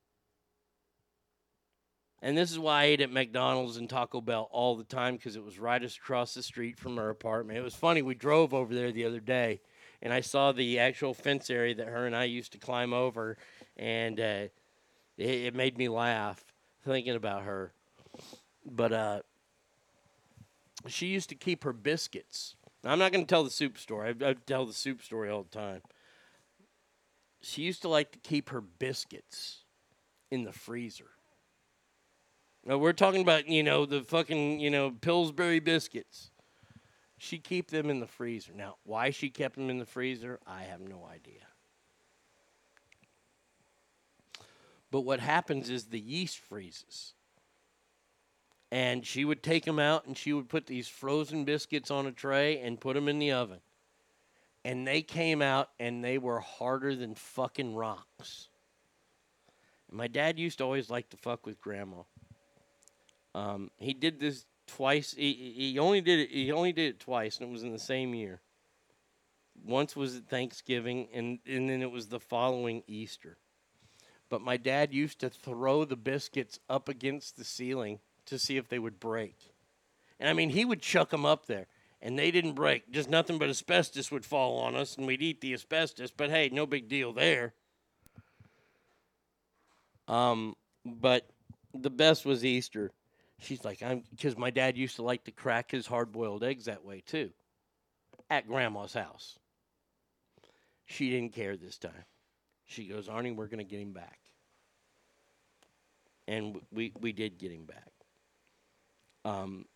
[2.21, 5.37] And this is why I ate at McDonald's and Taco Bell all the time because
[5.37, 7.59] it was right across the street from her apartment.
[7.59, 8.03] It was funny.
[8.03, 9.61] We drove over there the other day
[10.03, 13.37] and I saw the actual fence area that her and I used to climb over,
[13.77, 14.49] and uh,
[15.17, 16.45] it, it made me laugh
[16.85, 17.73] thinking about her.
[18.65, 19.21] But uh,
[20.87, 22.55] she used to keep her biscuits.
[22.85, 24.15] I'm not going to tell the soup story.
[24.21, 25.83] I, I tell the soup story all the time.
[27.41, 29.65] She used to like to keep her biscuits
[30.31, 31.11] in the freezer.
[32.65, 36.31] Now, we're talking about, you know, the fucking, you know, Pillsbury biscuits.
[37.17, 38.53] She keep them in the freezer.
[38.55, 41.41] Now, why she kept them in the freezer, I have no idea.
[44.91, 47.15] But what happens is the yeast freezes.
[48.71, 52.13] And she would take them out and she would put these frozen biscuits on a
[52.13, 53.61] tray and put them in the oven.
[54.65, 58.49] And they came out and they were harder than fucking rocks.
[59.91, 62.03] My dad used to always like to fuck with grandma.
[63.35, 65.15] Um, he did this twice.
[65.17, 66.31] He, he only did it.
[66.31, 68.41] He only did it twice, and it was in the same year.
[69.65, 73.39] Once was at Thanksgiving, and and then it was the following Easter.
[74.29, 78.69] But my dad used to throw the biscuits up against the ceiling to see if
[78.69, 79.37] they would break,
[80.21, 81.67] And I mean, he would chuck them up there,
[82.03, 82.91] and they didn't break.
[82.91, 86.11] Just nothing but asbestos would fall on us, and we'd eat the asbestos.
[86.11, 87.55] But hey, no big deal there.
[90.09, 91.29] Um, but
[91.75, 92.91] the best was Easter.
[93.41, 96.65] She's like, I'm because my dad used to like to crack his hard boiled eggs
[96.65, 97.31] that way too,
[98.31, 99.39] at grandma's house.
[100.87, 102.05] She didn't care this time.
[102.65, 104.19] She goes, Arnie, we're gonna get him back.
[106.27, 107.93] And we we did get him back.
[109.25, 109.67] Um,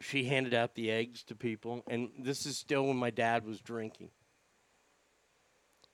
[0.00, 3.60] she handed out the eggs to people, and this is still when my dad was
[3.60, 4.10] drinking.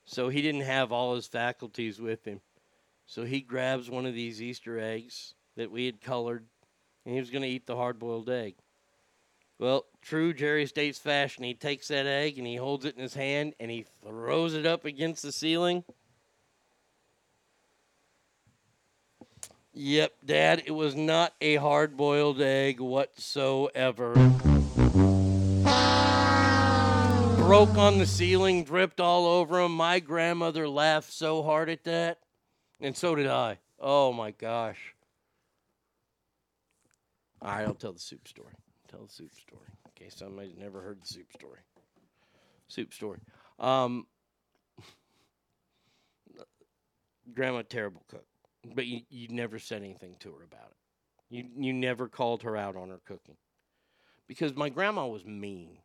[0.04, 2.40] So he didn't have all his faculties with him.
[3.06, 6.46] So he grabs one of these Easter eggs that we had colored,
[7.04, 8.56] and he was going to eat the hard boiled egg.
[9.58, 13.14] Well, true Jerry States fashion, he takes that egg and he holds it in his
[13.14, 15.84] hand and he throws it up against the ceiling.
[19.74, 24.12] Yep, Dad, it was not a hard boiled egg whatsoever.
[27.46, 29.74] Broke on the ceiling, dripped all over him.
[29.74, 32.18] My grandmother laughed so hard at that,
[32.80, 33.58] and so did I.
[33.80, 34.94] Oh my gosh.
[37.40, 38.52] All right, I'll tell the soup story.
[38.88, 39.68] Tell the soup story.
[39.88, 41.60] Okay, somebody's never heard the soup story.
[42.68, 43.20] Soup story.
[43.58, 44.06] Um,
[47.34, 48.26] grandma, terrible cook,
[48.74, 50.76] but you, you never said anything to her about it.
[51.30, 53.36] You, you never called her out on her cooking
[54.28, 55.78] because my grandma was mean.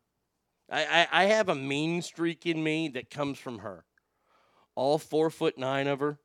[0.70, 3.84] I, I, I have a mean streak in me that comes from her.
[4.74, 6.18] All four foot nine of her,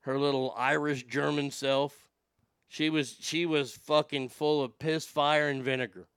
[0.00, 2.08] her little Irish German self.
[2.68, 6.08] She was she was fucking full of piss, fire, and vinegar.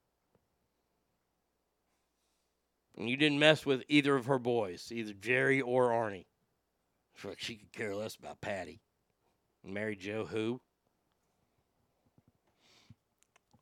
[2.97, 6.25] And you didn't mess with either of her boys, either Jerry or Arnie.
[7.19, 8.79] Fuck, she could care less about Patty.
[9.61, 10.61] Mary Joe who?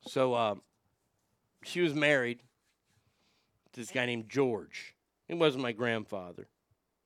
[0.08, 0.56] So uh,
[1.64, 2.44] she was married
[3.74, 4.94] to this guy named George.
[5.28, 6.48] He wasn't my grandfather,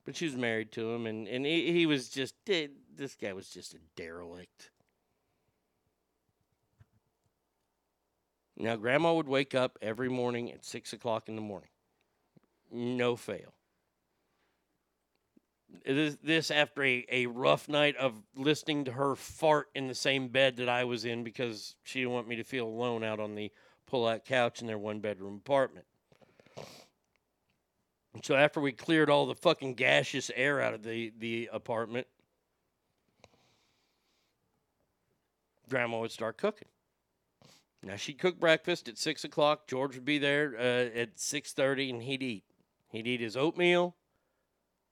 [0.03, 3.48] but she was married to him, and, and he, he was just, this guy was
[3.48, 4.72] just a derelict.
[8.57, 11.69] Now, Grandma would wake up every morning at 6 o'clock in the morning.
[12.69, 13.53] No fail.
[15.85, 20.57] This, after a, a rough night of listening to her fart in the same bed
[20.57, 23.52] that I was in because she didn't want me to feel alone out on the
[23.88, 25.85] pull out couch in their one bedroom apartment.
[28.23, 32.07] So after we cleared all the fucking gaseous air out of the, the apartment,
[35.69, 36.68] Grandma would start cooking.
[37.81, 39.65] Now she'd cook breakfast at six o'clock.
[39.68, 42.43] George would be there uh, at six thirty, and he'd eat.
[42.89, 43.95] He'd eat his oatmeal,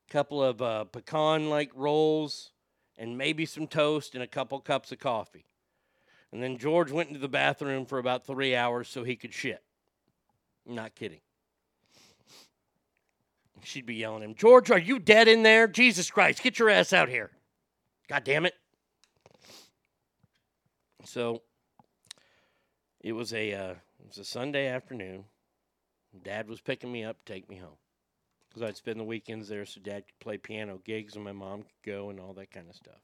[0.09, 2.51] couple of uh, pecan like rolls,
[2.97, 5.45] and maybe some toast and a couple cups of coffee.
[6.31, 9.63] And then George went into the bathroom for about three hours so he could shit.
[10.67, 11.21] I'm not kidding.
[13.63, 15.67] She'd be yelling at him, George, are you dead in there?
[15.67, 17.31] Jesus Christ, get your ass out here.
[18.07, 18.53] God damn it.
[21.03, 21.41] So
[23.01, 25.25] it was a uh, it was a Sunday afternoon.
[26.23, 27.77] Dad was picking me up to take me home
[28.49, 31.63] because I'd spend the weekends there, so Dad could play piano gigs and my mom
[31.63, 33.01] could go and all that kind of stuff.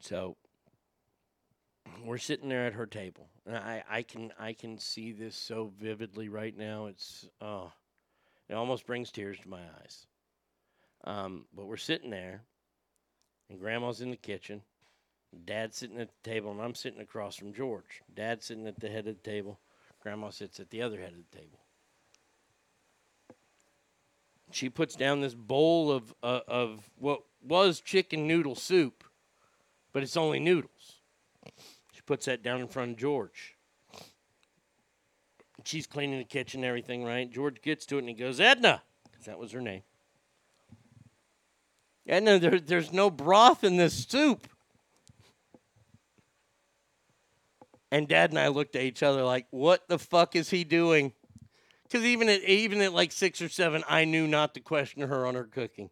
[0.00, 0.36] So
[2.04, 5.72] we're sitting there at her table, and I, I can I can see this so
[5.80, 6.86] vividly right now.
[6.86, 7.72] It's oh,
[8.48, 10.06] it almost brings tears to my eyes.
[11.04, 12.42] Um, but we're sitting there,
[13.50, 14.62] and Grandma's in the kitchen.
[15.44, 18.02] Dad's sitting at the table, and I'm sitting across from George.
[18.14, 19.60] Dad's sitting at the head of the table.
[20.02, 21.58] Grandma sits at the other head of the table.
[24.50, 29.04] She puts down this bowl of uh, of what was chicken noodle soup,
[29.92, 31.00] but it's only noodles.
[31.92, 33.56] She puts that down in front of George.
[35.64, 37.30] She's cleaning the kitchen, everything right.
[37.30, 39.82] George gets to it and he goes, Edna, 'cause that was her name.
[42.06, 44.48] Edna, there, there's no broth in this soup.
[47.90, 51.12] And Dad and I looked at each other like, "What the fuck is he doing?"
[51.88, 55.26] Because even at even at like six or seven, I knew not to question her
[55.26, 55.90] on her cooking.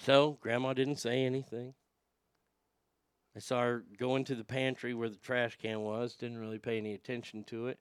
[0.00, 1.74] So Grandma didn't say anything.
[3.36, 6.14] I saw her go into the pantry where the trash can was.
[6.14, 7.78] Didn't really pay any attention to it,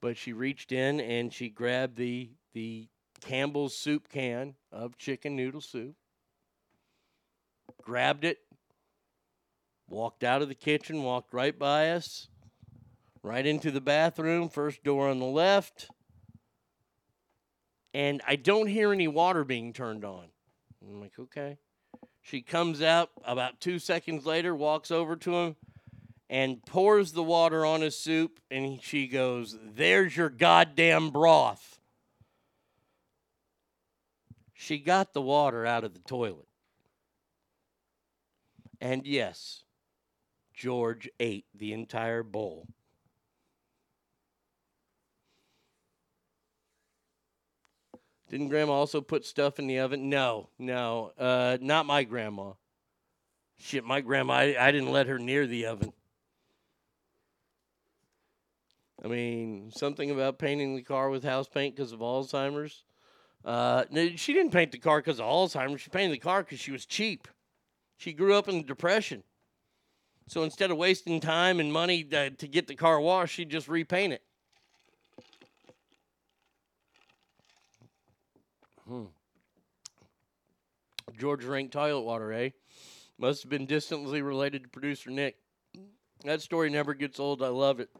[0.00, 2.88] but she reached in and she grabbed the the
[3.22, 5.94] Campbell's soup can of chicken noodle soup.
[7.82, 8.38] Grabbed it,
[9.88, 12.28] walked out of the kitchen, walked right by us,
[13.26, 15.90] right into the bathroom, first door on the left.
[17.92, 20.26] And I don't hear any water being turned on.
[20.80, 21.58] I'm like, okay.
[22.22, 25.56] She comes out about two seconds later, walks over to him,
[26.30, 28.38] and pours the water on his soup.
[28.50, 31.80] And she goes, There's your goddamn broth.
[34.54, 36.48] She got the water out of the toilet.
[38.80, 39.64] And yes,
[40.54, 42.66] George ate the entire bowl.
[48.28, 50.08] Didn't grandma also put stuff in the oven?
[50.08, 52.52] No, no, uh, not my grandma.
[53.58, 55.92] Shit, my grandma, I, I didn't let her near the oven.
[59.04, 62.82] I mean, something about painting the car with house paint because of Alzheimer's.
[63.44, 65.80] Uh, no, she didn't paint the car because of Alzheimer's.
[65.80, 67.28] She painted the car because she was cheap.
[67.96, 69.22] She grew up in the Depression.
[70.26, 73.68] So instead of wasting time and money to, to get the car washed, she'd just
[73.68, 74.22] repaint it.
[78.88, 79.04] Hmm.
[81.18, 82.50] George drank toilet water, eh?
[83.18, 85.36] Must have been distantly related to producer Nick.
[86.24, 87.42] That story never gets old.
[87.42, 87.90] I love it.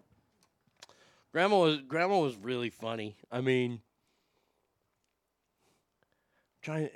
[1.32, 3.16] Grandma was grandma was really funny.
[3.30, 3.80] I mean,
[6.62, 6.88] trying.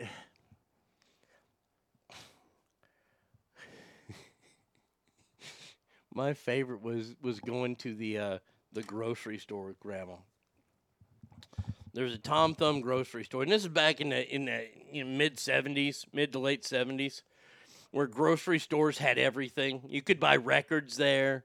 [6.15, 8.39] My favorite was was going to the uh,
[8.73, 10.17] the grocery store with grandma.
[11.93, 15.05] There's a Tom Thumb grocery store, and this is back in the in the you
[15.05, 17.23] know, mid '70s, mid to late '70s,
[17.91, 19.83] where grocery stores had everything.
[19.89, 21.45] You could buy records there.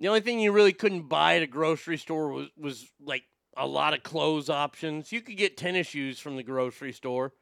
[0.00, 3.24] The only thing you really couldn't buy at a grocery store was was like
[3.56, 5.12] a lot of clothes options.
[5.12, 7.32] You could get tennis shoes from the grocery store,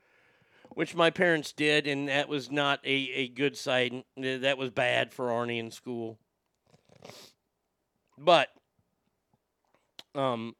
[0.70, 4.04] which my parents did, and that was not a, a good sight.
[4.16, 6.18] That was bad for Arnie in school.
[8.18, 8.50] But
[10.14, 10.54] um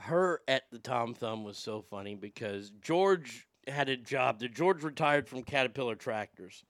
[0.00, 4.38] her at the Tom Thumb was so funny because George had a job.
[4.38, 6.64] The George retired from Caterpillar Tractors,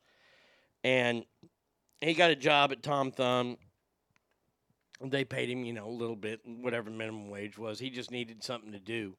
[0.85, 1.25] and
[2.01, 3.57] he got a job at Tom Thumb.
[5.03, 7.79] They paid him, you know, a little bit, whatever minimum wage was.
[7.79, 9.17] He just needed something to do,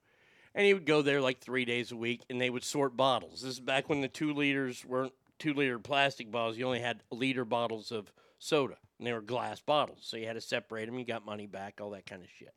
[0.54, 3.42] and he would go there like three days a week, and they would sort bottles.
[3.42, 6.58] This is back when the two liters weren't two liter plastic bottles.
[6.58, 10.34] You only had liter bottles of soda, and they were glass bottles, so you had
[10.34, 11.00] to separate them.
[11.00, 12.54] You got money back, all that kind of shit.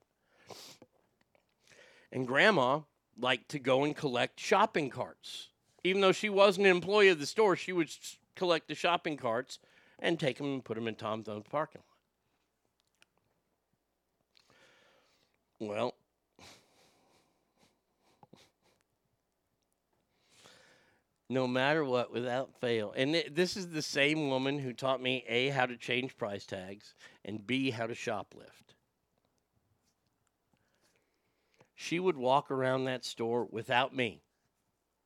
[2.14, 2.80] And grandma
[3.18, 5.48] liked to go and collect shopping carts.
[5.82, 7.90] Even though she wasn't an employee of the store, she would
[8.36, 9.58] collect the shopping carts
[9.98, 11.82] and take them and put them in Tom Thumb's parking
[15.60, 15.68] lot.
[15.68, 15.94] Well,
[21.28, 22.92] no matter what, without fail.
[22.96, 26.46] And th- this is the same woman who taught me A, how to change price
[26.46, 28.63] tags, and B, how to shoplift.
[31.84, 34.22] She would walk around that store without me.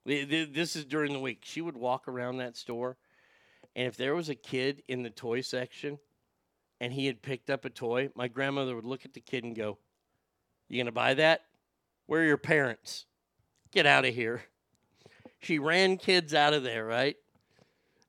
[0.06, 1.40] Th- th- This is during the week.
[1.42, 2.96] She would walk around that store,
[3.74, 5.98] and if there was a kid in the toy section
[6.80, 9.56] and he had picked up a toy, my grandmother would look at the kid and
[9.56, 9.78] go,
[10.68, 11.42] You gonna buy that?
[12.06, 13.06] Where are your parents?
[13.72, 14.42] Get out of here.
[15.40, 17.16] She ran kids out of there, right?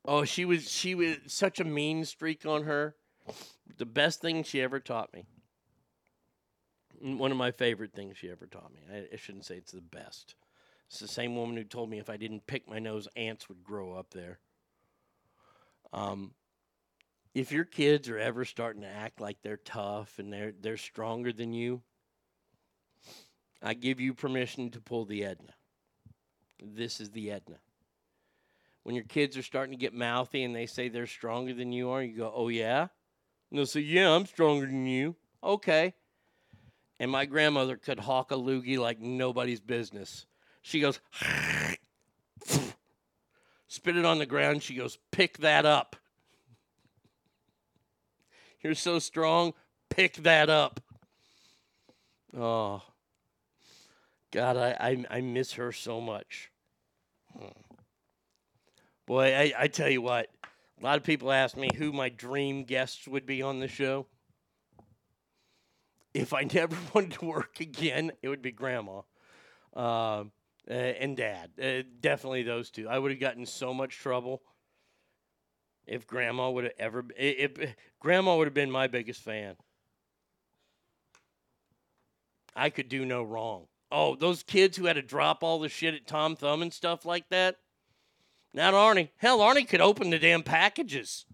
[0.06, 2.96] Oh, she was she was such a mean streak on her.
[3.78, 5.26] The best thing she ever taught me.
[7.02, 8.82] One of my favorite things she ever taught me.
[8.92, 10.36] I, I shouldn't say it's the best.
[10.88, 13.64] It's the same woman who told me if I didn't pick my nose, ants would
[13.64, 14.40] grow up there.
[15.94, 16.34] Um,
[17.34, 21.32] if your kids are ever starting to act like they're tough and they're they're stronger
[21.32, 21.82] than you,
[23.62, 25.54] I give you permission to pull the Edna.
[26.62, 27.58] This is the Edna.
[28.84, 31.90] When your kids are starting to get mouthy and they say they're stronger than you
[31.90, 32.88] are, you go, "Oh yeah,"
[33.50, 35.94] and they'll say, "Yeah, I'm stronger than you." Okay.
[37.00, 40.26] And my grandmother could hawk a loogie like nobody's business.
[40.62, 41.00] She goes,
[43.68, 44.64] spit it on the ground.
[44.64, 45.96] She goes, pick that up.
[48.62, 49.54] You're so strong,
[49.90, 50.82] pick that up.
[52.38, 52.82] Oh,
[54.32, 56.52] God, I, I, I miss her so much.
[59.06, 60.28] Boy, I, I tell you what,
[60.80, 64.06] a lot of people ask me who my dream guests would be on the show.
[66.14, 69.02] If I never wanted to work again, it would be grandma
[69.76, 70.26] uh,
[70.68, 71.52] and dad.
[71.62, 72.88] Uh, definitely those two.
[72.88, 74.42] I would have gotten so much trouble
[75.86, 77.06] if grandma would have ever.
[77.18, 79.56] If, if grandma would have been my biggest fan.
[82.56, 83.68] I could do no wrong.
[83.92, 87.06] Oh, those kids who had to drop all the shit at Tom Thumb and stuff
[87.06, 87.58] like that.
[88.54, 89.10] Not Arnie.
[89.18, 91.26] Hell, Arnie could open the damn packages.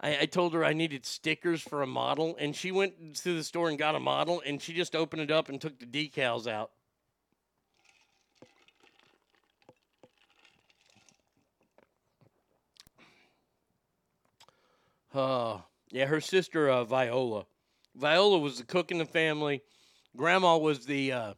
[0.00, 3.44] I, I told her I needed stickers for a model, and she went to the
[3.44, 6.46] store and got a model, and she just opened it up and took the decals
[6.46, 6.70] out.
[15.12, 15.58] Uh,
[15.90, 17.44] yeah, her sister uh, Viola.
[17.96, 19.60] Viola was the cook in the family.
[20.16, 21.34] Grandma was the uh,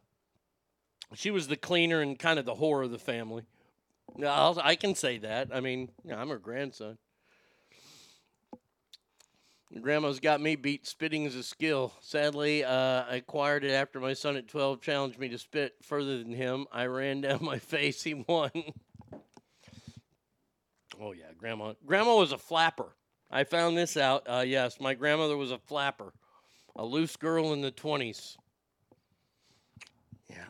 [1.15, 3.43] she was the cleaner and kind of the whore of the family.
[4.23, 5.49] I'll, I can say that.
[5.51, 6.97] I mean, yeah, I'm her grandson.
[9.81, 10.85] Grandma's got me beat.
[10.85, 11.93] Spitting is a skill.
[11.99, 16.19] Sadly, uh, I acquired it after my son at 12 challenged me to spit further
[16.19, 16.67] than him.
[16.71, 18.03] I ran down my face.
[18.03, 18.51] He won.
[21.01, 21.73] oh yeah, grandma.
[21.85, 22.95] Grandma was a flapper.
[23.31, 24.23] I found this out.
[24.27, 26.13] Uh, yes, my grandmother was a flapper,
[26.75, 28.37] a loose girl in the 20s.
[30.29, 30.45] Yeah.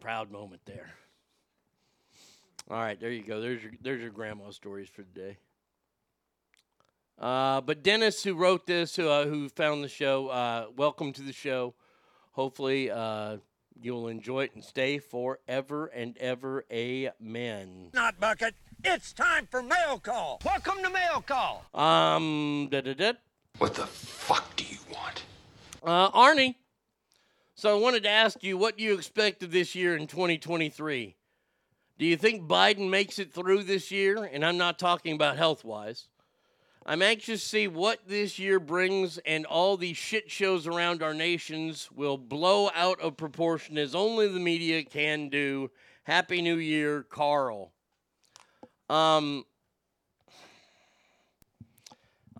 [0.00, 0.94] Proud moment there.
[2.70, 3.40] All right, there you go.
[3.40, 5.36] There's your there's your grandma stories for today.
[7.18, 11.22] Uh, but Dennis, who wrote this, who uh, who found the show, uh, welcome to
[11.22, 11.74] the show.
[12.32, 13.36] Hopefully, uh,
[13.80, 16.64] you'll enjoy it and stay forever and ever.
[16.72, 17.90] Amen.
[17.92, 18.54] Not bucket.
[18.84, 20.40] It's time for mail call.
[20.44, 21.64] Welcome to mail call.
[21.74, 23.12] Um, da da da.
[23.58, 25.22] What the fuck do you want?
[25.84, 26.56] Uh, Arnie.
[27.54, 31.14] So I wanted to ask you what you expect of this year in 2023.
[31.98, 34.24] Do you think Biden makes it through this year?
[34.24, 36.08] And I'm not talking about health wise.
[36.84, 41.14] I'm anxious to see what this year brings, and all these shit shows around our
[41.14, 45.70] nations will blow out of proportion as only the media can do.
[46.02, 47.70] Happy New Year, Carl.
[48.90, 49.44] Um,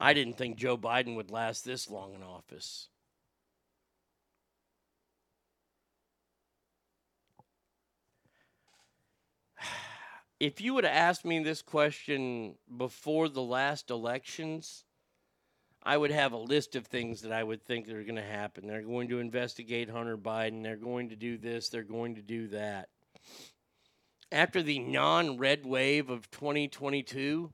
[0.01, 2.89] I didn't think Joe Biden would last this long in office.
[10.43, 14.85] If you would have asked me this question before the last elections,
[15.85, 18.66] I would have a list of things that I would think are going to happen.
[18.66, 20.64] They're going to investigate Hunter Biden.
[20.64, 21.69] They're going to do this.
[21.69, 22.89] They're going to do that.
[24.32, 27.52] After the non red wave of 2022,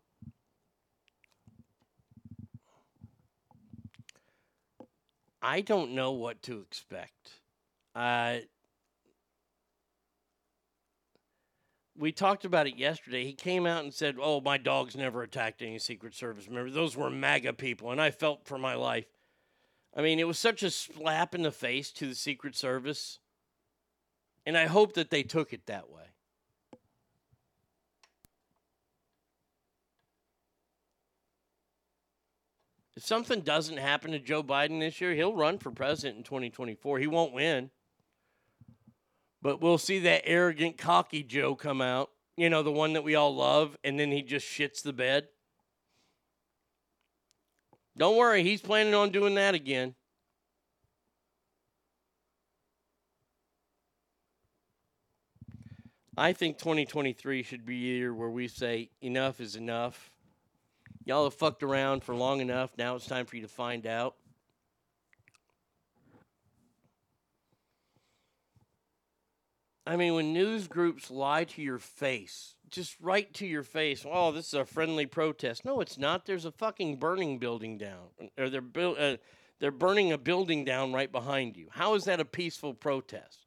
[5.42, 7.32] I don't know what to expect.
[7.94, 8.38] Uh,
[11.98, 13.24] we talked about it yesterday.
[13.24, 16.74] He came out and said, "Oh, my dog's never attacked any Secret Service members.
[16.74, 19.06] Those were MAGA people," and I felt for my life.
[19.96, 23.18] I mean, it was such a slap in the face to the Secret Service,
[24.46, 26.04] and I hope that they took it that way.
[32.94, 36.98] If something doesn't happen to Joe Biden this year, he'll run for president in 2024.
[36.98, 37.70] He won't win.
[39.40, 43.14] But we'll see that arrogant, cocky Joe come out, you know, the one that we
[43.14, 45.28] all love, and then he just shits the bed.
[47.96, 49.94] Don't worry, he's planning on doing that again.
[56.16, 60.10] I think 2023 should be a year where we say enough is enough.
[61.04, 62.70] Y'all have fucked around for long enough.
[62.76, 64.16] Now it's time for you to find out.
[69.88, 74.32] I mean, when news groups lie to your face, just right to your face, oh,
[74.32, 75.64] this is a friendly protest.
[75.64, 76.26] No, it's not.
[76.26, 79.16] There's a fucking burning building down, or they're bu- uh,
[79.60, 81.68] they're burning a building down right behind you.
[81.70, 83.46] How is that a peaceful protest?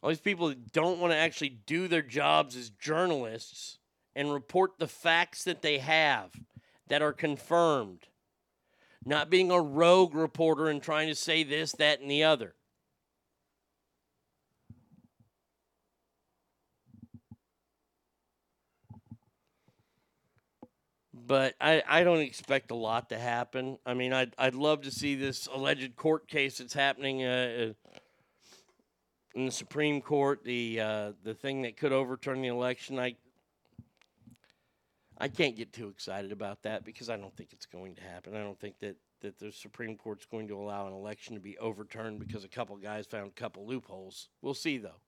[0.00, 3.78] All these people that don't want to actually do their jobs as journalists
[4.14, 6.30] and report the facts that they have
[6.86, 8.06] that are confirmed,
[9.04, 12.54] not being a rogue reporter and trying to say this, that, and the other.
[21.30, 23.78] But I, I don't expect a lot to happen.
[23.86, 27.98] I mean, I'd, I'd love to see this alleged court case that's happening uh, uh,
[29.36, 32.98] in the Supreme Court, the uh, the thing that could overturn the election.
[32.98, 33.14] I
[35.18, 38.34] I can't get too excited about that because I don't think it's going to happen.
[38.34, 41.56] I don't think that, that the Supreme Court's going to allow an election to be
[41.58, 44.30] overturned because a couple guys found a couple loopholes.
[44.42, 45.00] We'll see, though.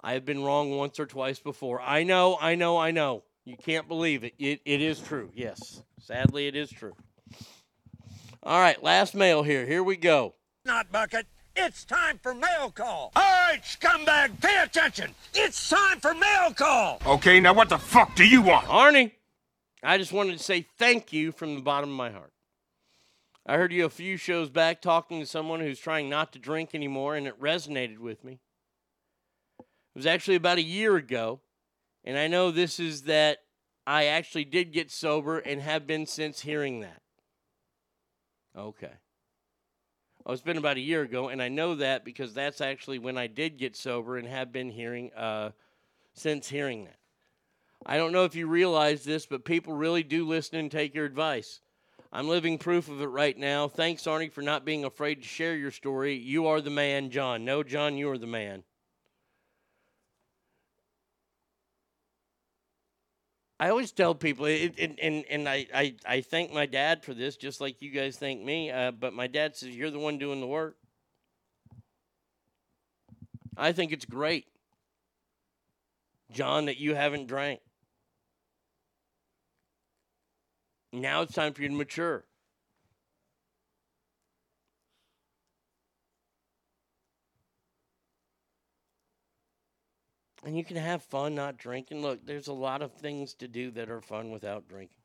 [0.00, 1.80] I have been wrong once or twice before.
[1.80, 3.22] I know, I know, I know.
[3.44, 4.34] You can't believe it.
[4.38, 5.30] It, it is true.
[5.34, 5.82] Yes.
[6.00, 6.94] Sadly, it is true.
[8.42, 9.66] All right, last mail here.
[9.66, 10.34] Here we go.
[10.64, 11.26] Not bucket.
[11.56, 13.12] It's time for mail call.
[13.14, 15.14] All right, scumbag, pay attention.
[15.34, 17.00] It's time for mail call.
[17.06, 18.66] Okay, now what the fuck do you want?
[18.66, 19.12] Arnie,
[19.82, 22.32] I just wanted to say thank you from the bottom of my heart.
[23.46, 26.74] I heard you a few shows back talking to someone who's trying not to drink
[26.74, 28.40] anymore, and it resonated with me.
[29.60, 31.40] It was actually about a year ago
[32.04, 33.38] And I know this is that
[33.86, 37.00] I actually did get sober and have been since hearing that.
[38.56, 38.92] Okay.
[40.26, 43.18] Oh, it's been about a year ago, and I know that because that's actually when
[43.18, 45.50] I did get sober and have been hearing uh,
[46.14, 46.96] since hearing that.
[47.84, 51.04] I don't know if you realize this, but people really do listen and take your
[51.04, 51.60] advice.
[52.10, 53.68] I'm living proof of it right now.
[53.68, 56.14] Thanks, Arnie, for not being afraid to share your story.
[56.14, 57.44] You are the man, John.
[57.44, 58.62] No, John, you are the man.
[63.64, 67.14] I always tell people, it, it, and and I, I I thank my dad for
[67.14, 68.70] this, just like you guys thank me.
[68.70, 70.76] Uh, but my dad says you're the one doing the work.
[73.56, 74.44] I think it's great,
[76.30, 77.60] John, that you haven't drank.
[80.92, 82.26] Now it's time for you to mature.
[90.44, 92.02] And you can have fun not drinking.
[92.02, 94.96] Look, there's a lot of things to do that are fun without drinking.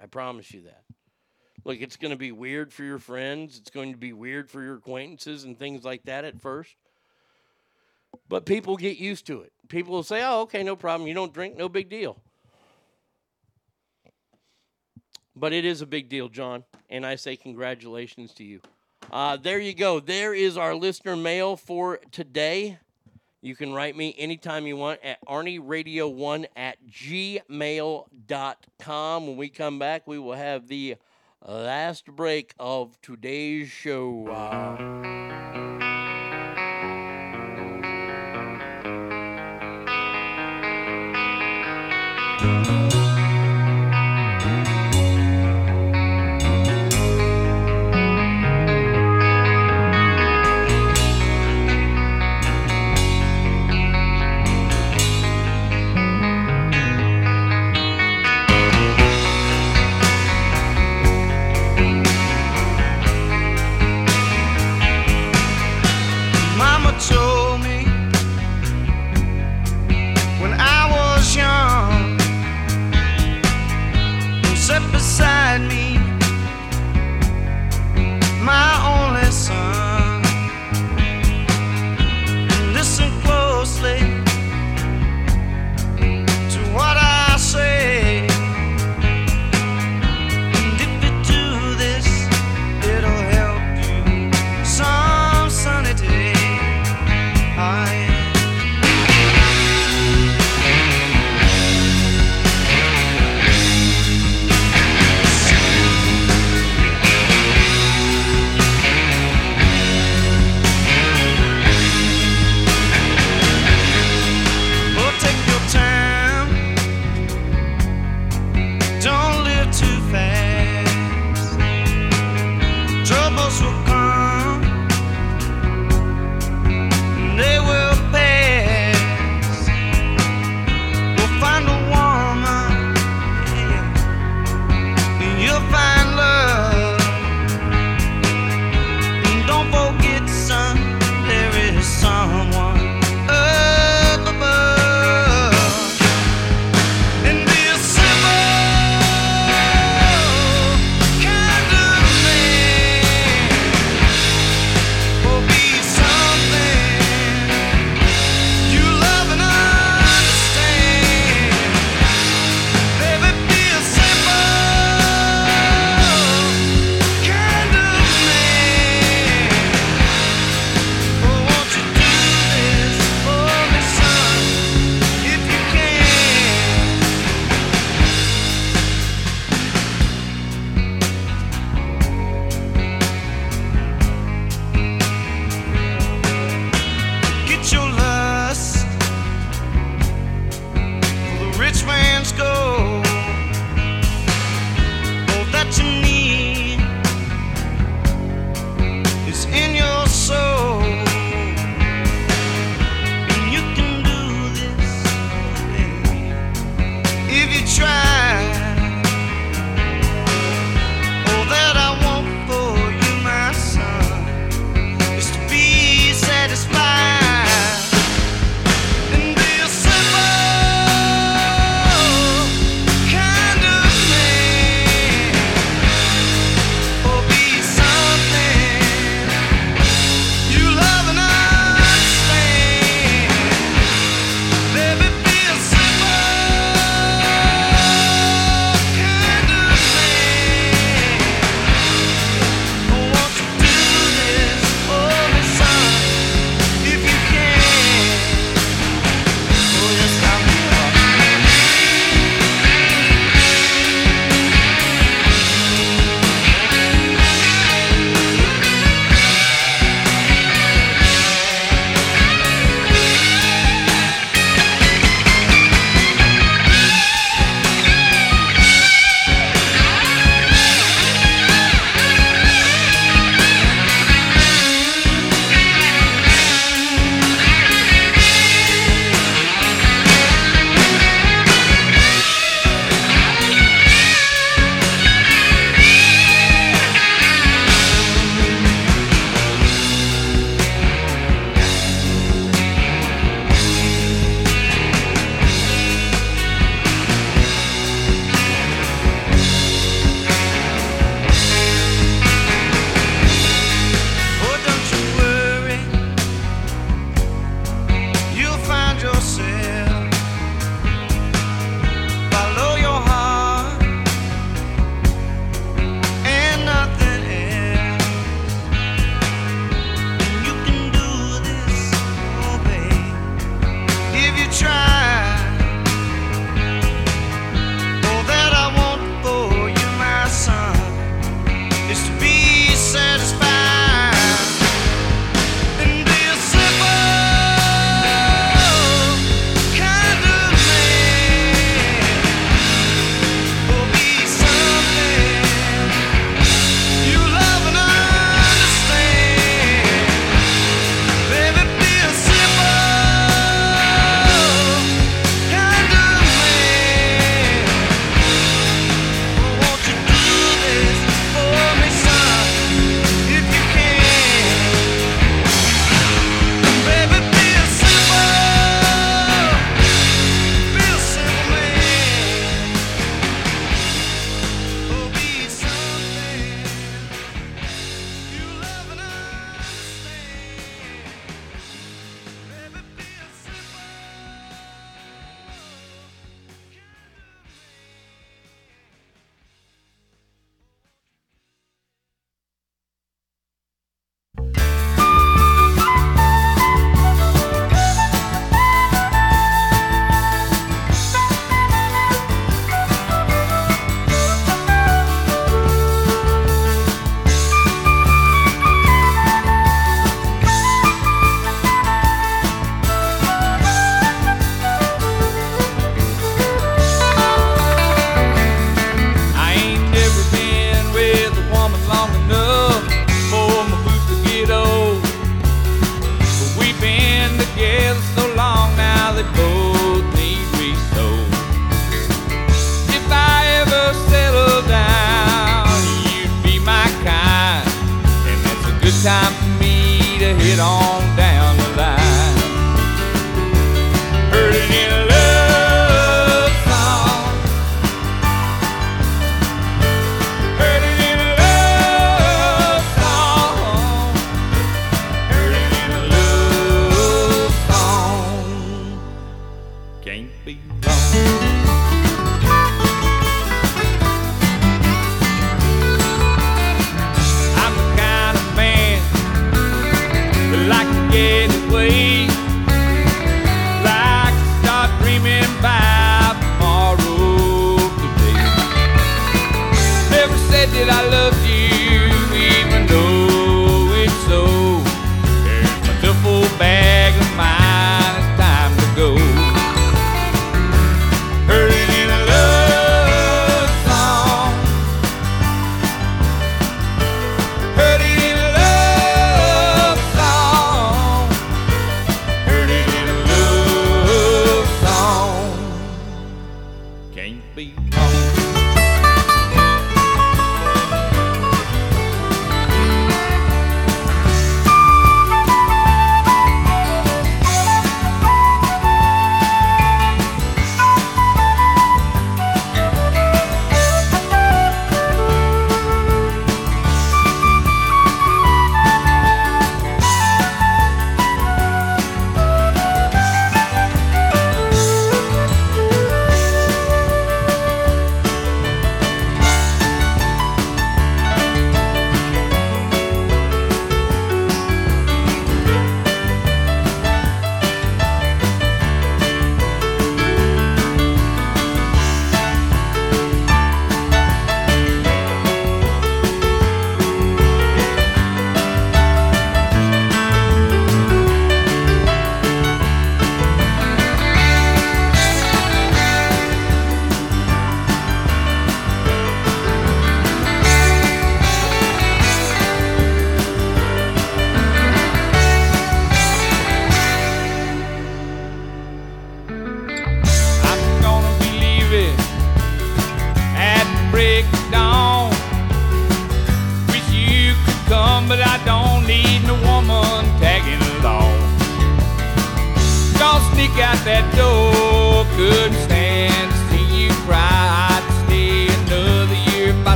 [0.00, 0.82] I promise you that.
[1.64, 4.62] Look, it's going to be weird for your friends, it's going to be weird for
[4.62, 6.74] your acquaintances and things like that at first.
[8.28, 9.52] But people get used to it.
[9.68, 11.06] People will say, oh, okay, no problem.
[11.06, 12.20] You don't drink, no big deal.
[15.34, 16.64] But it is a big deal, John.
[16.90, 18.60] And I say congratulations to you.
[19.10, 20.00] Uh, there you go.
[20.00, 22.78] There is our listener mail for today.
[23.44, 28.06] You can write me anytime you want at arnieradio1 at gmail.com.
[29.26, 30.94] When we come back, we will have the
[31.44, 34.28] last break of today's show.
[34.28, 35.22] Uh,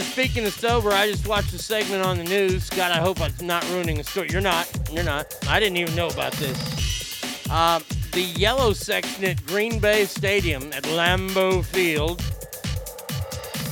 [0.00, 2.70] speaking of sober, I just watched a segment on the news.
[2.70, 4.28] God, I hope I'm not ruining the story.
[4.30, 4.70] You're not.
[4.90, 5.36] You're not.
[5.48, 7.50] I didn't even know about this.
[7.50, 12.22] Um, the yellow section at Green Bay Stadium at Lambeau Field,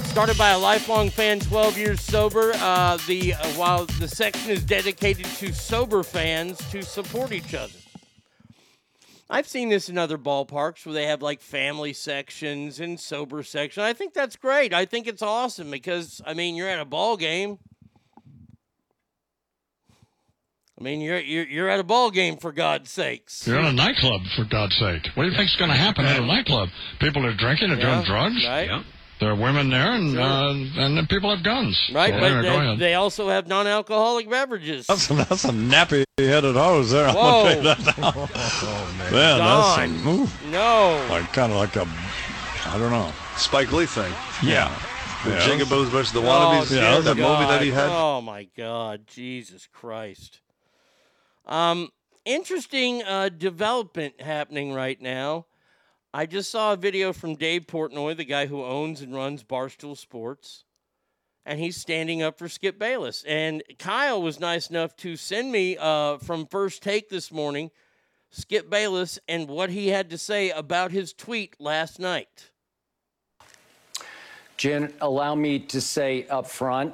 [0.05, 2.53] started by a lifelong fan, 12 years sober.
[2.57, 7.73] Uh, the uh, while the section is dedicated to sober fans to support each other.
[9.41, 13.83] I've seen this in other ballparks where they have like family sections and sober section.
[13.83, 14.75] I think that's great.
[14.75, 17.59] I think it's awesome because I mean you're at a ball game.
[20.79, 23.47] I mean you're you're, you're at a ball game for God's sakes.
[23.47, 25.09] You're in a nightclub, for God's sake.
[25.15, 26.69] What do you think's going to happen at a nightclub?
[27.01, 28.45] People are drinking and Yeah, doing drugs.
[28.47, 28.67] right.
[28.69, 28.83] Yeah.
[29.21, 30.21] There are women there, and Sure.
[30.23, 31.91] uh, and then people have guns.
[31.93, 34.87] Right, So, but anyway, they, they also have non-alcoholic beverages.
[34.87, 37.07] That's some, that's some nappy-headed hose there.
[37.09, 38.13] I'm gonna tell you that now.
[38.17, 39.99] Oh, man, that's Don.
[39.99, 41.07] some ooh, No.
[41.11, 41.87] like kind of like a,
[42.67, 43.13] I don't know.
[43.37, 44.13] Spike Lee thing.
[44.43, 44.75] Yeah.
[45.25, 45.39] The Yeah.
[45.41, 46.71] Jigabos versus the Oh, Wannabes.
[46.71, 47.91] dear that movie that he had.
[47.91, 50.41] Oh my God, Jesus Christ.
[51.47, 51.91] Um,
[52.25, 55.45] interesting uh, development happening right now.
[56.13, 59.97] I just saw a video from Dave Portnoy, the guy who owns and runs Barstool
[59.97, 60.65] Sports,
[61.47, 63.23] and he's standing up for Skip Bayless.
[63.29, 67.71] And Kyle was nice enough to send me uh, from First Take this morning
[68.31, 72.51] Skip Bayless and what he had to say about his tweet last night.
[74.57, 76.93] Jen, allow me to say up front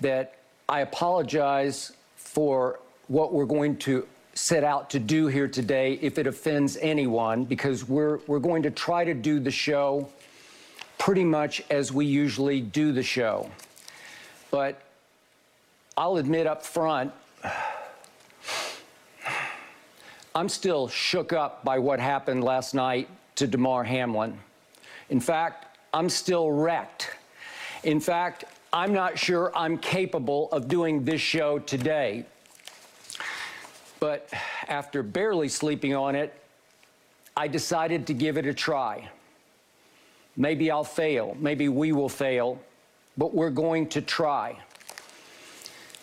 [0.00, 6.18] that I apologize for what we're going to set out to do here today if
[6.18, 10.06] it offends anyone, because we're, we're going to try to do the show
[10.98, 13.50] pretty much as we usually do the show.
[14.50, 14.82] But
[15.96, 17.12] I'll admit up front,
[20.34, 24.38] I'm still shook up by what happened last night to Damar Hamlin.
[25.08, 27.10] In fact, I'm still wrecked.
[27.84, 32.26] In fact, I'm not sure I'm capable of doing this show today.
[34.00, 34.28] But
[34.68, 36.34] after barely sleeping on it,
[37.36, 39.08] I decided to give it a try.
[40.36, 41.36] Maybe I'll fail.
[41.38, 42.60] Maybe we will fail,
[43.16, 44.58] but we're going to try.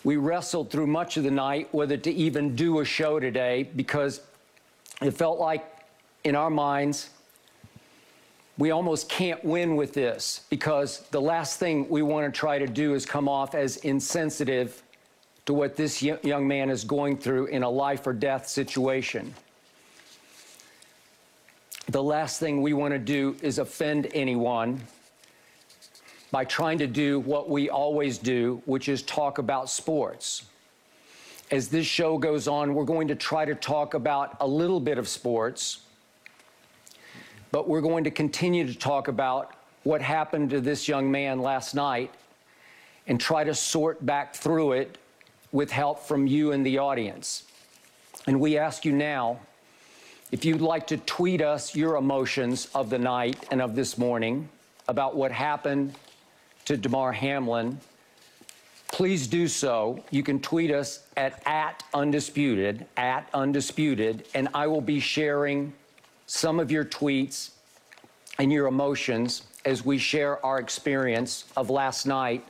[0.03, 4.21] We wrestled through much of the night whether to even do a show today because
[5.01, 5.65] it felt like
[6.23, 7.09] in our minds
[8.57, 12.67] we almost can't win with this because the last thing we want to try to
[12.67, 14.82] do is come off as insensitive
[15.45, 19.33] to what this young man is going through in a life or death situation.
[21.87, 24.81] The last thing we want to do is offend anyone
[26.31, 30.45] by trying to do what we always do, which is talk about sports.
[31.51, 34.97] As this show goes on, we're going to try to talk about a little bit
[34.97, 35.81] of sports,
[37.51, 41.75] but we're going to continue to talk about what happened to this young man last
[41.75, 42.11] night
[43.07, 44.97] and try to sort back through it
[45.53, 47.43] with help from you in the audience.
[48.27, 49.39] And we ask you now
[50.31, 54.49] if you'd like to tweet us your emotions of the night and of this morning
[54.87, 55.93] about what happened
[56.65, 57.79] to Damar Hamlin,
[58.87, 60.03] please do so.
[60.09, 65.71] You can tweet us at, at undisputed, at undisputed, and I will be sharing
[66.25, 67.51] some of your tweets
[68.39, 72.43] and your emotions as we share our experience of last night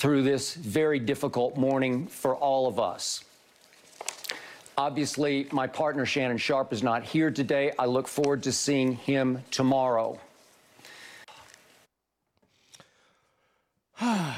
[0.00, 3.22] through this very difficult morning for all of us.
[4.78, 7.72] Obviously, my partner Shannon Sharpe is not here today.
[7.78, 10.18] I look forward to seeing him tomorrow.
[14.00, 14.34] All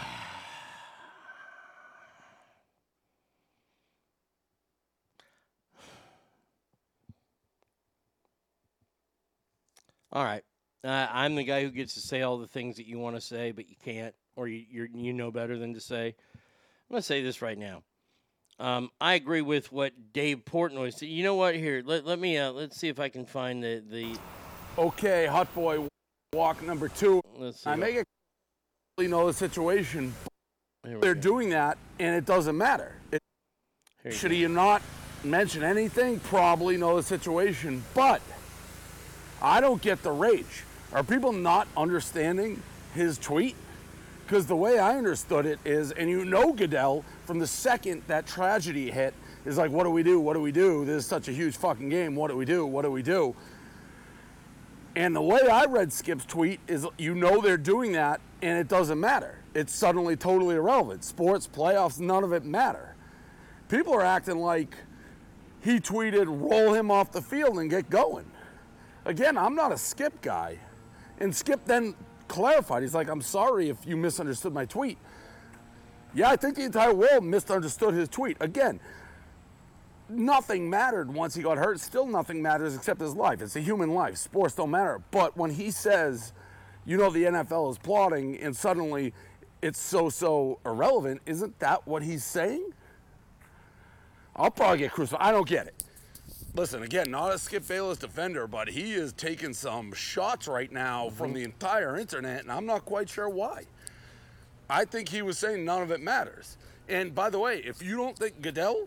[10.24, 10.42] right.
[10.82, 13.20] Uh, I'm the guy who gets to say all the things that you want to
[13.20, 16.06] say, but you can't, or you you're, you know better than to say.
[16.06, 17.82] I'm going to say this right now.
[18.58, 21.08] Um, I agree with what Dave Portnoy said.
[21.08, 21.54] You know what?
[21.54, 24.16] Here, let, let me uh, let's see if I can find the the.
[24.78, 25.86] Okay, hot boy
[26.32, 27.20] walk number two.
[27.36, 27.70] Let's see.
[27.70, 28.06] I make it
[28.96, 30.14] clearly know the situation.
[30.84, 32.94] They're doing that, and it doesn't matter.
[33.12, 33.20] It,
[34.12, 34.82] should he not
[35.22, 36.18] mention anything?
[36.20, 38.20] Probably know the situation, but
[39.40, 40.64] I don't get the rage.
[40.92, 42.62] Are people not understanding
[42.94, 43.56] his tweet?
[44.24, 48.26] Because the way I understood it is, and you know Goodell from the second that
[48.26, 50.20] tragedy hit, is like, what do we do?
[50.20, 50.84] What do we do?
[50.84, 52.14] This is such a huge fucking game.
[52.14, 52.64] What do we do?
[52.64, 53.34] What do we do?
[54.94, 58.68] And the way I read Skip's tweet is you know they're doing that and it
[58.68, 59.38] doesn't matter.
[59.54, 61.04] It's suddenly totally irrelevant.
[61.04, 62.94] Sports, playoffs, none of it matter.
[63.68, 64.76] People are acting like
[65.62, 68.30] he tweeted, roll him off the field and get going.
[69.04, 70.58] Again, I'm not a Skip guy.
[71.18, 71.94] And Skip then
[72.32, 72.82] clarified.
[72.82, 74.96] He's like, I'm sorry if you misunderstood my tweet.
[76.14, 78.38] Yeah, I think the entire world misunderstood his tweet.
[78.40, 78.80] Again,
[80.08, 81.78] nothing mattered once he got hurt.
[81.78, 83.42] Still nothing matters except his life.
[83.42, 84.16] It's a human life.
[84.16, 85.02] Sports don't matter.
[85.10, 86.32] But when he says,
[86.86, 89.12] you know, the NFL is plotting and suddenly
[89.60, 92.72] it's so, so irrelevant, isn't that what he's saying?
[94.34, 95.20] I'll probably get crucified.
[95.20, 95.81] I don't get it.
[96.54, 101.08] Listen, again, not a Skip Bayless defender, but he is taking some shots right now
[101.08, 101.36] from mm-hmm.
[101.36, 103.64] the entire internet, and I'm not quite sure why.
[104.68, 106.58] I think he was saying none of it matters.
[106.88, 108.86] And by the way, if you don't think Goodell,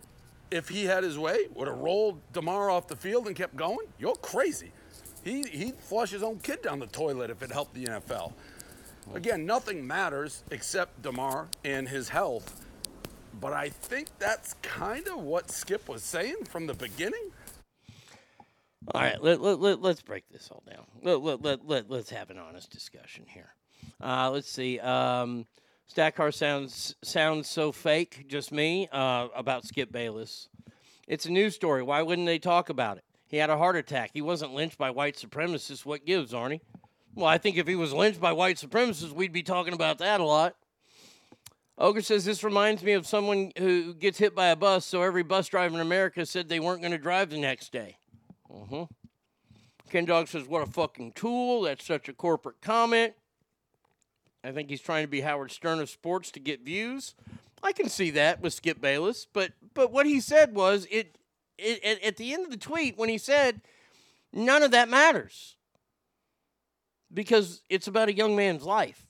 [0.50, 3.86] if he had his way, would have rolled Damar off the field and kept going,
[3.98, 4.70] you're crazy.
[5.24, 8.32] He, he'd flush his own kid down the toilet if it helped the NFL.
[9.12, 12.64] Again, nothing matters except Damar and his health.
[13.40, 17.32] But I think that's kind of what Skip was saying from the beginning.
[18.94, 20.84] All right, let, let, let, let's break this all down.
[21.02, 23.54] Let, let, let, let, let's have an honest discussion here.
[24.00, 24.78] Uh, let's see.
[24.78, 25.46] Um,
[25.92, 30.48] Stackar sounds sounds so fake, just me, uh, about Skip Bayless.
[31.06, 31.82] It's a news story.
[31.82, 33.04] Why wouldn't they talk about it?
[33.28, 34.10] He had a heart attack.
[34.12, 35.84] He wasn't lynched by white supremacists.
[35.84, 36.60] What gives, Arnie?
[37.14, 40.20] Well, I think if he was lynched by white supremacists, we'd be talking about that
[40.20, 40.54] a lot.
[41.78, 45.22] Ogre says this reminds me of someone who gets hit by a bus, so every
[45.22, 47.96] bus driver in America said they weren't going to drive the next day.
[48.50, 48.84] Mm-hmm.
[49.90, 51.62] Ken Dog says, "What a fucking tool!
[51.62, 53.14] That's such a corporate comment."
[54.42, 57.14] I think he's trying to be Howard Stern of sports to get views.
[57.62, 61.18] I can see that with Skip Bayless, but but what he said was it,
[61.58, 63.60] it at, at the end of the tweet when he said
[64.32, 65.56] none of that matters
[67.12, 69.05] because it's about a young man's life.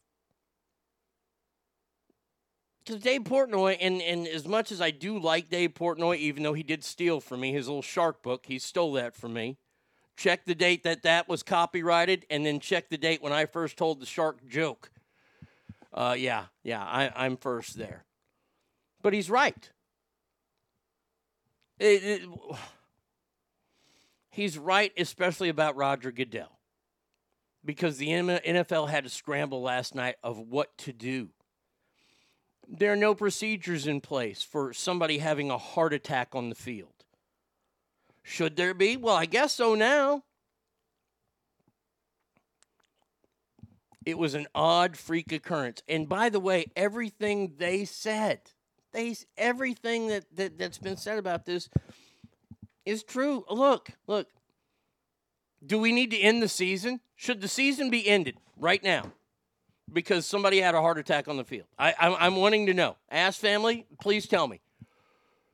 [2.86, 6.52] Because Dave Portnoy, and, and as much as I do like Dave Portnoy, even though
[6.52, 9.56] he did steal from me his little shark book, he stole that from me.
[10.16, 13.76] Check the date that that was copyrighted, and then check the date when I first
[13.76, 14.90] told the shark joke.
[15.92, 18.04] Uh, yeah, yeah, I, I'm first there.
[19.02, 19.68] But he's right.
[21.80, 22.28] It- it-
[24.30, 26.60] he's right, especially about Roger Goodell,
[27.64, 31.30] because the NFL had a scramble last night of what to do.
[32.68, 37.04] There are no procedures in place for somebody having a heart attack on the field.
[38.22, 38.96] Should there be?
[38.96, 40.24] Well, I guess so now.
[44.04, 45.82] It was an odd freak occurrence.
[45.88, 48.40] And by the way, everything they said,
[48.92, 51.68] they everything that, that that's been said about this
[52.84, 53.44] is true.
[53.50, 54.28] Look, look.
[55.64, 57.00] Do we need to end the season?
[57.16, 59.12] Should the season be ended right now?
[59.92, 61.66] Because somebody had a heart attack on the field.
[61.78, 62.96] I, I'm, I'm wanting to know.
[63.10, 64.60] Ask family, please tell me.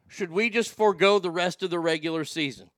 [0.09, 2.71] Should we just forego the rest of the regular season?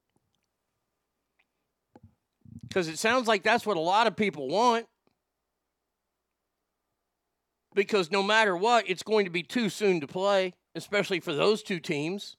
[2.69, 4.87] Because it sounds like that's what a lot of people want.
[7.75, 11.63] Because no matter what, it's going to be too soon to play, especially for those
[11.63, 12.37] two teams.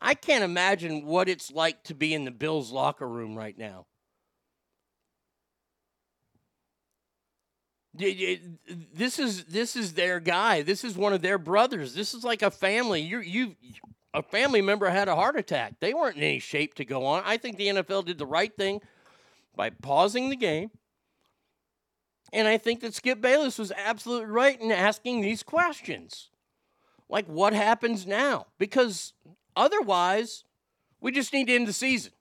[0.00, 3.86] I can't imagine what it's like to be in the Bills locker room right now.
[7.94, 10.62] This is this is their guy.
[10.62, 11.94] This is one of their brothers.
[11.94, 13.02] This is like a family.
[13.02, 13.56] You you
[14.14, 15.74] a family member had a heart attack.
[15.80, 17.22] They weren't in any shape to go on.
[17.24, 18.80] I think the NFL did the right thing
[19.56, 20.70] by pausing the game.
[22.32, 26.30] And I think that Skip Bayless was absolutely right in asking these questions.
[27.08, 28.46] Like, what happens now?
[28.58, 29.12] Because
[29.54, 30.44] otherwise,
[31.00, 32.12] we just need to end the season.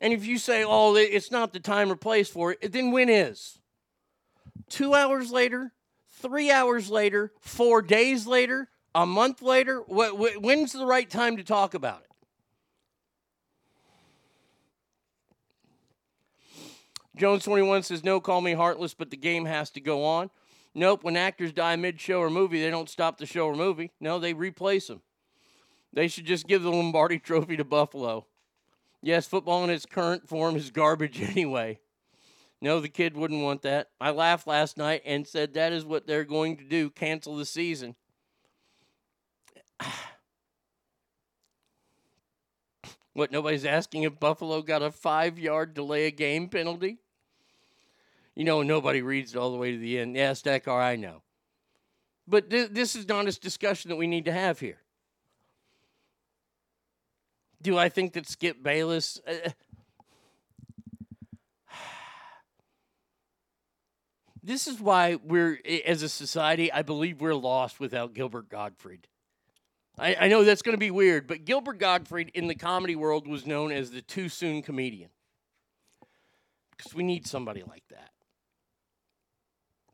[0.00, 3.08] And if you say, oh, it's not the time or place for it, then when
[3.08, 3.58] is?
[4.68, 5.72] Two hours later,
[6.10, 9.82] three hours later, four days later, a month later?
[9.88, 12.06] Wh- wh- When's the right time to talk about it?
[17.16, 20.30] Jones 21 says, No, call me heartless, but the game has to go on.
[20.74, 23.92] Nope, when actors die mid show or movie, they don't stop the show or movie.
[23.98, 25.00] No, they replace them.
[25.92, 28.26] They should just give the Lombardi trophy to Buffalo.
[29.06, 31.78] Yes, football in its current form is garbage anyway.
[32.60, 33.90] No, the kid wouldn't want that.
[34.00, 37.46] I laughed last night and said that is what they're going to do cancel the
[37.46, 37.94] season.
[43.12, 46.98] What, nobody's asking if Buffalo got a five yard delay a game penalty?
[48.34, 50.14] You know, nobody reads it all the way to the end.
[50.14, 51.22] Yeah, Stackar, I know.
[52.28, 54.82] But th- this is not a discussion that we need to have here.
[57.62, 59.20] Do I think that Skip Bayless.
[59.26, 59.50] Uh,
[64.42, 69.08] this is why we're, as a society, I believe we're lost without Gilbert Gottfried.
[69.98, 73.26] I, I know that's going to be weird, but Gilbert Gottfried in the comedy world
[73.26, 75.10] was known as the too soon comedian.
[76.76, 78.10] Because we need somebody like that.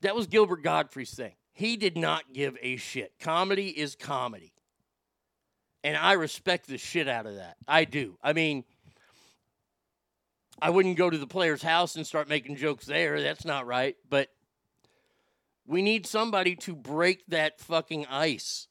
[0.00, 1.34] That was Gilbert Gottfried's thing.
[1.52, 3.12] He did not give a shit.
[3.20, 4.51] Comedy is comedy.
[5.84, 7.56] And I respect the shit out of that.
[7.66, 8.16] I do.
[8.22, 8.64] I mean,
[10.60, 13.20] I wouldn't go to the player's house and start making jokes there.
[13.20, 13.96] That's not right.
[14.08, 14.28] But
[15.66, 18.68] we need somebody to break that fucking ice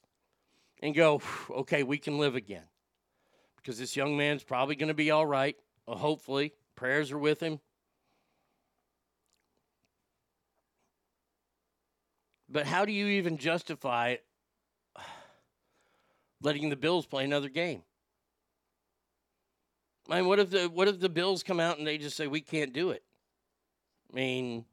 [0.82, 2.64] and go, okay, we can live again.
[3.56, 5.56] Because this young man's probably going to be all right.
[5.86, 6.54] uh, hopefully.
[6.74, 7.60] Prayers are with him.
[12.48, 14.16] But how do you even justify
[16.42, 17.82] letting the Bills play another game?
[20.10, 22.26] I mean, what if the what if the Bills come out and they just say
[22.26, 23.02] we can't do it?
[24.12, 24.64] I mean,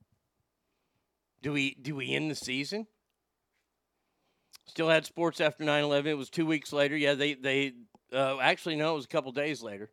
[1.42, 2.88] do we do we end the season?
[4.66, 6.06] Still had sports after 9-11.
[6.06, 6.96] It was two weeks later.
[6.96, 7.74] Yeah, they they
[8.14, 9.90] uh, actually no, it was a couple days later.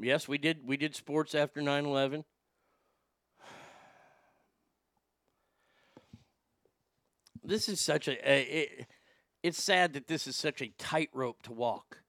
[0.00, 2.24] Yes, we did we did sports after 9-11.
[7.42, 8.86] This is such a, a it,
[9.42, 12.02] it's sad that this is such a tightrope to walk.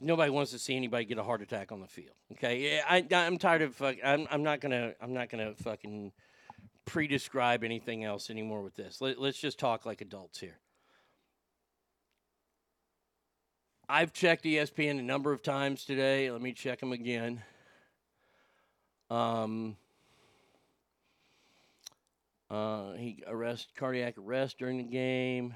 [0.00, 2.14] Nobody wants to see anybody get a heart attack on the field.
[2.32, 3.74] Okay, yeah, I, I'm tired of.
[3.74, 4.94] Fuck, I'm, I'm not gonna.
[5.00, 6.12] I'm not gonna fucking
[6.84, 9.00] pre-describe anything else anymore with this.
[9.00, 10.58] Let, let's just talk like adults here.
[13.88, 16.30] I've checked ESPN a number of times today.
[16.30, 17.42] Let me check them again.
[19.10, 19.76] Um,
[22.50, 25.54] uh, he arrest cardiac arrest during the game.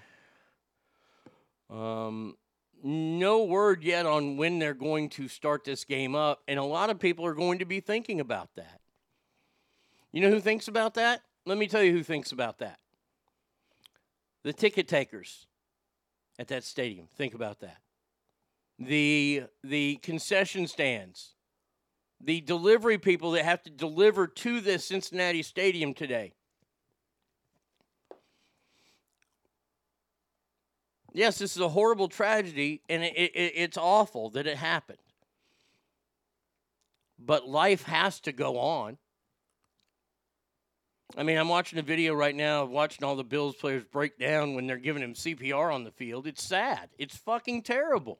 [1.70, 2.36] Um,
[2.82, 6.90] no word yet on when they're going to start this game up, and a lot
[6.90, 8.80] of people are going to be thinking about that.
[10.12, 11.22] You know who thinks about that?
[11.46, 12.78] Let me tell you who thinks about that.
[14.42, 15.46] The ticket takers
[16.38, 17.06] at that stadium.
[17.16, 17.78] Think about that.
[18.78, 21.34] The the concession stands.
[22.20, 26.34] The delivery people that have to deliver to this Cincinnati stadium today.
[31.12, 34.98] Yes, this is a horrible tragedy, and it, it, it's awful that it happened.
[37.18, 38.96] But life has to go on.
[41.16, 44.18] I mean, I'm watching a video right now of watching all the Bills players break
[44.18, 46.26] down when they're giving him CPR on the field.
[46.26, 46.88] It's sad.
[46.98, 48.18] It's fucking terrible.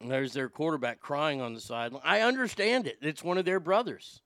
[0.00, 2.02] And there's their quarterback crying on the sideline.
[2.02, 2.96] I understand it.
[3.02, 4.22] It's one of their brothers.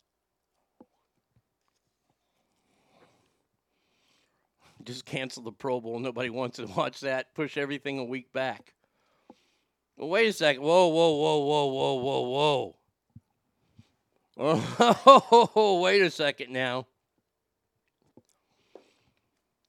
[4.84, 5.98] Just cancel the Pro Bowl.
[5.98, 7.34] Nobody wants to watch that.
[7.34, 8.74] Push everything a week back.
[9.96, 10.62] Well, wait a second.
[10.62, 12.76] Whoa, whoa, whoa, whoa, whoa, whoa, whoa.
[15.06, 16.86] Oh, wait a second now.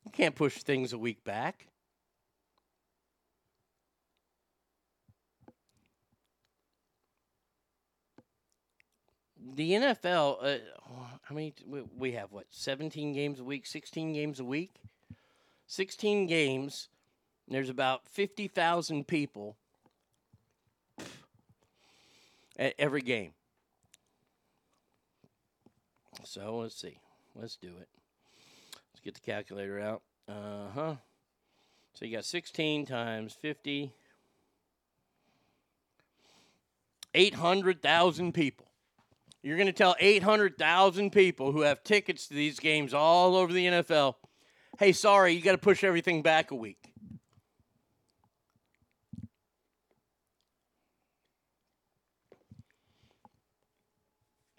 [0.05, 1.67] You can't push things a week back.
[9.53, 14.43] The NFL, uh, mean, we- we have what, 17 games a week, 16 games a
[14.43, 14.73] week?
[15.67, 16.89] 16 games.
[17.47, 19.55] There's about 50,000 people
[22.57, 23.33] at every game.
[26.23, 26.97] So let's see.
[27.35, 27.87] Let's do it.
[28.93, 30.01] Let's get the calculator out.
[30.27, 30.95] Uh huh.
[31.93, 33.93] So you got 16 times 50.
[37.13, 38.65] 800,000 people.
[39.41, 43.65] You're going to tell 800,000 people who have tickets to these games all over the
[43.67, 44.15] NFL,
[44.77, 46.91] hey, sorry, you got to push everything back a week.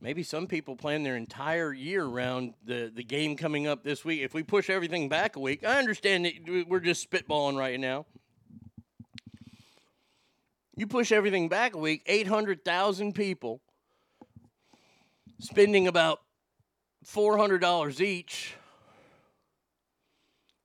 [0.01, 4.21] Maybe some people plan their entire year around the, the game coming up this week.
[4.21, 8.07] If we push everything back a week, I understand that we're just spitballing right now.
[10.77, 13.63] You push everything back a week, 800,000 people
[15.41, 16.21] spending about
[17.05, 18.55] $400 each.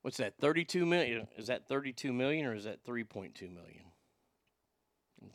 [0.02, 0.34] What's that?
[0.38, 1.28] 32 million.
[1.36, 3.84] Is that 32 million or is that 3.2 million?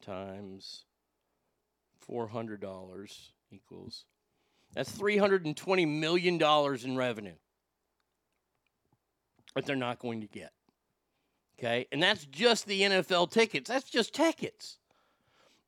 [0.01, 0.83] Times
[2.09, 4.03] $400 equals
[4.73, 6.41] that's $320 million
[6.83, 7.35] in revenue
[9.55, 10.51] that they're not going to get.
[11.57, 11.87] Okay?
[11.91, 13.69] And that's just the NFL tickets.
[13.69, 14.77] That's just tickets.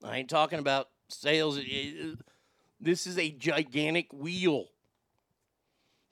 [0.03, 1.57] I ain't talking about sales.
[1.57, 2.19] It- it-
[2.81, 4.67] This is a gigantic wheel.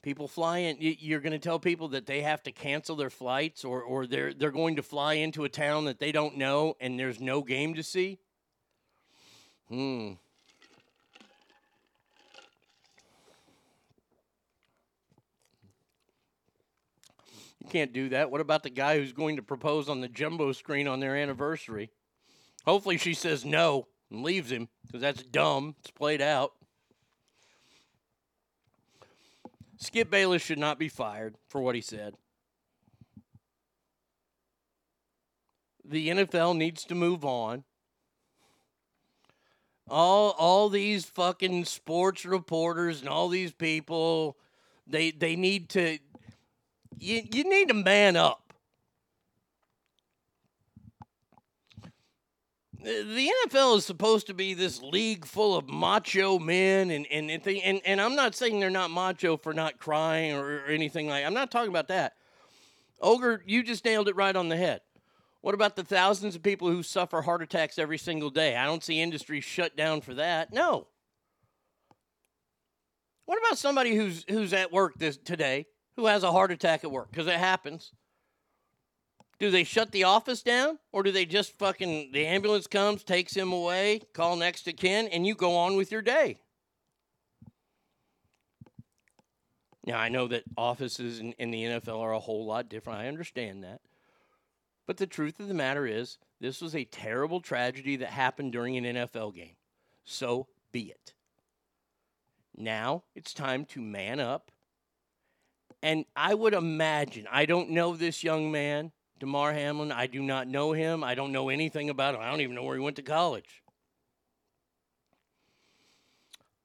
[0.02, 3.82] People flying, You're going to tell people that they have to cancel their flights, or
[3.82, 7.20] or they're they're going to fly into a town that they don't know, and there's
[7.20, 8.18] no game to see.
[9.68, 10.12] Hmm.
[17.58, 18.30] You can't do that.
[18.30, 21.90] What about the guy who's going to propose on the jumbo screen on their anniversary?
[22.64, 25.74] Hopefully, she says no and leaves him because that's dumb.
[25.80, 26.52] It's played out.
[29.78, 32.14] Skip Bayless should not be fired for what he said.
[35.84, 37.64] The NFL needs to move on.
[39.88, 44.36] All all these fucking sports reporters and all these people,
[44.86, 45.98] they they need to
[46.98, 48.47] you, you need to man up.
[52.80, 57.46] The NFL is supposed to be this league full of macho men, and and and,
[57.46, 61.24] and and I'm not saying they're not macho for not crying or, or anything like.
[61.24, 62.14] I'm not talking about that.
[63.00, 64.80] Ogre, you just nailed it right on the head.
[65.40, 68.56] What about the thousands of people who suffer heart attacks every single day?
[68.56, 70.52] I don't see industry shut down for that.
[70.52, 70.86] No.
[73.26, 75.66] What about somebody who's who's at work this today
[75.96, 77.10] who has a heart attack at work?
[77.10, 77.92] Because it happens.
[79.38, 83.36] Do they shut the office down, or do they just fucking the ambulance comes, takes
[83.36, 86.40] him away, call next to kin, and you go on with your day?
[89.86, 92.98] Now I know that offices in, in the NFL are a whole lot different.
[92.98, 93.80] I understand that,
[94.86, 98.76] But the truth of the matter is, this was a terrible tragedy that happened during
[98.76, 99.56] an NFL game.
[100.04, 101.14] So be it.
[102.56, 104.50] Now it's time to man up.
[105.82, 109.92] And I would imagine, I don't know this young man, Damar Hamlin.
[109.92, 111.02] I do not know him.
[111.02, 112.20] I don't know anything about him.
[112.20, 113.62] I don't even know where he went to college.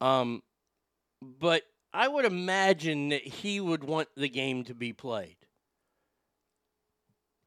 [0.01, 0.43] Um,
[1.21, 5.37] but I would imagine that he would want the game to be played.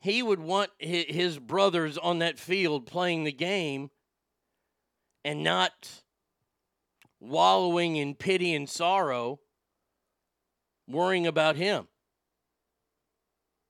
[0.01, 3.91] He would want his brothers on that field playing the game
[5.25, 6.03] and not
[7.19, 9.41] wallowing in pity and sorrow,
[10.87, 11.89] worrying about him.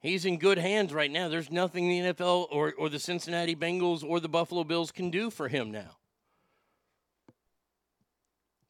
[0.06, 1.28] He's in good hands right now.
[1.28, 5.30] There's nothing the NFL or, or the Cincinnati Bengals or the Buffalo Bills can do
[5.30, 5.96] for him now.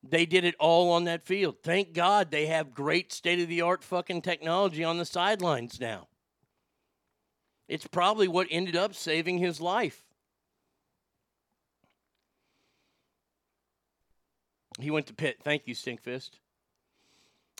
[0.02, 1.56] They did it all on that field.
[1.62, 6.08] Thank God they have great state of the art fucking technology on the sidelines now.
[7.68, 10.04] It's probably what ended up saving his life.
[14.80, 15.36] He went to Pitt.
[15.42, 16.30] Thank you, Stinkfist.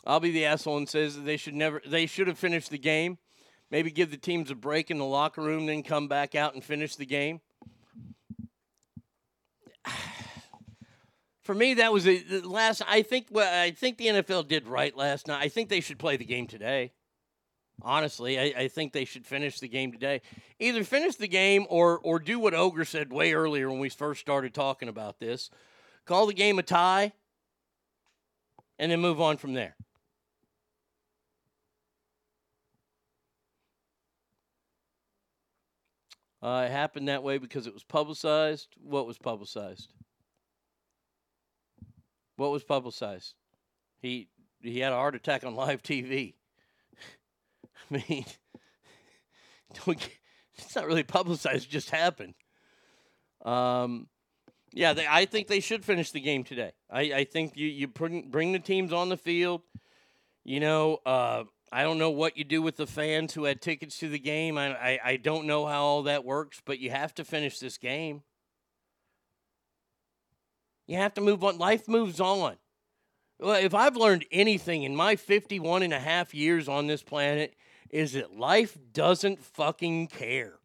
[0.03, 2.79] I'll be the asshole and says that they should never they should have finished the
[2.79, 3.19] game.
[3.69, 6.63] Maybe give the teams a break in the locker room, then come back out and
[6.63, 7.41] finish the game.
[11.43, 12.81] For me, that was the last.
[12.87, 13.27] I think.
[13.31, 15.41] Well, I think the NFL did right last night.
[15.41, 16.91] I think they should play the game today.
[17.81, 20.21] Honestly, I, I think they should finish the game today.
[20.59, 24.19] Either finish the game or or do what Ogre said way earlier when we first
[24.19, 25.49] started talking about this.
[26.05, 27.13] Call the game a tie,
[28.79, 29.75] and then move on from there.
[36.47, 38.69] Uh, it happened that way because it was publicized.
[38.81, 39.91] What was publicized?
[42.37, 43.33] What was publicized?
[43.99, 44.29] He
[44.61, 46.35] he had a heart attack on live TV.
[47.91, 48.25] I mean,
[49.85, 50.09] get,
[50.55, 52.35] it's not really publicized; it just happened.
[53.43, 54.07] Um,
[54.71, 56.71] yeah, they, I think they should finish the game today.
[56.89, 59.63] I, I think you you bring bring the teams on the field.
[60.45, 63.99] You know, uh, I don't know what you do with the fans who had tickets
[63.99, 64.57] to the game.
[64.57, 67.77] I, I I don't know how all that works, but you have to finish this
[67.77, 68.23] game.
[70.87, 71.57] You have to move on.
[71.57, 72.55] Life moves on.
[73.39, 77.53] Well, if I've learned anything in my 51 and a half years on this planet,
[77.89, 80.59] is that life doesn't fucking care.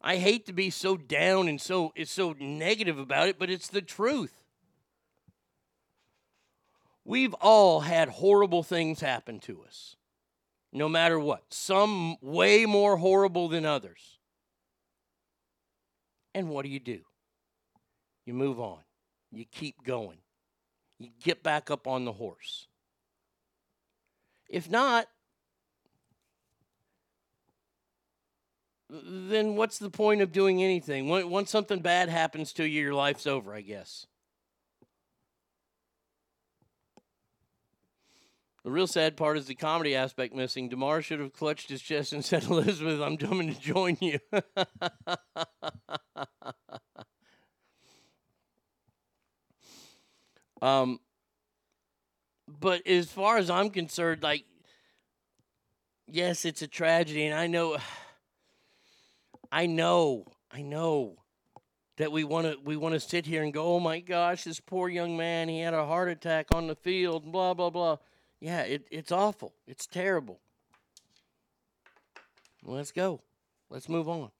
[0.00, 3.82] I hate to be so down and so so negative about it, but it's the
[3.82, 4.41] truth.
[7.04, 9.96] We've all had horrible things happen to us.
[10.72, 11.42] No matter what.
[11.50, 14.18] Some way more horrible than others.
[16.34, 17.00] And what do you do?
[18.24, 18.78] You move on.
[19.30, 20.18] You keep going.
[20.98, 22.68] You get back up on the horse.
[24.48, 25.08] If not,
[28.88, 31.08] then what's the point of doing anything?
[31.08, 34.06] Once something bad happens to you, your life's over, I guess.
[38.64, 40.68] The real sad part is the comedy aspect missing.
[40.68, 44.20] Damar should have clutched his chest and said, Elizabeth, I'm coming to join you.
[50.62, 51.00] um,
[52.46, 54.44] but as far as I'm concerned, like,
[56.06, 57.78] yes, it's a tragedy, and I know,
[59.52, 61.16] I know, I know
[61.96, 64.60] that we want to we want to sit here and go, oh my gosh, this
[64.60, 67.98] poor young man, he had a heart attack on the field, blah blah blah.
[68.42, 69.54] Yeah, it, it's awful.
[69.68, 70.40] It's terrible.
[72.64, 73.20] Let's go.
[73.70, 74.32] Let's move on.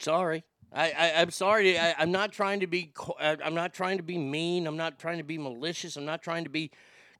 [0.00, 0.42] Sorry.
[0.72, 1.78] I, I, I'm sorry.
[1.78, 2.92] I, I'm not trying to be.
[3.20, 4.66] I- uh, I'm not trying to be mean.
[4.66, 5.96] I'm not trying to be malicious.
[5.96, 6.72] I'm not trying to be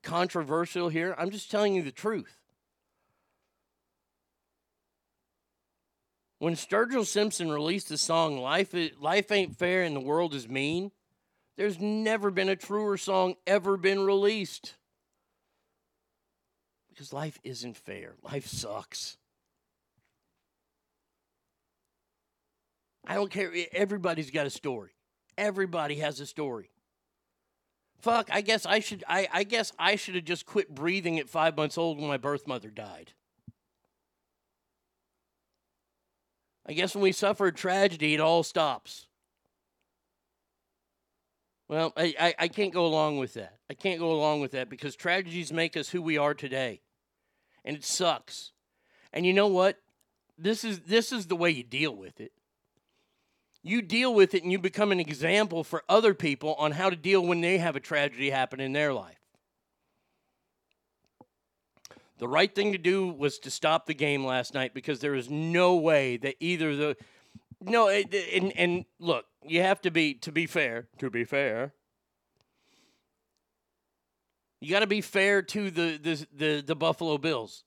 [0.02, 1.14] controversial here.
[1.16, 2.36] I'm just telling you the truth.
[6.40, 10.90] When Sturgill Simpson released the song "Life Life Ain't Fair and the World Is Mean,"
[11.56, 14.74] there's never been a truer song ever been released.
[16.90, 18.14] Because life isn't fair.
[18.22, 19.16] Life sucks.
[23.06, 23.52] I don't care.
[23.72, 24.90] Everybody's got a story.
[25.36, 26.70] Everybody has a story.
[27.98, 31.28] Fuck, I guess I should I, I guess I should have just quit breathing at
[31.28, 33.12] five months old when my birth mother died.
[36.66, 39.06] I guess when we suffer a tragedy, it all stops.
[41.68, 43.58] Well, I, I, I can't go along with that.
[43.70, 46.82] I can't go along with that because tragedies make us who we are today.
[47.64, 48.52] And it sucks.
[49.12, 49.78] And you know what?
[50.36, 52.32] This is this is the way you deal with it.
[53.62, 56.96] You deal with it and you become an example for other people on how to
[56.96, 59.16] deal when they have a tragedy happen in their life.
[62.18, 65.30] The right thing to do was to stop the game last night because there is
[65.30, 66.96] no way that either the
[67.60, 71.72] no it, and and look, you have to be to be fair, to be fair.
[74.60, 77.64] You got to be fair to the, the the the Buffalo Bills.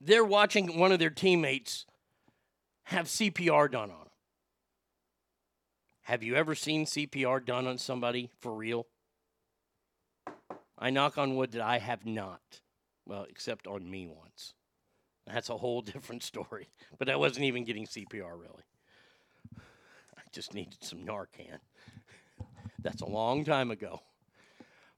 [0.00, 1.86] They're watching one of their teammates
[2.84, 4.08] have CPR done on them.
[6.02, 8.86] Have you ever seen CPR done on somebody for real?
[10.78, 12.60] I knock on wood that I have not.
[13.06, 14.54] Well, except on me once.
[15.26, 16.68] That's a whole different story.
[16.98, 18.64] But I wasn't even getting CPR really.
[20.32, 21.58] Just needed some Narcan.
[22.80, 24.00] That's a long time ago.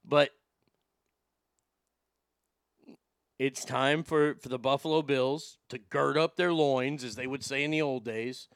[0.04, 0.30] But
[3.38, 7.44] it's time for, for the Buffalo Bills to gird up their loins, as they would
[7.44, 8.48] say in the old days.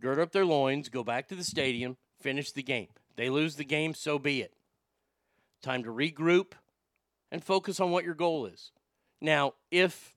[0.00, 2.88] Gird up their loins, go back to the stadium, finish the game.
[3.16, 4.54] They lose the game, so be it.
[5.62, 6.52] Time to regroup
[7.30, 8.72] and focus on what your goal is.
[9.20, 10.16] Now, if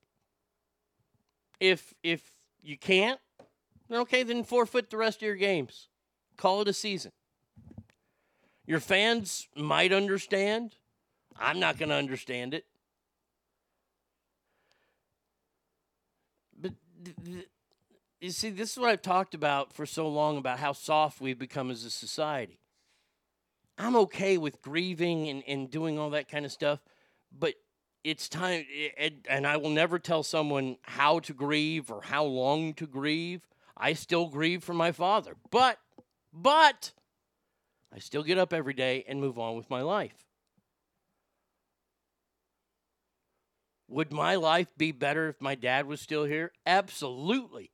[1.60, 2.32] if if
[2.64, 3.20] you can't,
[3.90, 5.90] then okay, then forfeit the rest of your games.
[6.38, 7.12] Call it a season.
[8.66, 10.76] Your fans might understand.
[11.38, 12.66] I'm not going to understand it.
[16.60, 16.74] But
[17.04, 17.48] th- th-
[18.22, 21.38] you see, this is what I've talked about for so long about how soft we've
[21.38, 22.60] become as a society.
[23.78, 26.80] I'm okay with grieving and, and doing all that kind of stuff,
[27.38, 27.56] but
[28.04, 28.66] it's time,
[28.98, 33.42] and, and I will never tell someone how to grieve or how long to grieve.
[33.76, 35.78] I still grieve for my father, but,
[36.36, 36.92] but,
[37.94, 40.26] I still get up every day and move on with my life.
[43.88, 46.52] Would my life be better if my dad was still here?
[46.66, 47.72] Absolutely.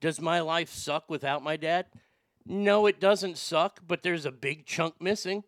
[0.00, 1.86] Does my life suck without my dad?
[2.44, 5.44] No, it doesn't suck, but there's a big chunk missing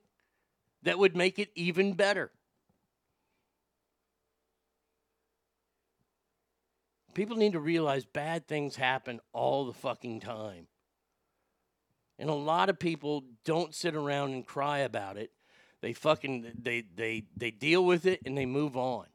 [0.84, 2.30] that would make it even better.
[7.14, 10.66] People need to realize bad things happen all the fucking time.
[12.18, 15.31] And a lot of people don't sit around and cry about it.
[15.81, 19.07] They fucking they they they deal with it and they move on.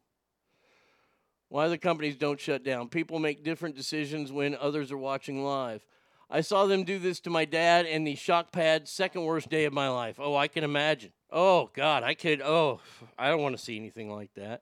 [1.48, 2.90] Why the companies don't shut down.
[2.90, 5.84] People make different decisions when others are watching live.
[6.30, 9.66] I saw them do this to my dad and the shock pad, second worst day
[9.66, 10.20] of my life.
[10.20, 11.12] Oh, I can imagine.
[11.32, 12.40] Oh, God, I could.
[12.40, 12.82] Oh,
[13.18, 14.62] I don't want to see anything like that.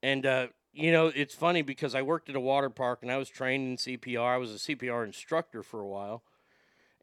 [0.00, 3.16] And, uh, you know, it's funny because I worked at a water park and I
[3.16, 4.34] was trained in CPR.
[4.34, 6.22] I was a CPR instructor for a while.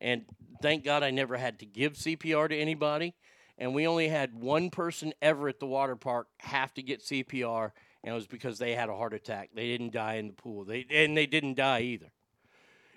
[0.02, 0.26] And
[0.62, 3.16] thank God I never had to give CPR to anybody.
[3.58, 7.72] And we only had one person ever at the water park have to get CPR,
[8.04, 9.50] and it was because they had a heart attack.
[9.54, 10.64] They didn't die in the pool.
[10.64, 12.12] They and they didn't die either.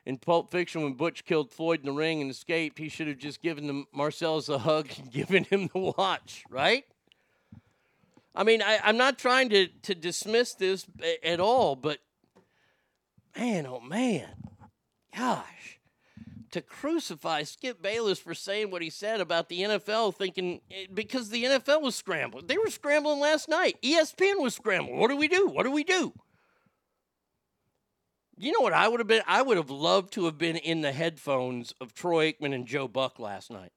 [0.05, 3.18] In Pulp Fiction, when Butch killed Floyd in the ring and escaped, he should have
[3.18, 6.84] just given the Marcellus a hug and given him the watch, right?
[8.34, 10.86] I mean, I, I'm not trying to, to dismiss this
[11.22, 11.98] at all, but
[13.36, 14.28] man, oh man,
[15.16, 15.78] gosh,
[16.52, 21.31] to crucify Skip Bayless for saying what he said about the NFL, thinking eh, because
[21.31, 22.47] the NFL was scrambling.
[22.47, 23.76] They were scrambling last night.
[23.82, 24.98] ESPN was scrambling.
[24.98, 25.48] What do we do?
[25.48, 26.12] What do we do?
[28.36, 29.22] You know what I would have been?
[29.26, 32.89] I would have loved to have been in the headphones of Troy Aikman and Joe
[32.89, 33.72] Buck last night.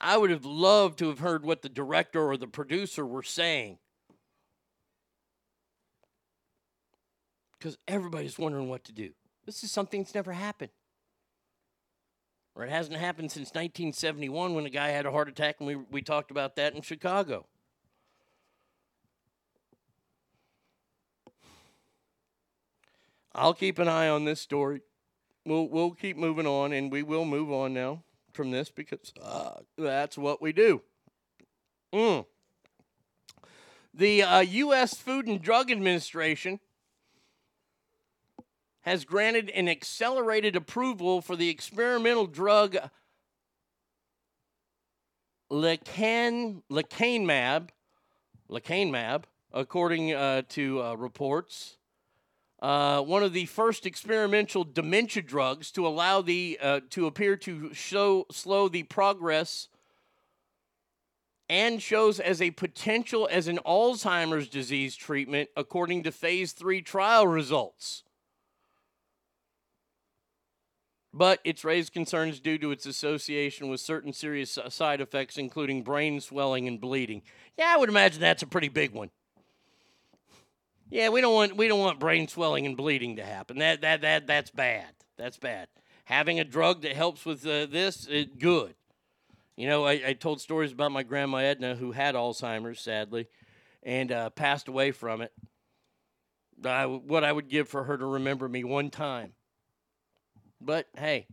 [0.00, 3.78] I would have loved to have heard what the director or the producer were saying.
[7.58, 9.10] Because everybody's wondering what to do.
[9.44, 10.70] This is something that's never happened.
[12.58, 15.76] Or it hasn't happened since 1971 when a guy had a heart attack, and we,
[15.76, 17.46] we talked about that in Chicago.
[23.32, 24.80] I'll keep an eye on this story.
[25.46, 29.60] We'll we'll keep moving on, and we will move on now from this because uh,
[29.76, 30.82] that's what we do.
[31.92, 32.26] Mm.
[33.94, 34.94] The uh, U.S.
[34.94, 36.58] Food and Drug Administration
[38.88, 42.76] has granted an accelerated approval for the experimental drug
[45.52, 47.68] lecan lecanemab,
[48.50, 51.78] lecanemab, according uh, to uh, reports
[52.60, 57.72] uh, one of the first experimental dementia drugs to allow the uh, to appear to
[57.72, 59.68] show slow the progress
[61.48, 67.26] and shows as a potential as an Alzheimer's disease treatment according to phase 3 trial
[67.26, 68.02] results.
[71.12, 76.20] But it's raised concerns due to its association with certain serious side effects, including brain
[76.20, 77.22] swelling and bleeding.
[77.56, 79.10] Yeah, I would imagine that's a pretty big one.
[80.90, 83.58] Yeah, we don't want we don't want brain swelling and bleeding to happen.
[83.58, 84.88] That that that that's bad.
[85.16, 85.68] That's bad.
[86.04, 88.74] Having a drug that helps with uh, this, it, good.
[89.56, 93.28] You know, I, I told stories about my grandma Edna who had Alzheimer's, sadly,
[93.82, 95.32] and uh, passed away from it.
[96.64, 99.32] I, what I would give for her to remember me one time.
[100.60, 101.26] But hey,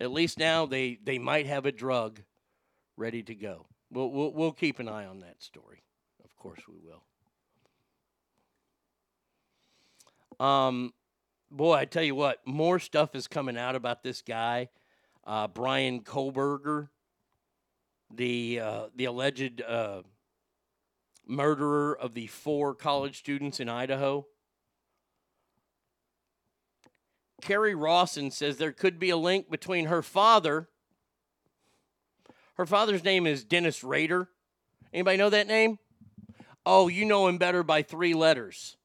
[0.00, 2.20] at least now they, they might have a drug
[2.96, 3.66] ready to go.
[3.90, 5.82] We'll, we'll, we'll keep an eye on that story.
[6.24, 7.02] Of course, we will.
[10.44, 10.92] Um,
[11.50, 14.68] boy, I tell you what, more stuff is coming out about this guy,
[15.26, 16.88] uh, Bryan Kohberger,
[18.14, 20.02] the uh, the alleged uh,
[21.26, 24.26] murderer of the four college students in Idaho.
[27.42, 30.68] Kerri Rawson says there could be a link between her father.
[32.54, 34.28] Her father's name is Dennis Rader.
[34.92, 35.78] Anybody know that name?
[36.66, 38.76] Oh, you know him better by three letters.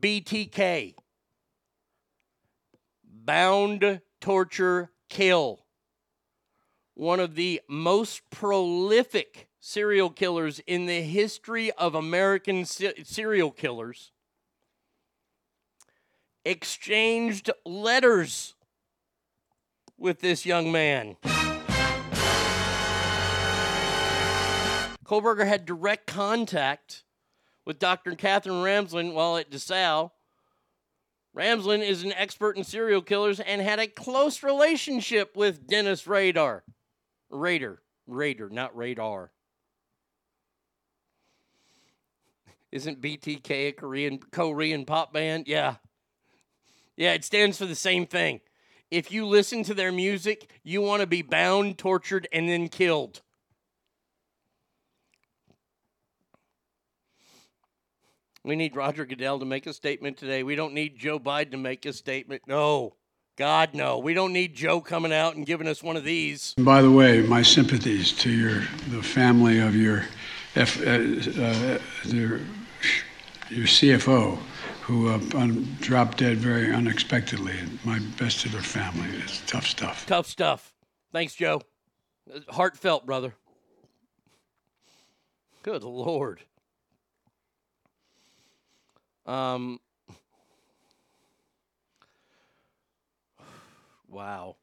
[0.00, 0.94] BTK.
[3.02, 5.64] Bound, torture, kill.
[6.94, 14.12] One of the most prolific serial killers in the history of American se- serial killers
[16.44, 18.54] exchanged letters
[19.98, 21.16] with this young man.
[25.04, 27.04] Kohberger had direct contact
[27.64, 28.14] with Dr.
[28.14, 30.10] Katherine Ramsland while at DeSales.
[31.36, 36.62] Ramsland is an expert in serial killers and had a close relationship with Dennis Radar.
[37.28, 37.82] Raider.
[38.06, 39.32] Raider, not radar.
[42.70, 45.46] Isn't BTK a Korean Korean pop band?
[45.46, 45.76] Yeah.
[46.96, 48.40] Yeah, it stands for the same thing.
[48.90, 53.22] If you listen to their music, you want to be bound, tortured, and then killed.
[58.44, 60.42] We need Roger Goodell to make a statement today.
[60.42, 62.42] We don't need Joe Biden to make a statement.
[62.46, 62.94] No.
[63.36, 63.98] God, no.
[63.98, 66.54] We don't need Joe coming out and giving us one of these.
[66.58, 70.04] By the way, my sympathies to your the family of your
[70.54, 72.40] F, uh, uh, their,
[73.48, 74.38] your CFO,
[74.84, 77.54] who uh, un- dropped dead very unexpectedly.
[77.84, 79.08] My best to their family.
[79.22, 80.04] It's tough stuff.
[80.06, 80.74] Tough stuff.
[81.10, 81.62] Thanks, Joe.
[82.50, 83.34] Heartfelt, brother.
[85.62, 86.40] Good Lord.
[89.24, 89.80] Um,
[94.06, 94.56] wow.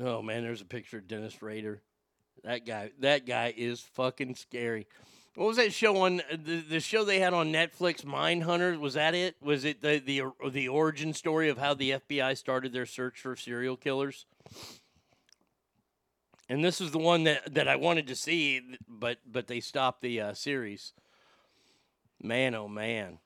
[0.00, 1.82] Oh man, there's a picture of Dennis Rader.
[2.42, 4.86] That guy, that guy is fucking scary.
[5.40, 8.04] What was that show on the, the show they had on Netflix?
[8.04, 9.36] Mind Hunters was that it?
[9.40, 13.34] Was it the the the origin story of how the FBI started their search for
[13.36, 14.26] serial killers?
[16.50, 20.02] And this is the one that, that I wanted to see, but but they stopped
[20.02, 20.92] the uh, series.
[22.22, 23.18] Man, oh man.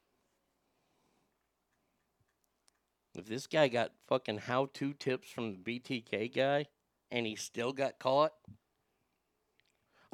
[3.16, 6.66] If this guy got fucking how to tips from the BTK guy
[7.10, 8.34] and he still got caught,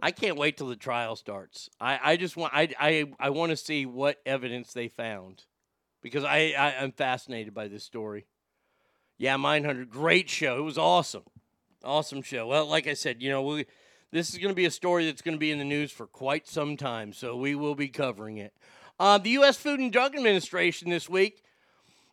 [0.03, 1.69] I can't wait till the trial starts.
[1.81, 5.45] I, I just want I I, I want to see what evidence they found
[6.03, 8.27] because I, I I'm fascinated by this story.
[9.19, 10.59] Yeah, Mindhunter, great show.
[10.59, 11.25] It was awesome,
[11.85, 12.47] awesome show.
[12.47, 13.67] Well, like I said, you know we
[14.11, 16.07] this is going to be a story that's going to be in the news for
[16.07, 18.53] quite some time, so we will be covering it.
[18.99, 19.57] Uh, the U.S.
[19.57, 21.43] Food and Drug Administration this week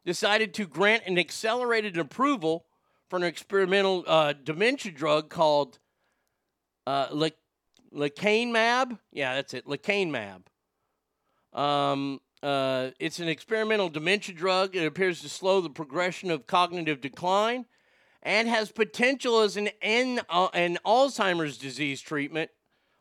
[0.06, 2.66] decided to grant an accelerated approval
[3.09, 5.80] for an experimental uh, dementia drug called
[6.85, 7.07] uh,
[7.91, 8.99] Le- lecanemab.
[9.11, 10.41] Yeah, that's it, lecanemab.
[11.53, 14.75] Um, uh, it's an experimental dementia drug.
[14.75, 17.66] It appears to slow the progression of cognitive decline
[18.22, 22.51] and has potential as an, an, uh, an Alzheimer's disease treatment,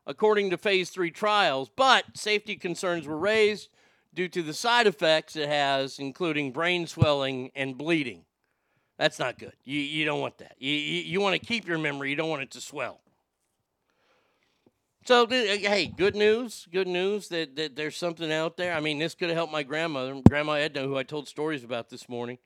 [0.06, 1.70] according to phase three trials.
[1.74, 3.68] But safety concerns were raised
[4.14, 8.24] due to the side effects it has, including brain swelling and bleeding.
[8.98, 9.52] That's not good.
[9.64, 10.54] You, you don't want that.
[10.58, 13.00] You, you, you want to keep your memory, you don't want it to swell.
[15.06, 16.66] So, hey, good news.
[16.72, 18.74] Good news that, that there's something out there.
[18.74, 21.88] I mean, this could have helped my grandmother, Grandma Edna, who I told stories about
[21.90, 22.38] this morning.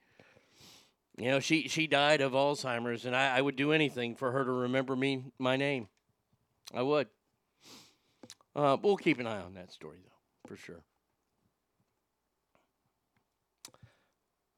[1.17, 4.45] You know, she, she died of Alzheimer's, and I, I would do anything for her
[4.45, 5.89] to remember me, my name.
[6.75, 7.09] I would.
[8.55, 10.83] Uh, we'll keep an eye on that story, though, for sure.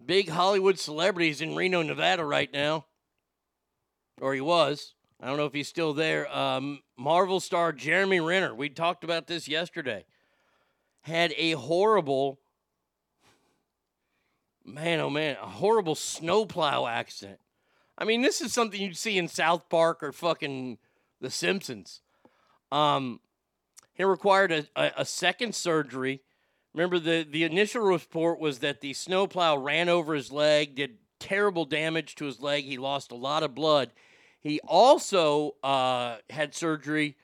[0.05, 2.87] Big Hollywood celebrities in Reno, Nevada, right now,
[4.21, 4.95] or he was.
[5.23, 6.37] I don't know if he's still there.
[6.37, 10.05] Um, Marvel star Jeremy Renner, we talked about this yesterday,
[11.03, 12.41] had a horrible,
[14.65, 17.39] man, oh man, a horrible snowplow accident.
[17.97, 20.79] I mean, this is something you'd see in South Park or fucking
[21.21, 22.01] The Simpsons.
[22.73, 23.21] Um,
[23.95, 26.21] he required a, a, a second surgery.
[26.75, 31.65] Remember, the, the initial report was that the snowplow ran over his leg, did terrible
[31.65, 32.65] damage to his leg.
[32.65, 33.93] He lost a lot of blood.
[34.43, 37.17] He also uh, had surgery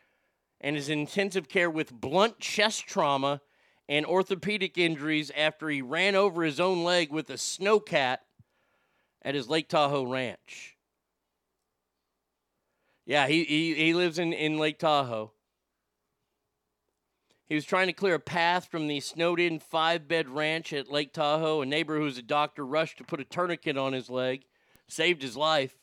[0.60, 3.40] and is in intensive care with blunt chest trauma
[3.88, 8.18] and orthopedic injuries after he ran over his own leg with a snowcat
[9.22, 10.76] at his Lake Tahoe ranch.
[13.04, 15.32] Yeah, he, he, he lives in, in Lake Tahoe.
[17.46, 20.90] He was trying to clear a path from the snowed in five bed ranch at
[20.90, 21.62] Lake Tahoe.
[21.62, 24.44] A neighbor who's a doctor rushed to put a tourniquet on his leg,
[24.86, 25.74] saved his life.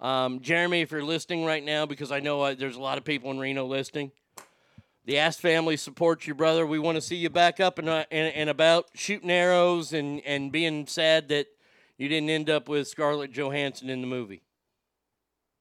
[0.00, 3.04] Um, Jeremy, if you're listening right now, because I know uh, there's a lot of
[3.04, 4.12] people in Reno listening,
[5.04, 6.66] the Ass family supports you, brother.
[6.66, 10.22] We want to see you back up and, uh, and, and about shooting arrows and,
[10.24, 11.48] and being sad that
[11.98, 14.42] you didn't end up with Scarlett Johansson in the movie.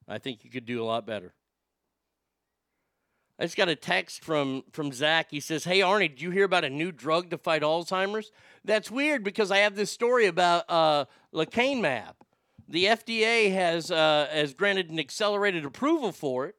[0.08, 1.34] I think you could do a lot better.
[3.38, 5.28] I just got a text from from Zach.
[5.32, 8.32] He says, "Hey Arnie, did you hear about a new drug to fight Alzheimer's?
[8.66, 12.16] That's weird because I have this story about uh, lecanemab.
[12.70, 16.56] The FDA has uh, has granted an accelerated approval for it,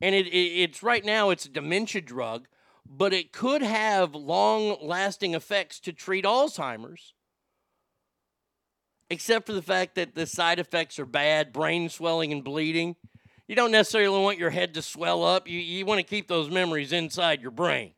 [0.00, 2.46] and it, it it's right now it's a dementia drug,
[2.86, 7.14] but it could have long lasting effects to treat Alzheimer's."
[9.12, 12.94] Except for the fact that the side effects are bad, brain swelling and bleeding
[13.50, 15.48] you don't necessarily want your head to swell up.
[15.48, 17.94] You, you want to keep those memories inside your brain.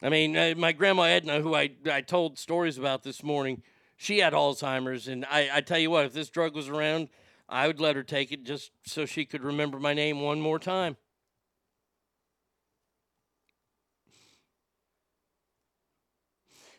[0.00, 3.64] I mean, uh, my grandma Edna, who I, I told stories about this morning,
[3.98, 5.08] she had Alzheimer's.
[5.08, 7.08] And I, I tell you what, if this drug was around,
[7.48, 10.58] I would let her take it just so she could remember my name one more
[10.58, 10.96] time.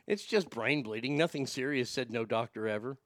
[0.08, 2.98] It's just brain bleeding, nothing serious, said no doctor ever.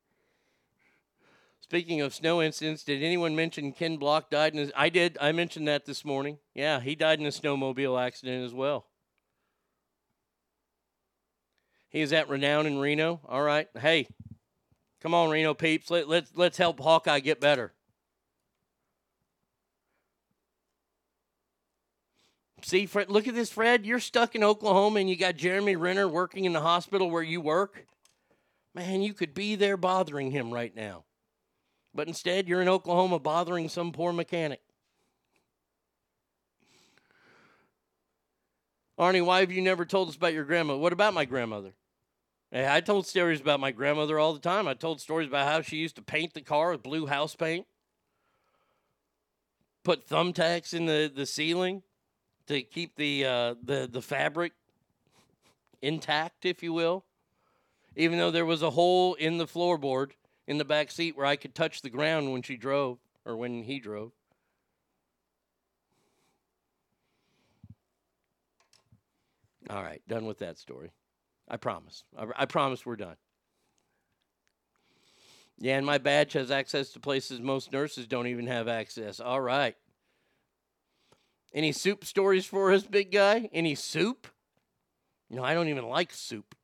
[1.60, 4.72] Speaking of snow incidents, did anyone mention Ken Block died in his?
[4.76, 5.18] I did.
[5.20, 6.38] I mentioned that this morning.
[6.54, 8.86] Yeah, he died in a snowmobile accident as well.
[11.94, 13.22] He is at Renown in Reno.
[13.30, 13.68] All right.
[13.80, 14.08] Hey,
[15.00, 15.92] come on, Reno peeps.
[15.92, 17.72] Let, let's, let's help Hawkeye get better.
[22.64, 23.86] See, Fred, look at this, Fred.
[23.86, 27.42] You're stuck in Oklahoma and you got Jeremy Renner working in the hospital where you
[27.42, 27.86] work.
[28.74, 31.04] Man, you could be there bothering him right now.
[31.94, 34.62] But instead, you're in Oklahoma bothering some poor mechanic.
[38.98, 40.76] Arnie, why have you never told us about your grandma?
[40.76, 41.74] What about my grandmother?
[42.56, 44.68] I told stories about my grandmother all the time.
[44.68, 47.66] I told stories about how she used to paint the car with blue house paint,
[49.84, 51.82] put thumbtacks in the, the ceiling
[52.46, 54.54] to keep the, uh, the, the fabric
[55.82, 57.04] intact, if you will,
[57.96, 60.12] even though there was a hole in the floorboard
[60.46, 63.64] in the back seat where I could touch the ground when she drove or when
[63.64, 64.12] he drove.
[69.72, 70.92] All right, done with that story.
[71.54, 72.04] I promise.
[72.18, 73.16] I, I promise we're done.
[75.60, 79.20] Yeah, and my badge has access to places most nurses don't even have access.
[79.20, 79.76] All right.
[81.54, 83.52] Any soup stories for us, big guy?
[83.54, 84.26] Any soup?
[85.30, 86.56] No, I don't even like soup.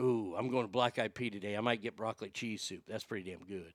[0.00, 1.56] Ooh, I'm going to Black Eyed Pea today.
[1.56, 2.82] I might get broccoli cheese soup.
[2.86, 3.72] That's pretty damn good.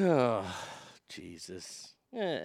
[0.00, 0.44] Oh,
[1.08, 1.94] Jesus.
[2.14, 2.44] Eh.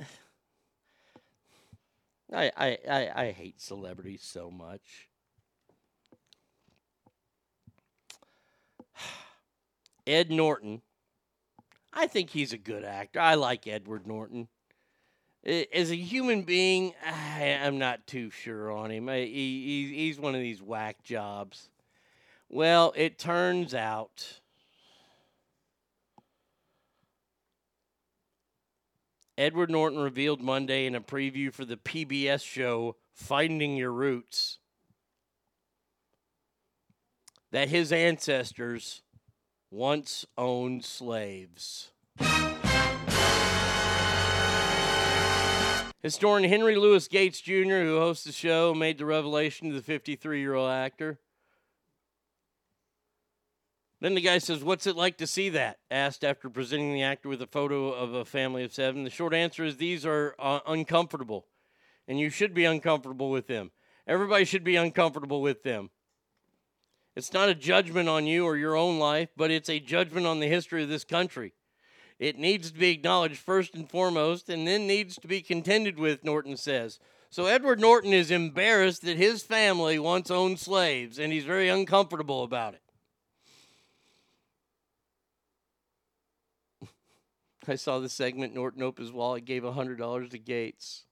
[2.33, 5.09] I, I, I, I hate celebrities so much.
[10.07, 10.81] Ed Norton.
[11.93, 13.19] I think he's a good actor.
[13.19, 14.47] I like Edward Norton.
[15.45, 19.07] As a human being, I, am not too sure on him.
[19.09, 21.69] He, he's one of these whack jobs.
[22.49, 24.39] Well, it turns out
[29.37, 34.59] Edward Norton revealed Monday in a preview for the PBS show Finding Your Roots
[37.51, 39.01] that his ancestors
[39.71, 41.89] once owned slaves.
[46.03, 50.41] Historian Henry Louis Gates Jr., who hosts the show, made the revelation to the 53
[50.41, 51.17] year old actor.
[54.03, 55.77] Then the guy says, What's it like to see that?
[55.89, 59.05] Asked after presenting the actor with a photo of a family of seven.
[59.05, 61.45] The short answer is these are uh, uncomfortable,
[62.05, 63.71] and you should be uncomfortable with them.
[64.05, 65.89] Everybody should be uncomfortable with them.
[67.15, 70.41] It's not a judgment on you or your own life, but it's a judgment on
[70.41, 71.53] the history of this country.
[72.19, 76.25] It needs to be acknowledged first and foremost, and then needs to be contended with,
[76.25, 76.99] Norton says.
[77.29, 82.43] So Edward Norton is embarrassed that his family once owned slaves, and he's very uncomfortable
[82.43, 82.82] about it.
[87.69, 91.05] I saw the segment Norton opened his wallet, gave $100 to Gates.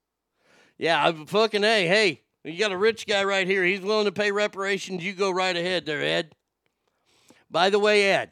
[0.78, 1.88] Yeah, I'm fucking A.
[1.88, 3.64] Hey, You got a rich guy right here.
[3.64, 5.04] He's willing to pay reparations.
[5.04, 6.34] You go right ahead there, Ed.
[7.52, 8.32] By the way, Ed,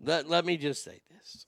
[0.00, 1.46] let, let me just say this.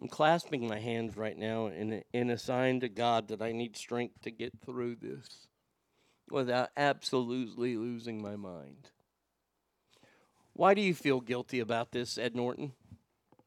[0.00, 3.52] I'm clasping my hands right now in a, in a sign to God that I
[3.52, 5.46] need strength to get through this
[6.30, 8.90] without absolutely losing my mind.
[10.52, 12.72] Why do you feel guilty about this, Ed Norton?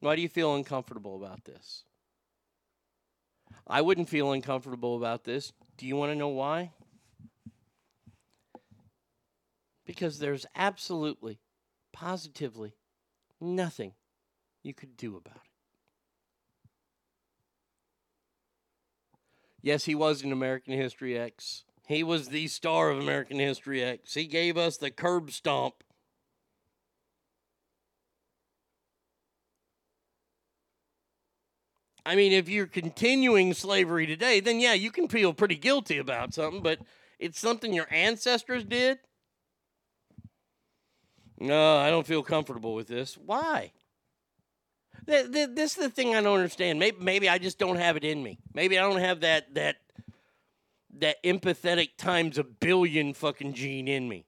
[0.00, 1.84] Why do you feel uncomfortable about this?
[3.66, 5.52] I wouldn't feel uncomfortable about this.
[5.76, 6.72] Do you want to know why?
[9.86, 11.38] Because there's absolutely,
[11.92, 12.74] positively
[13.40, 13.92] nothing
[14.62, 15.50] you could do about it.
[19.62, 21.64] Yes, he was in American History X.
[21.86, 24.14] He was the star of American History X.
[24.14, 25.84] He gave us the curb stomp.
[32.06, 36.34] I mean, if you're continuing slavery today, then yeah, you can feel pretty guilty about
[36.34, 36.80] something, but
[37.18, 38.98] it's something your ancestors did.
[41.38, 43.16] No, I don't feel comfortable with this.
[43.16, 43.72] Why?
[45.06, 46.78] Th- th- This is the thing I don't understand.
[46.78, 48.38] Maybe, maybe I just don't have it in me.
[48.54, 49.76] Maybe I don't have that that
[50.98, 54.26] that empathetic times a billion fucking gene in me.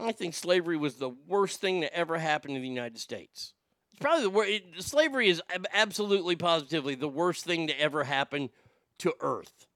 [0.00, 3.52] I think slavery was the worst thing that ever happened in the United States.
[3.92, 4.88] It's probably the worst.
[4.88, 5.42] Slavery is
[5.72, 8.50] absolutely, positively the worst thing to ever happen
[8.98, 9.66] to Earth.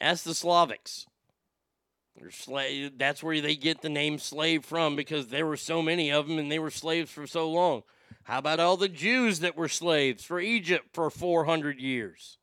[0.00, 1.06] Ask the Slavics.
[2.20, 6.26] Sla- that's where they get the name slave from because there were so many of
[6.26, 7.84] them and they were slaves for so long.
[8.24, 12.38] How about all the Jews that were slaves for Egypt for 400 years?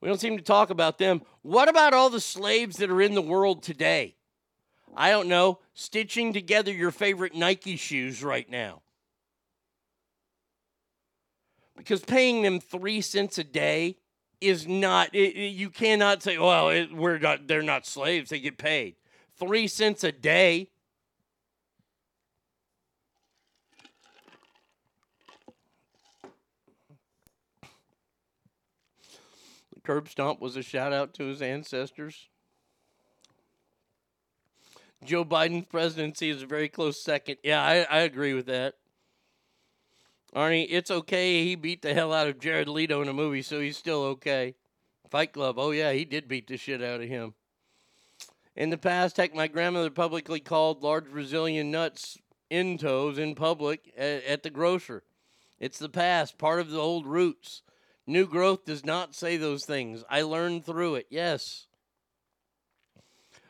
[0.00, 1.22] We don't seem to talk about them.
[1.42, 4.16] What about all the slaves that are in the world today?
[4.96, 8.82] I don't know, stitching together your favorite Nike shoes right now.
[11.76, 13.96] Because paying them three cents a day
[14.40, 18.40] is not, it, it- you cannot say, well, it, we're not, they're not slaves, they
[18.40, 18.96] get paid.
[19.38, 20.70] Three cents a day.
[29.84, 32.28] Curb stomp was a shout out to his ancestors.
[35.04, 37.36] Joe Biden's presidency is a very close second.
[37.42, 38.74] Yeah, I, I agree with that.
[40.34, 41.44] Arnie, it's okay.
[41.44, 44.54] He beat the hell out of Jared Leto in a movie, so he's still okay.
[45.10, 45.58] Fight Club.
[45.58, 47.34] Oh, yeah, he did beat the shit out of him.
[48.56, 52.18] In the past, heck, my grandmother publicly called large Brazilian nuts
[52.50, 55.02] Entos in public at, at the grocer.
[55.60, 57.62] It's the past, part of the old roots.
[58.06, 60.04] New growth does not say those things.
[60.10, 61.06] I learned through it.
[61.10, 61.66] Yes.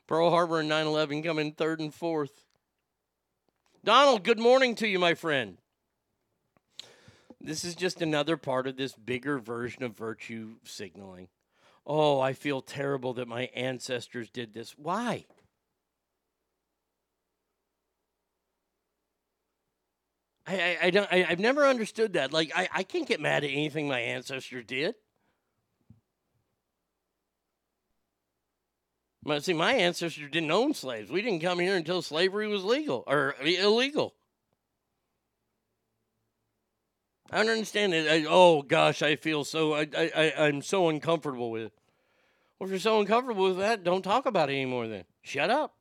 [0.06, 2.44] Pearl Harbor and 9 11 come in third and fourth.
[3.82, 5.58] Donald, good morning to you, my friend.
[7.40, 11.28] This is just another part of this bigger version of virtue signaling.
[11.86, 14.78] Oh, I feel terrible that my ancestors did this.
[14.78, 15.26] Why?
[20.46, 22.32] I, I, I don't I, I've never understood that.
[22.32, 24.94] Like I, I can't get mad at anything my ancestor did.
[29.22, 31.10] But see, my ancestor didn't own slaves.
[31.10, 34.14] We didn't come here until slavery was legal or illegal.
[37.30, 38.06] I don't understand it.
[38.06, 39.74] I, oh gosh, I feel so.
[39.74, 41.72] I, I I'm so uncomfortable with it.
[42.58, 44.86] Well, if you're so uncomfortable with that, don't talk about it anymore.
[44.88, 45.74] Then shut up.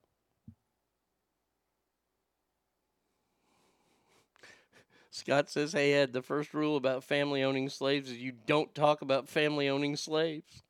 [5.14, 9.03] Scott says, "Hey Ed, the first rule about family owning slaves is you don't talk
[9.03, 10.64] about family owning slaves."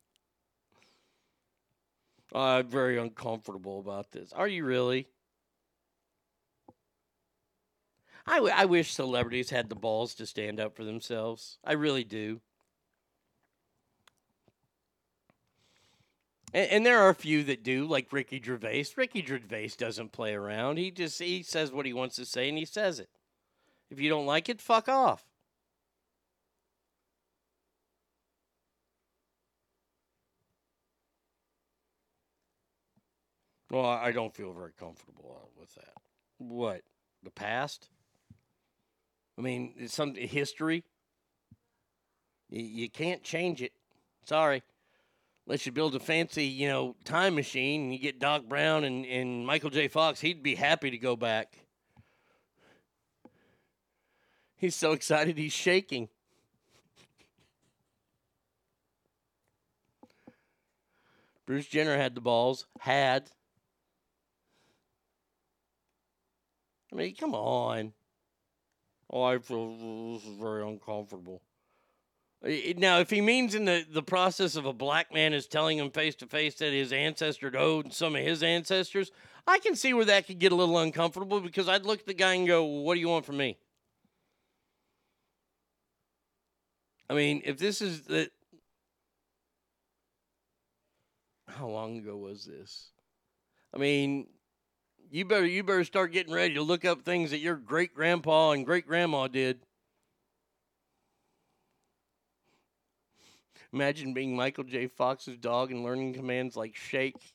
[2.30, 4.34] I'm very uncomfortable about this.
[4.34, 5.08] Are you really?
[8.26, 11.58] I, w- I wish celebrities had the balls to stand up for themselves.
[11.64, 12.40] I really do.
[16.52, 18.86] And, and there are a few that do, like Ricky Gervais.
[18.94, 20.76] Ricky Gervais doesn't play around.
[20.76, 23.08] He just he says what he wants to say and he says it.
[23.94, 25.24] If you don't like it, fuck off.
[33.70, 35.92] Well, I don't feel very comfortable uh, with that.
[36.38, 36.82] What?
[37.22, 37.88] The past?
[39.38, 40.82] I mean, it's some history.
[42.50, 43.70] You can't change it.
[44.24, 44.64] Sorry.
[45.46, 49.06] Unless you build a fancy, you know, time machine and you get Doc Brown and,
[49.06, 49.86] and Michael J.
[49.86, 51.63] Fox, he'd be happy to go back.
[54.56, 56.08] He's so excited he's shaking.
[61.46, 63.30] Bruce Jenner had the balls, had.
[66.92, 67.92] I mean, come on.
[69.10, 71.42] Oh, I feel this is very uncomfortable.
[72.76, 75.90] Now, if he means in the, the process of a black man is telling him
[75.90, 79.10] face to face that his ancestor owed some of his ancestors,
[79.46, 82.14] I can see where that could get a little uncomfortable because I'd look at the
[82.14, 83.56] guy and go, well, What do you want from me?
[87.08, 88.30] I mean, if this is the.
[91.48, 92.90] How long ago was this?
[93.72, 94.26] I mean,
[95.10, 98.52] you better you better start getting ready to look up things that your great grandpa
[98.52, 99.60] and great grandma did.
[103.72, 104.86] Imagine being Michael J.
[104.86, 107.34] Fox's dog and learning commands like shake.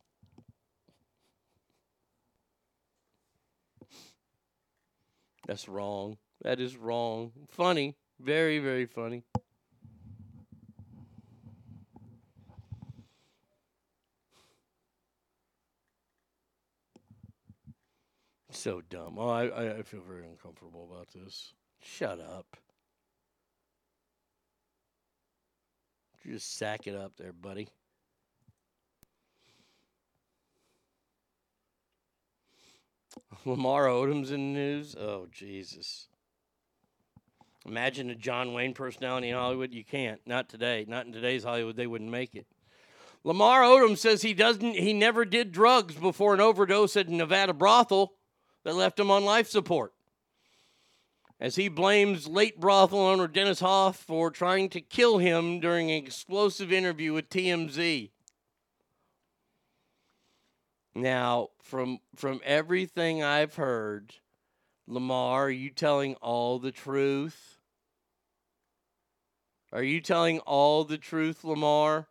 [5.46, 6.18] That's wrong.
[6.44, 7.32] That is wrong.
[7.50, 7.96] Funny.
[8.20, 9.24] Very, very funny.
[18.60, 19.16] So dumb.
[19.18, 21.54] Oh, I, I, I feel very uncomfortable about this.
[21.82, 22.58] Shut up.
[26.28, 27.70] Just sack it up there, buddy.
[33.46, 34.94] Lamar Odom's in the news.
[35.00, 36.10] Oh, Jesus.
[37.66, 39.74] Imagine a John Wayne personality in Hollywood.
[39.74, 40.20] You can't.
[40.26, 40.84] Not today.
[40.86, 41.78] Not in today's Hollywood.
[41.78, 42.46] They wouldn't make it.
[43.24, 44.76] Lamar Odom says he doesn't.
[44.76, 48.16] He never did drugs before an overdose at a Nevada brothel
[48.64, 49.94] that left him on life support.
[51.40, 56.04] As he blames late brothel owner Dennis Hof for trying to kill him during an
[56.04, 58.10] explosive interview with TMZ.
[60.96, 64.16] Now, from from everything I've heard,
[64.86, 67.58] Lamar, are you telling all the truth?
[69.72, 72.08] Are you telling all the truth, Lamar?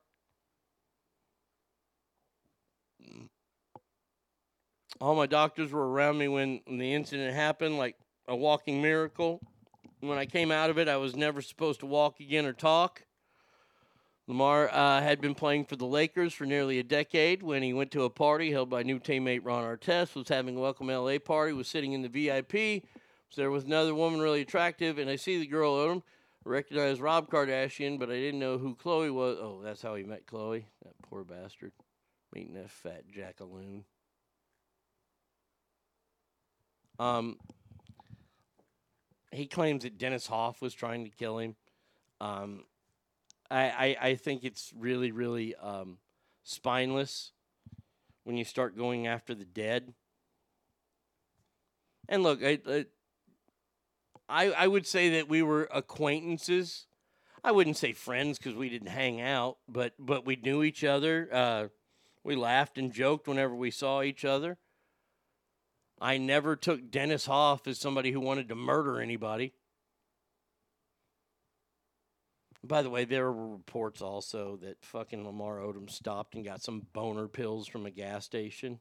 [5.00, 7.96] All my doctors were around me when, the incident happened, like
[8.26, 9.40] a walking miracle.
[10.00, 13.04] When I came out of it, I was never supposed to walk again or talk.
[14.26, 17.90] Lamar uh, had been playing for the Lakers for nearly a decade when he went
[17.92, 21.52] to a party held by new teammate Ron Artest, was having a welcome LA party,
[21.52, 22.82] was sitting in the VIP,
[23.28, 26.02] was there with another woman really attractive, and I see the girl him.
[26.44, 29.38] I recognized Rob Kardashian, but I didn't know who Khloé was.
[29.40, 30.64] Oh, that's how he met Khloé.
[30.84, 31.72] That poor bastard.
[32.34, 33.84] Meeting that fat jackaloon.
[36.98, 37.38] Um,
[39.30, 41.56] he claims that Dennis Hof was trying to kill him.
[42.20, 42.64] Um,
[43.50, 45.98] I, I, I think it's really, really um,
[46.42, 47.32] spineless
[48.24, 49.94] when you start going after the dead.
[52.08, 52.58] And look, I,
[54.28, 56.86] I, I would say that we were acquaintances.
[57.44, 61.28] I wouldn't say friends because we didn't hang out, but but we knew each other.
[61.32, 61.68] Uh,
[62.24, 64.58] we laughed and joked whenever we saw each other.
[66.00, 69.52] I never took Dennis Hof as somebody who wanted to murder anybody.
[72.64, 76.86] By the way, there were reports also that fucking Lamar Odom stopped and got some
[76.92, 78.80] boner pills from a gas station.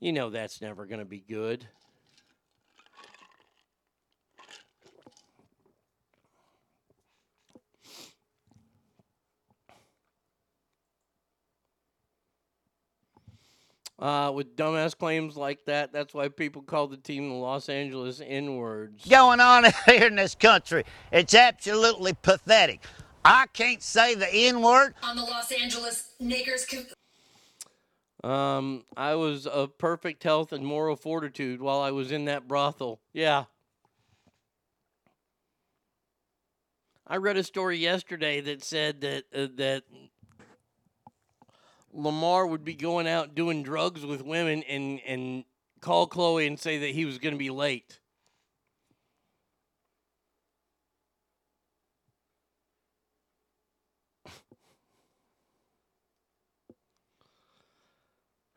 [0.00, 1.66] You know that's never going to be good.
[13.98, 18.20] Uh, with dumbass claims like that, that's why people call the team the Los Angeles
[18.22, 19.04] N words.
[19.06, 20.84] going on here in this country.
[21.10, 22.82] It's absolutely pathetic.
[23.24, 24.94] I can't say the N word.
[25.02, 26.66] On the Los Angeles Lakers.
[26.66, 26.86] Com-
[28.30, 33.00] Um, I was of perfect health and moral fortitude while I was in that brothel.
[33.14, 33.44] Yeah.
[37.06, 39.84] I read a story yesterday that said that uh, that
[41.96, 45.44] Lamar would be going out doing drugs with women and and
[45.80, 47.98] call Khloé and say that he was going to be late.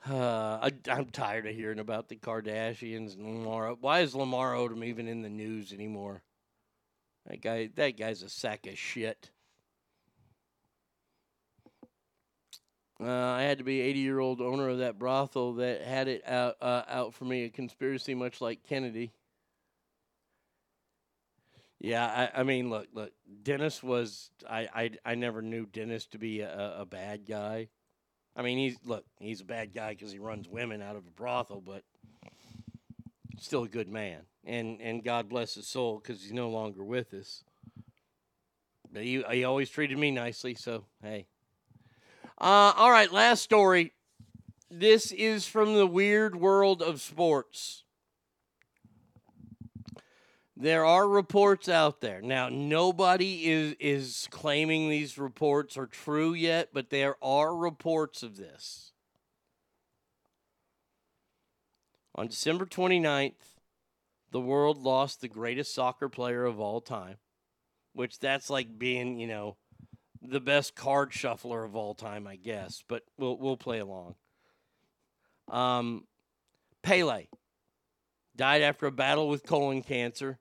[0.09, 3.76] Uh, I, I'm tired of hearing about the Kardashians and Lamar.
[3.80, 6.24] Why is Lamar Odom even in the news anymore?
[7.27, 9.30] That guy, that guy's a sack of shit.
[13.01, 16.27] Uh, I had to be 80 year old owner of that brothel that had it
[16.27, 19.13] out uh, out for me a conspiracy, much like Kennedy.
[21.79, 23.13] Yeah, I, I mean, look, look.
[23.41, 27.69] Dennis was I, I I never knew Dennis to be a, a bad guy.
[28.35, 31.11] I mean, he's look, he's a bad guy because he runs women out of a
[31.11, 31.83] brothel, but
[33.39, 34.23] still a good man.
[34.43, 37.45] And and God bless his soul because he's no longer with us.
[38.91, 41.27] But he he always treated me nicely, so hey.
[42.42, 43.92] Uh, all right, last story.
[44.72, 47.84] This is from the weird world of sports.
[50.56, 52.22] There are reports out there.
[52.22, 58.38] Now, nobody is is claiming these reports are true yet, but there are reports of
[58.38, 58.93] this.
[62.16, 63.58] On December 29th,
[64.32, 67.18] the world lost the greatest soccer player of all time,
[67.93, 69.58] which that's like being, you know,
[70.22, 74.15] the best card shuffler of all time, I guess, but we'll we'll play along.
[75.49, 76.06] Um
[76.83, 77.27] Pele
[78.35, 80.39] died after a battle with colon cancer.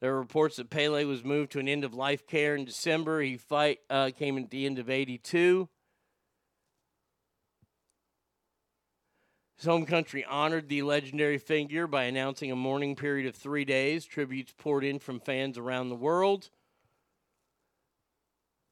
[0.00, 3.20] There are reports that Pele was moved to an end of life care in December.
[3.20, 5.68] He fight uh, came at the end of 82.
[9.56, 14.04] His home country honored the legendary figure by announcing a mourning period of three days.
[14.04, 16.50] Tributes poured in from fans around the world.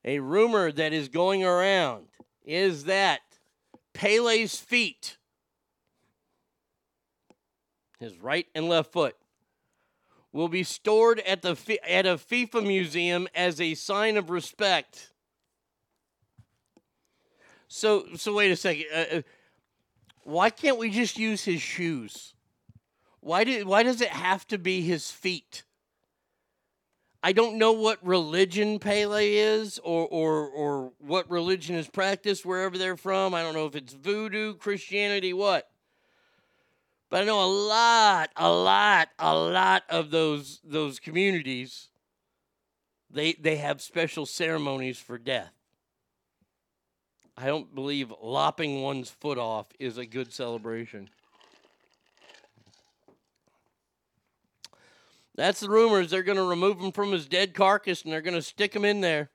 [0.05, 2.07] A rumor that is going around
[2.45, 3.21] is that
[3.93, 5.19] Pele's feet,
[7.99, 9.17] his right and left foot,
[10.33, 15.13] will be stored at the at a FIFA museum as a sign of respect.
[17.69, 18.87] So so wait a second.
[18.93, 19.23] Uh, uh,
[20.23, 22.35] why can't we just use his shoes?
[23.21, 25.65] Why did why does it have to be his feet?
[27.23, 32.79] I don't know what religion Pele is or or or what religion is practiced wherever
[32.79, 33.35] they're from.
[33.35, 35.69] I don't know if it's voodoo, Christianity, what.
[37.11, 41.91] But I know a lot, a lot, a lot of those those communities
[43.11, 45.53] they they have special ceremonies for death.
[47.37, 51.09] I don't believe lopping one's foot off is a good celebration.
[55.41, 56.11] That's the rumors.
[56.11, 58.85] They're going to remove him from his dead carcass and they're going to stick him
[58.85, 59.31] in there.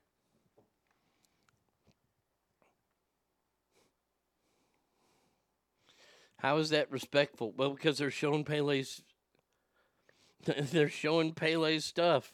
[6.38, 7.54] How is that respectful?
[7.58, 9.02] Well, because they're showing Pele's
[10.46, 12.32] they're showing Pele's stuff.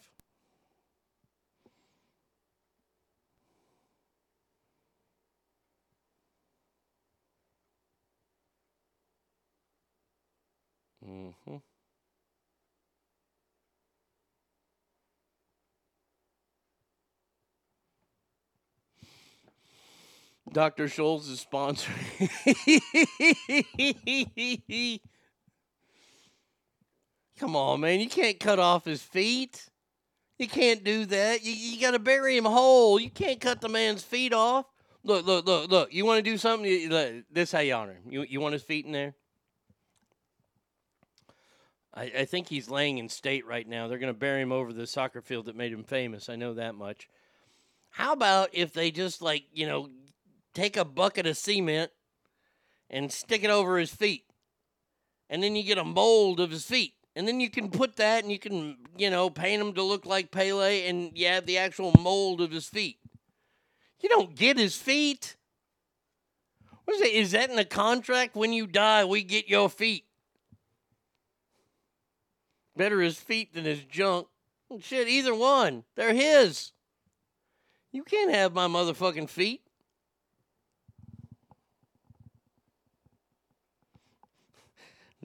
[11.07, 11.55] Mm-hmm.
[20.51, 20.85] Dr.
[20.85, 22.19] Scholl's is sponsoring.
[27.39, 27.99] Come on, man.
[27.99, 29.67] You can't cut off his feet.
[30.37, 31.43] You can't do that.
[31.43, 32.99] You, you got to bury him whole.
[32.99, 34.65] You can't cut the man's feet off.
[35.03, 35.93] Look, look, look, look.
[35.93, 36.69] You want to do something?
[36.69, 38.11] You, this how you honor him.
[38.11, 39.15] You, you want his feet in there?
[41.93, 43.87] I, I think he's laying in state right now.
[43.87, 46.29] They're going to bury him over the soccer field that made him famous.
[46.29, 47.07] I know that much.
[47.89, 49.89] How about if they just like, you know,
[50.53, 51.91] take a bucket of cement
[52.89, 54.25] and stick it over his feet.
[55.29, 56.93] And then you get a mold of his feet.
[57.15, 60.05] And then you can put that and you can, you know, paint him to look
[60.05, 62.99] like Pele and you have the actual mold of his feet.
[64.01, 65.35] You don't get his feet.
[66.85, 67.13] What is it?
[67.13, 68.35] Is that in the contract?
[68.35, 70.05] When you die, we get your feet.
[72.75, 74.27] Better his feet than his junk.
[74.79, 75.83] Shit, either one.
[75.95, 76.71] They're his.
[77.91, 79.60] You can't have my motherfucking feet.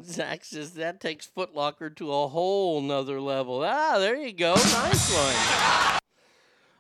[0.03, 3.63] Zach says that takes Footlocker to a whole nother level.
[3.65, 4.55] Ah, there you go.
[4.55, 6.01] Nice one.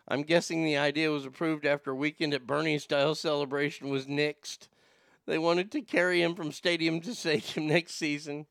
[0.09, 4.69] I'm guessing the idea was approved after a weekend at Bernie style celebration was nixed.
[5.27, 8.47] They wanted to carry him from stadium to stadium next season.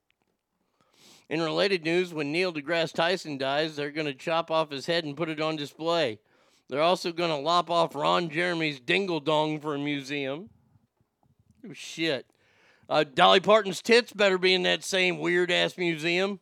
[1.30, 5.06] In related news, when Neil deGrasse Tyson dies, they're going to chop off his head
[5.06, 6.20] and put it on display.
[6.70, 10.50] They're also going to lop off Ron Jeremy's dingle dong for a museum.
[11.68, 12.28] Oh, shit.
[12.88, 16.40] Uh, Dolly Parton's tits better be in that same weird ass museum.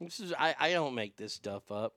[0.00, 1.94] This is I, I don't make this stuff up.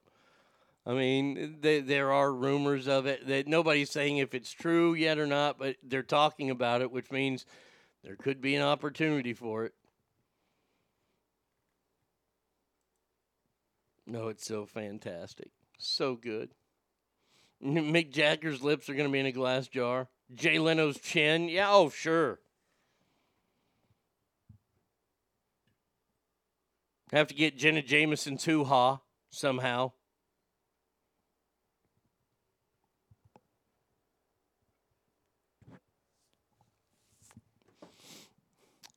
[0.84, 5.18] I mean, they, there are rumors of it that nobody's saying if it's true yet
[5.18, 7.46] or not, but they're talking about it, which means
[8.02, 9.74] there could be an opportunity for it.
[14.04, 15.50] No, it's so fantastic.
[15.82, 16.50] So good.
[17.64, 20.08] Mick Jagger's lips are going to be in a glass jar.
[20.34, 21.48] Jay Leno's chin.
[21.48, 22.38] Yeah, oh, sure.
[27.12, 29.92] Have to get Jenna Jameson's hoo ha somehow.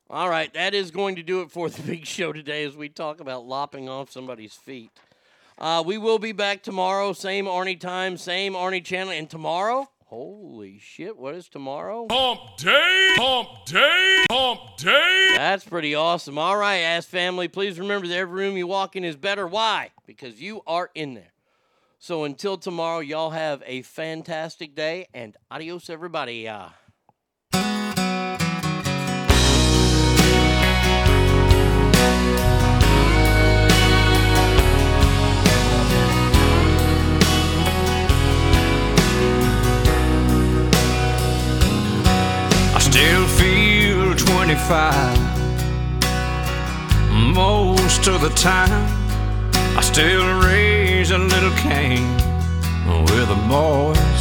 [0.08, 2.88] All right, that is going to do it for the big show today as we
[2.88, 4.92] talk about lopping off somebody's feet.
[5.58, 9.12] Uh, we will be back tomorrow, same Arnie time, same Arnie channel.
[9.12, 12.06] And tomorrow, Holy shit, what is tomorrow?
[12.08, 15.32] Hump day, hump day, hump day.
[15.34, 16.38] That's pretty awesome.
[16.38, 19.48] All right, ass family, please remember that every room you walk in is better.
[19.48, 19.90] Why?
[20.06, 21.32] Because you are in there.
[21.98, 26.46] So until tomorrow, y'all have a fantastic day and adios, everybody.
[26.46, 26.68] Uh,
[44.46, 45.18] 25
[47.34, 48.86] most of the time.
[49.76, 52.06] I still raise a little Cain
[53.06, 54.20] with the boys.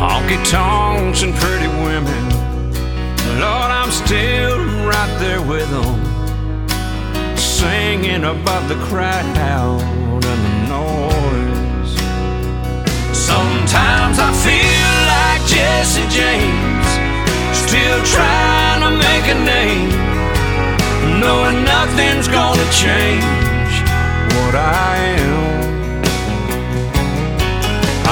[0.00, 2.24] Honky tonks and pretty women.
[3.38, 4.58] Lord, I'm still
[4.88, 6.00] right there with them,
[7.36, 11.92] singing above the crowd and the noise.
[13.14, 16.81] Sometimes I feel like Jesse James,
[17.72, 19.88] still trying to make a name,
[21.18, 23.72] knowing nothing's gonna change
[24.34, 24.92] what I
[25.24, 26.02] am.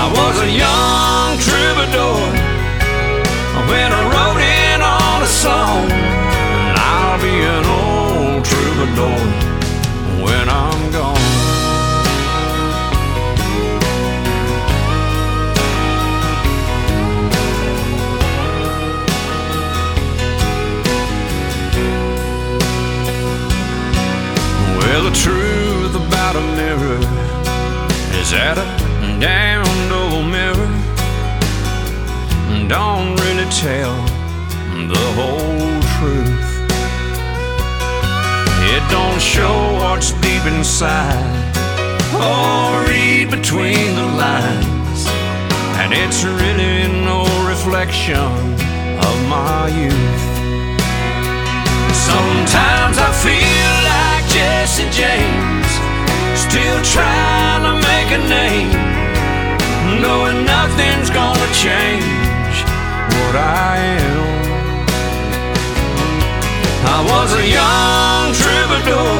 [0.02, 2.20] I was a young troubadour
[3.68, 5.84] when I wrote in on a song,
[6.64, 9.20] and I'll be an old troubadour
[10.24, 11.19] when I'm gone.
[24.90, 26.98] Well, the truth about a mirror
[28.18, 28.66] is that a
[29.22, 30.70] damned old mirror
[32.66, 33.94] don't really tell
[34.90, 36.50] the whole truth.
[38.74, 41.22] It don't show what's deep inside
[42.18, 45.06] or read between the lines,
[45.78, 48.26] and it's really no reflection
[49.06, 50.30] of my youth.
[51.94, 53.59] Sometimes I feel
[54.30, 55.70] Jesse James,
[56.38, 58.70] still trying to make a name,
[60.00, 62.54] knowing nothing's gonna change
[63.10, 63.74] what I
[64.06, 64.86] am.
[66.94, 69.18] I was a young troubadour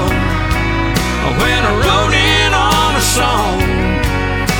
[1.43, 3.59] when I wrote in on a song.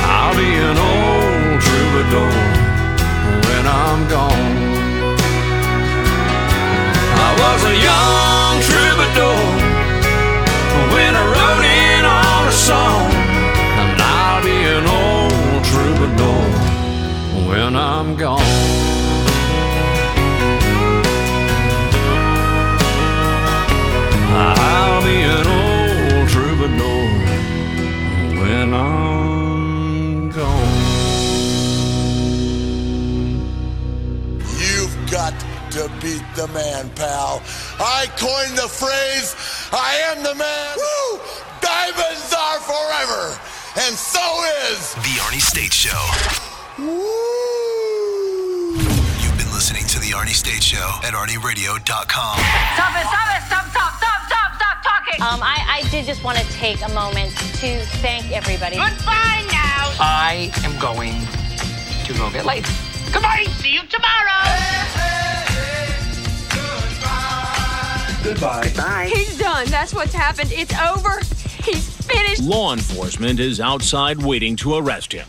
[0.03, 2.33] I'll be an old troubadour
[3.47, 4.51] when I'm gone.
[7.23, 9.60] I was a young troubadour
[12.61, 13.09] song,
[13.81, 16.45] and I'll be an old troubadour
[17.49, 18.39] when I'm gone.
[24.33, 27.03] I'll be an old troubadour
[28.41, 31.01] when I'm gone.
[34.61, 35.33] You've got
[35.71, 37.41] to beat the man, pal.
[37.79, 39.35] I coined the phrase,
[39.73, 40.77] I am the man.
[40.77, 41.19] Woo!
[41.61, 42.30] Diamonds
[43.11, 43.39] forever.
[43.77, 44.21] And so
[44.69, 45.99] is The Arnie State Show.
[49.21, 51.85] You've been listening to The Arnie State Show at ArnieRadio.com.
[51.87, 55.21] Stop it, stop it, stop, stop, stop, stop, stop talking.
[55.21, 58.75] Um, I, I did just want to take a moment to thank everybody.
[58.75, 59.95] Goodbye now.
[59.99, 61.13] I am going
[62.05, 62.65] to go get laid.
[63.13, 63.45] Goodbye.
[63.59, 64.41] See you tomorrow.
[68.23, 68.71] Goodbye.
[68.77, 69.11] Bye.
[69.13, 69.67] He's done.
[69.67, 70.51] That's what's happened.
[70.53, 71.21] It's over.
[71.63, 72.43] He's finished.
[72.43, 75.27] Law enforcement is outside waiting to arrest him.